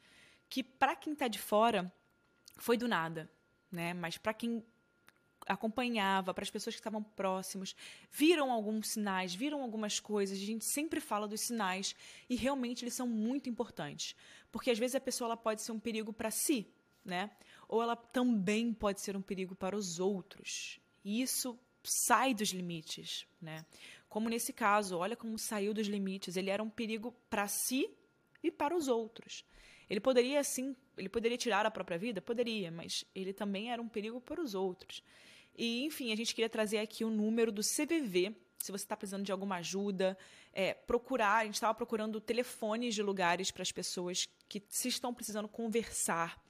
que 0.50 0.64
para 0.64 0.96
quem 0.96 1.14
está 1.14 1.28
de 1.28 1.40
fora 1.40 1.92
foi 2.58 2.76
do 2.76 2.88
nada, 2.88 3.32
né? 3.72 3.94
Mas 3.94 4.18
para 4.18 4.34
quem 4.34 4.64
acompanhava, 5.48 6.34
para 6.34 6.44
as 6.44 6.50
pessoas 6.50 6.76
que 6.76 6.80
estavam 6.80 7.02
próximos, 7.02 7.76
viram 8.12 8.52
alguns 8.52 8.90
sinais, 8.90 9.34
viram 9.34 9.62
algumas 9.62 10.00
coisas. 10.00 10.38
A 10.38 10.46
gente 10.46 10.66
sempre 10.66 11.00
fala 11.00 11.28
dos 11.28 11.42
sinais 11.42 11.96
e 12.30 12.36
realmente 12.36 12.84
eles 12.84 12.94
são 12.94 13.08
muito 13.08 13.50
importantes, 13.50 14.16
porque 14.52 14.72
às 14.72 14.78
vezes 14.78 14.96
a 14.96 15.00
pessoa 15.00 15.30
ela 15.30 15.38
pode 15.38 15.62
ser 15.62 15.72
um 15.72 15.80
perigo 15.80 16.12
para 16.12 16.32
si, 16.32 16.68
né? 17.04 17.32
Ou 17.68 17.82
ela 17.82 17.96
também 17.96 18.74
pode 18.74 19.02
ser 19.02 19.16
um 19.16 19.22
perigo 19.22 19.56
para 19.56 19.76
os 19.76 20.00
outros. 20.00 20.80
E 21.04 21.22
isso 21.22 21.58
sai 21.84 22.34
dos 22.34 22.50
limites, 22.50 23.26
né? 23.42 23.66
Como 24.08 24.30
nesse 24.30 24.52
caso, 24.52 24.98
olha 24.98 25.16
como 25.16 25.38
saiu 25.38 25.74
dos 25.74 25.88
limites. 25.88 26.36
Ele 26.36 26.50
era 26.50 26.62
um 26.62 26.70
perigo 26.70 27.16
para 27.30 27.48
si 27.48 27.90
e 28.44 28.52
para 28.52 28.76
os 28.76 28.88
outros. 28.88 29.46
Ele 29.90 30.00
poderia 30.00 30.44
sim, 30.44 30.76
ele 30.98 31.10
poderia 31.10 31.38
tirar 31.38 31.66
a 31.66 31.72
própria 31.72 31.98
vida, 31.98 32.22
poderia, 32.22 32.72
mas 32.72 33.06
ele 33.14 33.34
também 33.34 33.72
era 33.72 33.82
um 33.82 33.88
perigo 33.88 34.20
para 34.22 34.42
os 34.42 34.56
outros. 34.56 35.04
E 35.56 35.84
enfim, 35.84 36.12
a 36.12 36.16
gente 36.16 36.34
queria 36.34 36.50
trazer 36.50 36.80
aqui 36.80 37.04
o 37.04 37.10
número 37.10 37.52
do 37.52 37.62
CVV. 37.62 38.36
Se 38.60 38.72
você 38.72 38.84
está 38.84 38.96
precisando 38.96 39.24
de 39.24 39.32
alguma 39.32 39.58
ajuda, 39.58 40.18
é, 40.54 40.74
procurar. 40.74 41.38
A 41.38 41.46
gente 41.46 41.56
estava 41.56 41.74
procurando 41.74 42.22
telefones 42.22 42.96
de 42.96 43.02
lugares 43.02 43.52
para 43.52 43.64
as 43.64 43.72
pessoas 43.72 44.28
que 44.48 44.62
se 44.70 44.88
estão 44.88 45.14
precisando 45.14 45.48
conversar 45.48 46.42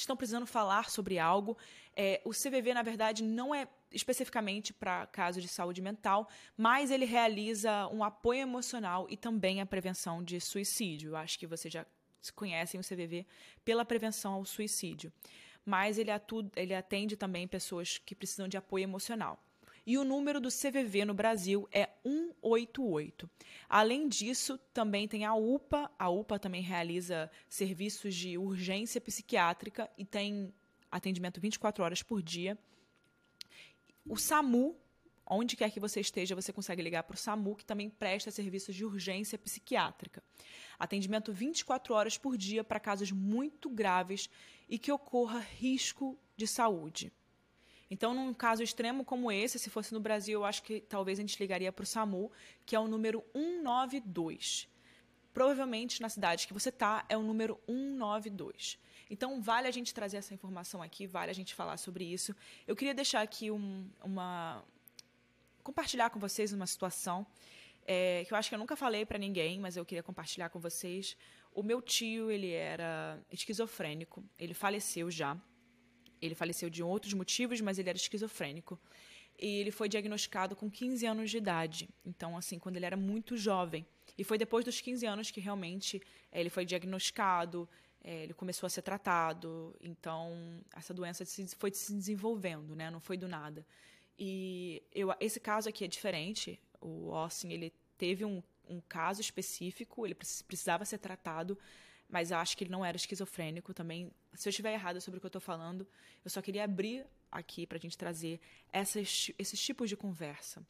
estão 0.00 0.16
precisando 0.16 0.46
falar 0.46 0.90
sobre 0.90 1.18
algo. 1.18 1.56
É, 1.94 2.20
o 2.24 2.30
CVV, 2.30 2.74
na 2.74 2.82
verdade, 2.82 3.22
não 3.22 3.54
é 3.54 3.66
especificamente 3.90 4.72
para 4.72 5.06
casos 5.06 5.42
de 5.42 5.48
saúde 5.48 5.80
mental, 5.80 6.28
mas 6.56 6.90
ele 6.90 7.04
realiza 7.04 7.86
um 7.88 8.04
apoio 8.04 8.40
emocional 8.40 9.06
e 9.08 9.16
também 9.16 9.60
a 9.60 9.66
prevenção 9.66 10.22
de 10.22 10.40
suicídio. 10.40 11.10
Eu 11.10 11.16
acho 11.16 11.38
que 11.38 11.46
vocês 11.46 11.72
já 11.72 11.86
conhecem 12.34 12.80
o 12.80 12.84
CVV 12.84 13.26
pela 13.64 13.84
prevenção 13.84 14.34
ao 14.34 14.44
suicídio. 14.44 15.12
Mas 15.64 15.98
ele, 15.98 16.10
ele 16.54 16.74
atende 16.74 17.16
também 17.16 17.48
pessoas 17.48 17.98
que 17.98 18.14
precisam 18.14 18.46
de 18.46 18.56
apoio 18.56 18.84
emocional 18.84 19.42
e 19.86 19.96
o 19.96 20.04
número 20.04 20.40
do 20.40 20.48
CVV 20.48 21.04
no 21.04 21.14
Brasil 21.14 21.68
é 21.70 21.88
188. 22.04 23.30
Além 23.68 24.08
disso, 24.08 24.58
também 24.74 25.06
tem 25.06 25.24
a 25.24 25.34
UPA. 25.34 25.88
A 25.96 26.10
UPA 26.10 26.40
também 26.40 26.60
realiza 26.60 27.30
serviços 27.48 28.12
de 28.12 28.36
urgência 28.36 29.00
psiquiátrica 29.00 29.88
e 29.96 30.04
tem 30.04 30.52
atendimento 30.90 31.40
24 31.40 31.84
horas 31.84 32.02
por 32.02 32.20
dia. 32.20 32.58
O 34.04 34.16
SAMU, 34.16 34.76
onde 35.24 35.56
quer 35.56 35.70
que 35.70 35.78
você 35.78 36.00
esteja, 36.00 36.34
você 36.34 36.52
consegue 36.52 36.82
ligar 36.82 37.04
para 37.04 37.14
o 37.14 37.18
SAMU, 37.18 37.54
que 37.54 37.64
também 37.64 37.88
presta 37.88 38.32
serviços 38.32 38.74
de 38.74 38.84
urgência 38.84 39.38
psiquiátrica. 39.38 40.20
Atendimento 40.76 41.32
24 41.32 41.94
horas 41.94 42.18
por 42.18 42.36
dia 42.36 42.64
para 42.64 42.80
casos 42.80 43.12
muito 43.12 43.70
graves 43.70 44.28
e 44.68 44.80
que 44.80 44.90
ocorra 44.90 45.38
risco 45.38 46.18
de 46.36 46.46
saúde. 46.48 47.12
Então, 47.90 48.12
num 48.14 48.34
caso 48.34 48.62
extremo 48.62 49.04
como 49.04 49.30
esse, 49.30 49.58
se 49.58 49.70
fosse 49.70 49.92
no 49.92 50.00
Brasil, 50.00 50.40
eu 50.40 50.44
acho 50.44 50.62
que 50.62 50.80
talvez 50.80 51.18
a 51.18 51.22
gente 51.22 51.38
ligaria 51.38 51.70
para 51.72 51.82
o 51.82 51.86
SAMU, 51.86 52.30
que 52.64 52.74
é 52.74 52.80
o 52.80 52.88
número 52.88 53.24
192. 53.32 54.68
Provavelmente 55.32 56.00
na 56.00 56.08
cidade 56.08 56.46
que 56.46 56.52
você 56.52 56.70
está 56.70 57.04
é 57.08 57.16
o 57.16 57.22
número 57.22 57.60
192. 57.66 58.78
Então, 59.08 59.40
vale 59.40 59.68
a 59.68 59.70
gente 59.70 59.94
trazer 59.94 60.16
essa 60.16 60.34
informação 60.34 60.82
aqui, 60.82 61.06
vale 61.06 61.30
a 61.30 61.34
gente 61.34 61.54
falar 61.54 61.76
sobre 61.76 62.04
isso. 62.04 62.34
Eu 62.66 62.74
queria 62.74 62.94
deixar 62.94 63.22
aqui 63.22 63.50
um, 63.50 63.88
uma. 64.02 64.64
compartilhar 65.62 66.10
com 66.10 66.18
vocês 66.18 66.52
uma 66.52 66.66
situação 66.66 67.24
é, 67.86 68.24
que 68.26 68.34
eu 68.34 68.36
acho 68.36 68.48
que 68.48 68.54
eu 68.54 68.58
nunca 68.58 68.74
falei 68.74 69.06
para 69.06 69.18
ninguém, 69.18 69.60
mas 69.60 69.76
eu 69.76 69.84
queria 69.84 70.02
compartilhar 70.02 70.50
com 70.50 70.58
vocês. 70.58 71.16
O 71.54 71.62
meu 71.62 71.80
tio, 71.80 72.30
ele 72.30 72.50
era 72.50 73.18
esquizofrênico, 73.30 74.22
ele 74.38 74.52
faleceu 74.52 75.10
já. 75.10 75.36
Ele 76.20 76.34
faleceu 76.34 76.70
de 76.70 76.82
outros 76.82 77.12
motivos, 77.12 77.60
mas 77.60 77.78
ele 77.78 77.88
era 77.88 77.98
esquizofrênico. 77.98 78.78
E 79.38 79.60
ele 79.60 79.70
foi 79.70 79.88
diagnosticado 79.88 80.56
com 80.56 80.70
15 80.70 81.06
anos 81.06 81.30
de 81.30 81.36
idade. 81.36 81.88
Então, 82.04 82.36
assim, 82.36 82.58
quando 82.58 82.76
ele 82.76 82.86
era 82.86 82.96
muito 82.96 83.36
jovem. 83.36 83.86
E 84.16 84.24
foi 84.24 84.38
depois 84.38 84.64
dos 84.64 84.80
15 84.80 85.06
anos 85.06 85.30
que 85.30 85.40
realmente 85.40 86.00
é, 86.32 86.40
ele 86.40 86.48
foi 86.48 86.64
diagnosticado, 86.64 87.68
é, 88.02 88.22
ele 88.22 88.32
começou 88.32 88.66
a 88.66 88.70
ser 88.70 88.82
tratado. 88.82 89.76
Então, 89.80 90.60
essa 90.74 90.94
doença 90.94 91.24
foi 91.56 91.70
se 91.72 91.92
desenvolvendo, 91.92 92.74
né? 92.74 92.90
Não 92.90 93.00
foi 93.00 93.16
do 93.16 93.28
nada. 93.28 93.66
E 94.18 94.82
eu, 94.94 95.14
esse 95.20 95.38
caso 95.38 95.68
aqui 95.68 95.84
é 95.84 95.88
diferente. 95.88 96.58
O 96.80 97.12
Austin, 97.12 97.50
ele 97.50 97.72
teve 97.98 98.24
um, 98.24 98.42
um 98.68 98.80
caso 98.80 99.20
específico, 99.20 100.06
ele 100.06 100.14
precisava 100.14 100.84
ser 100.84 100.98
tratado 100.98 101.58
mas 102.08 102.30
acho 102.32 102.56
que 102.56 102.64
ele 102.64 102.70
não 102.70 102.84
era 102.84 102.96
esquizofrênico 102.96 103.74
também. 103.74 104.10
Se 104.34 104.48
eu 104.48 104.50
estiver 104.50 104.72
errado 104.72 105.00
sobre 105.00 105.18
o 105.18 105.20
que 105.20 105.26
eu 105.26 105.28
estou 105.28 105.40
falando, 105.40 105.86
eu 106.24 106.30
só 106.30 106.40
queria 106.40 106.64
abrir 106.64 107.04
aqui 107.30 107.66
para 107.66 107.78
a 107.78 107.80
gente 107.80 107.98
trazer 107.98 108.40
essas, 108.72 109.30
esses 109.38 109.60
tipos 109.60 109.88
de 109.88 109.96
conversa. 109.96 110.64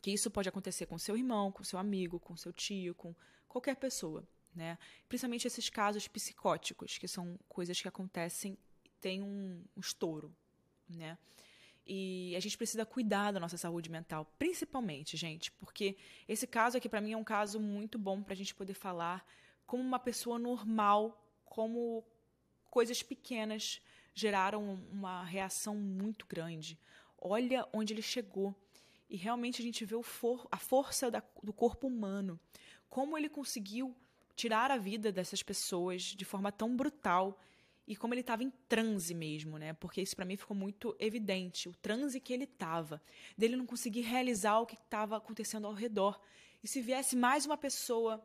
Que 0.00 0.10
isso 0.10 0.30
pode 0.30 0.48
acontecer 0.48 0.86
com 0.86 0.98
seu 0.98 1.16
irmão, 1.16 1.52
com 1.52 1.64
seu 1.64 1.78
amigo, 1.78 2.18
com 2.18 2.36
seu 2.36 2.52
tio, 2.52 2.94
com 2.94 3.14
qualquer 3.48 3.76
pessoa. 3.76 4.26
Né? 4.54 4.78
Principalmente 5.08 5.46
esses 5.46 5.68
casos 5.68 6.08
psicóticos, 6.08 6.96
que 6.96 7.06
são 7.06 7.38
coisas 7.48 7.80
que 7.80 7.88
acontecem 7.88 8.56
e 8.84 8.88
tem 9.00 9.22
um, 9.22 9.62
um 9.76 9.80
estouro. 9.80 10.34
Né? 10.88 11.18
E 11.86 12.34
a 12.34 12.40
gente 12.40 12.56
precisa 12.56 12.84
cuidar 12.84 13.30
da 13.30 13.38
nossa 13.38 13.56
saúde 13.56 13.90
mental, 13.90 14.24
principalmente, 14.38 15.16
gente, 15.16 15.52
porque 15.52 15.96
esse 16.26 16.46
caso 16.46 16.76
aqui 16.76 16.88
para 16.88 17.00
mim 17.00 17.12
é 17.12 17.16
um 17.16 17.22
caso 17.22 17.60
muito 17.60 17.96
bom 17.96 18.22
para 18.22 18.32
a 18.32 18.36
gente 18.36 18.54
poder 18.54 18.74
falar 18.74 19.24
como 19.66 19.82
uma 19.82 19.98
pessoa 19.98 20.38
normal, 20.38 21.22
como 21.44 22.04
coisas 22.70 23.02
pequenas 23.02 23.80
geraram 24.14 24.74
uma 24.90 25.24
reação 25.24 25.76
muito 25.76 26.26
grande. 26.26 26.78
Olha 27.18 27.66
onde 27.72 27.92
ele 27.92 28.02
chegou. 28.02 28.54
E 29.08 29.16
realmente 29.16 29.60
a 29.60 29.64
gente 29.64 29.84
vê 29.84 30.00
for 30.02 30.48
a 30.50 30.56
força 30.56 31.10
da, 31.10 31.22
do 31.42 31.52
corpo 31.52 31.86
humano. 31.86 32.40
Como 32.88 33.16
ele 33.16 33.28
conseguiu 33.28 33.94
tirar 34.34 34.70
a 34.70 34.76
vida 34.76 35.10
dessas 35.10 35.42
pessoas 35.42 36.02
de 36.02 36.24
forma 36.24 36.52
tão 36.52 36.76
brutal 36.76 37.38
e 37.86 37.94
como 37.94 38.12
ele 38.12 38.20
estava 38.20 38.42
em 38.42 38.50
transe 38.68 39.14
mesmo, 39.14 39.58
né? 39.58 39.72
Porque 39.74 40.02
isso 40.02 40.16
para 40.16 40.24
mim 40.24 40.36
ficou 40.36 40.56
muito 40.56 40.94
evidente, 40.98 41.68
o 41.68 41.74
transe 41.74 42.20
que 42.20 42.32
ele 42.32 42.44
estava, 42.44 43.00
dele 43.38 43.56
não 43.56 43.64
conseguir 43.64 44.00
realizar 44.00 44.58
o 44.58 44.66
que 44.66 44.74
estava 44.74 45.16
acontecendo 45.16 45.66
ao 45.66 45.72
redor. 45.72 46.20
E 46.62 46.68
se 46.68 46.80
viesse 46.82 47.14
mais 47.14 47.46
uma 47.46 47.56
pessoa 47.56 48.24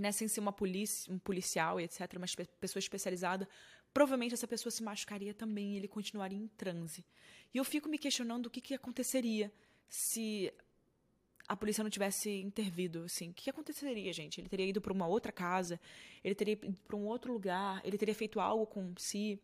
né, 0.00 0.10
sem 0.12 0.26
ser 0.26 0.40
uma 0.40 0.52
polícia, 0.52 1.12
um 1.12 1.18
policial 1.18 1.78
etc., 1.78 2.16
mas 2.18 2.34
pessoa 2.34 2.80
especializada, 2.80 3.46
provavelmente 3.92 4.32
essa 4.32 4.48
pessoa 4.48 4.70
se 4.70 4.82
machucaria 4.82 5.34
também 5.34 5.74
e 5.74 5.76
ele 5.76 5.88
continuaria 5.88 6.38
em 6.38 6.48
transe. 6.48 7.04
E 7.52 7.58
eu 7.58 7.64
fico 7.64 7.88
me 7.88 7.98
questionando 7.98 8.46
o 8.46 8.50
que, 8.50 8.62
que 8.62 8.74
aconteceria 8.74 9.52
se 9.88 10.52
a 11.46 11.54
polícia 11.54 11.82
não 11.84 11.90
tivesse 11.90 12.30
intervido, 12.30 13.02
assim, 13.02 13.30
o 13.30 13.34
que 13.34 13.50
aconteceria, 13.50 14.10
gente? 14.12 14.40
Ele 14.40 14.48
teria 14.48 14.66
ido 14.66 14.80
para 14.80 14.92
uma 14.92 15.06
outra 15.06 15.32
casa, 15.32 15.78
ele 16.24 16.34
teria 16.34 16.54
ido 16.54 16.72
para 16.86 16.96
um 16.96 17.04
outro 17.04 17.32
lugar, 17.32 17.82
ele 17.84 17.98
teria 17.98 18.14
feito 18.14 18.40
algo 18.40 18.66
com 18.66 18.94
si. 18.96 19.38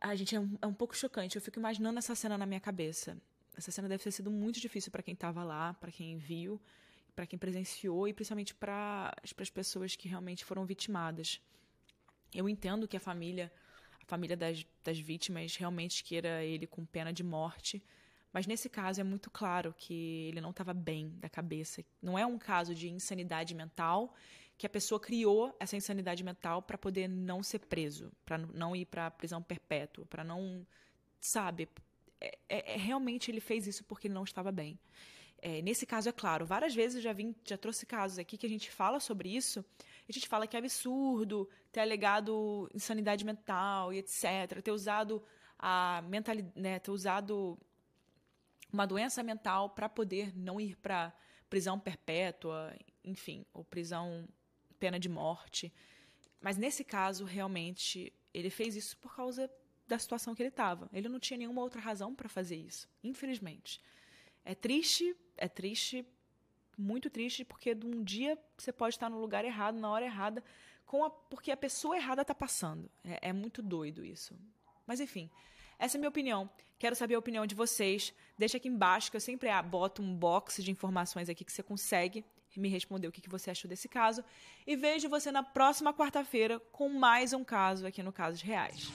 A 0.00 0.14
gente 0.14 0.34
é 0.34 0.40
um, 0.40 0.56
é 0.62 0.66
um 0.66 0.74
pouco 0.74 0.96
chocante. 0.96 1.36
Eu 1.36 1.42
fico 1.42 1.58
imaginando 1.58 1.98
essa 1.98 2.14
cena 2.14 2.38
na 2.38 2.46
minha 2.46 2.60
cabeça. 2.60 3.20
Essa 3.56 3.70
cena 3.70 3.88
deve 3.88 4.04
ter 4.04 4.12
sido 4.12 4.30
muito 4.30 4.60
difícil 4.60 4.92
para 4.92 5.02
quem 5.02 5.14
estava 5.14 5.42
lá, 5.42 5.74
para 5.74 5.90
quem 5.90 6.16
viu 6.16 6.60
para 7.16 7.26
quem 7.26 7.38
presenciou 7.38 8.06
e 8.06 8.12
principalmente 8.12 8.54
para 8.54 9.12
as 9.24 9.50
pessoas 9.50 9.96
que 9.96 10.06
realmente 10.06 10.44
foram 10.44 10.66
vitimadas. 10.66 11.40
Eu 12.34 12.46
entendo 12.46 12.86
que 12.86 12.96
a 12.96 13.00
família, 13.00 13.50
a 14.02 14.04
família 14.04 14.36
das, 14.36 14.66
das 14.84 14.98
vítimas 14.98 15.56
realmente 15.56 16.04
queira 16.04 16.44
ele 16.44 16.66
com 16.66 16.84
pena 16.84 17.12
de 17.12 17.24
morte, 17.24 17.82
mas 18.32 18.46
nesse 18.46 18.68
caso 18.68 19.00
é 19.00 19.04
muito 19.04 19.30
claro 19.30 19.74
que 19.78 20.28
ele 20.28 20.42
não 20.42 20.50
estava 20.50 20.74
bem 20.74 21.08
da 21.18 21.28
cabeça. 21.28 21.82
Não 22.02 22.18
é 22.18 22.26
um 22.26 22.38
caso 22.38 22.74
de 22.74 22.90
insanidade 22.90 23.54
mental 23.54 24.14
que 24.58 24.66
a 24.66 24.70
pessoa 24.70 25.00
criou 25.00 25.56
essa 25.58 25.76
insanidade 25.76 26.22
mental 26.22 26.62
para 26.62 26.76
poder 26.76 27.08
não 27.08 27.42
ser 27.42 27.60
preso, 27.60 28.12
para 28.24 28.36
não 28.38 28.76
ir 28.76 28.86
para 28.86 29.10
prisão 29.10 29.42
perpétua, 29.42 30.04
para 30.06 30.22
não, 30.22 30.66
sabe? 31.18 31.68
É, 32.20 32.38
é, 32.48 32.74
é, 32.74 32.76
realmente 32.76 33.30
ele 33.30 33.40
fez 33.40 33.66
isso 33.66 33.84
porque 33.84 34.06
ele 34.06 34.14
não 34.14 34.24
estava 34.24 34.52
bem. 34.52 34.78
É, 35.38 35.60
nesse 35.62 35.86
caso, 35.86 36.08
é 36.08 36.12
claro, 36.12 36.46
várias 36.46 36.74
vezes 36.74 37.02
já 37.02 37.12
vim, 37.12 37.34
já 37.44 37.56
trouxe 37.56 37.84
casos 37.84 38.18
aqui 38.18 38.36
que 38.36 38.46
a 38.46 38.48
gente 38.48 38.70
fala 38.70 38.98
sobre 38.98 39.28
isso, 39.28 39.64
a 40.08 40.12
gente 40.12 40.28
fala 40.28 40.46
que 40.46 40.56
é 40.56 40.58
absurdo 40.58 41.48
ter 41.70 41.80
alegado 41.80 42.70
insanidade 42.74 43.24
mental 43.24 43.92
e 43.92 43.98
etc, 43.98 44.62
ter 44.62 44.70
usado 44.70 45.22
a 45.58 46.02
mentalidade, 46.08 46.60
né, 46.60 46.78
ter 46.78 46.90
usado 46.90 47.58
uma 48.72 48.86
doença 48.86 49.22
mental 49.22 49.70
para 49.70 49.88
poder 49.88 50.36
não 50.36 50.60
ir 50.60 50.76
para 50.76 51.12
prisão 51.48 51.78
perpétua, 51.78 52.74
enfim, 53.04 53.44
ou 53.52 53.64
prisão 53.64 54.28
pena 54.78 54.98
de 54.98 55.08
morte. 55.08 55.72
Mas 56.40 56.56
nesse 56.56 56.84
caso, 56.84 57.24
realmente, 57.24 58.12
ele 58.32 58.50
fez 58.50 58.76
isso 58.76 58.96
por 58.98 59.14
causa 59.14 59.50
da 59.86 59.98
situação 59.98 60.34
que 60.34 60.42
ele 60.42 60.48
estava. 60.48 60.88
Ele 60.92 61.08
não 61.08 61.20
tinha 61.20 61.38
nenhuma 61.38 61.62
outra 61.62 61.80
razão 61.80 62.14
para 62.14 62.28
fazer 62.28 62.56
isso, 62.56 62.88
infelizmente. 63.02 63.80
É 64.46 64.54
triste, 64.54 65.14
é 65.36 65.48
triste, 65.48 66.06
muito 66.78 67.10
triste, 67.10 67.44
porque 67.44 67.74
de 67.74 67.84
um 67.84 68.04
dia 68.04 68.38
você 68.56 68.72
pode 68.72 68.94
estar 68.94 69.10
no 69.10 69.18
lugar 69.18 69.44
errado, 69.44 69.76
na 69.76 69.90
hora 69.90 70.04
errada, 70.04 70.42
com 70.86 71.04
a, 71.04 71.10
porque 71.10 71.50
a 71.50 71.56
pessoa 71.56 71.96
errada 71.96 72.22
está 72.22 72.32
passando. 72.32 72.88
É, 73.04 73.30
é 73.30 73.32
muito 73.32 73.60
doido 73.60 74.04
isso. 74.04 74.38
Mas 74.86 75.00
enfim, 75.00 75.28
essa 75.80 75.96
é 75.96 75.98
a 75.98 76.00
minha 76.00 76.08
opinião. 76.08 76.48
Quero 76.78 76.94
saber 76.94 77.16
a 77.16 77.18
opinião 77.18 77.44
de 77.44 77.56
vocês. 77.56 78.14
Deixa 78.38 78.56
aqui 78.56 78.68
embaixo, 78.68 79.10
que 79.10 79.16
eu 79.16 79.20
sempre 79.20 79.48
ah, 79.48 79.60
boto 79.60 80.00
um 80.00 80.14
box 80.14 80.62
de 80.62 80.70
informações 80.70 81.28
aqui 81.28 81.44
que 81.44 81.52
você 81.52 81.62
consegue 81.62 82.24
me 82.56 82.68
responder 82.68 83.08
o 83.08 83.12
que 83.12 83.28
você 83.28 83.50
achou 83.50 83.68
desse 83.68 83.88
caso. 83.88 84.24
E 84.64 84.76
vejo 84.76 85.08
você 85.08 85.32
na 85.32 85.42
próxima 85.42 85.92
quarta-feira 85.92 86.60
com 86.70 86.88
mais 86.88 87.32
um 87.32 87.42
caso 87.42 87.84
aqui 87.84 88.00
no 88.00 88.12
Casos 88.12 88.40
Reais. 88.40 88.90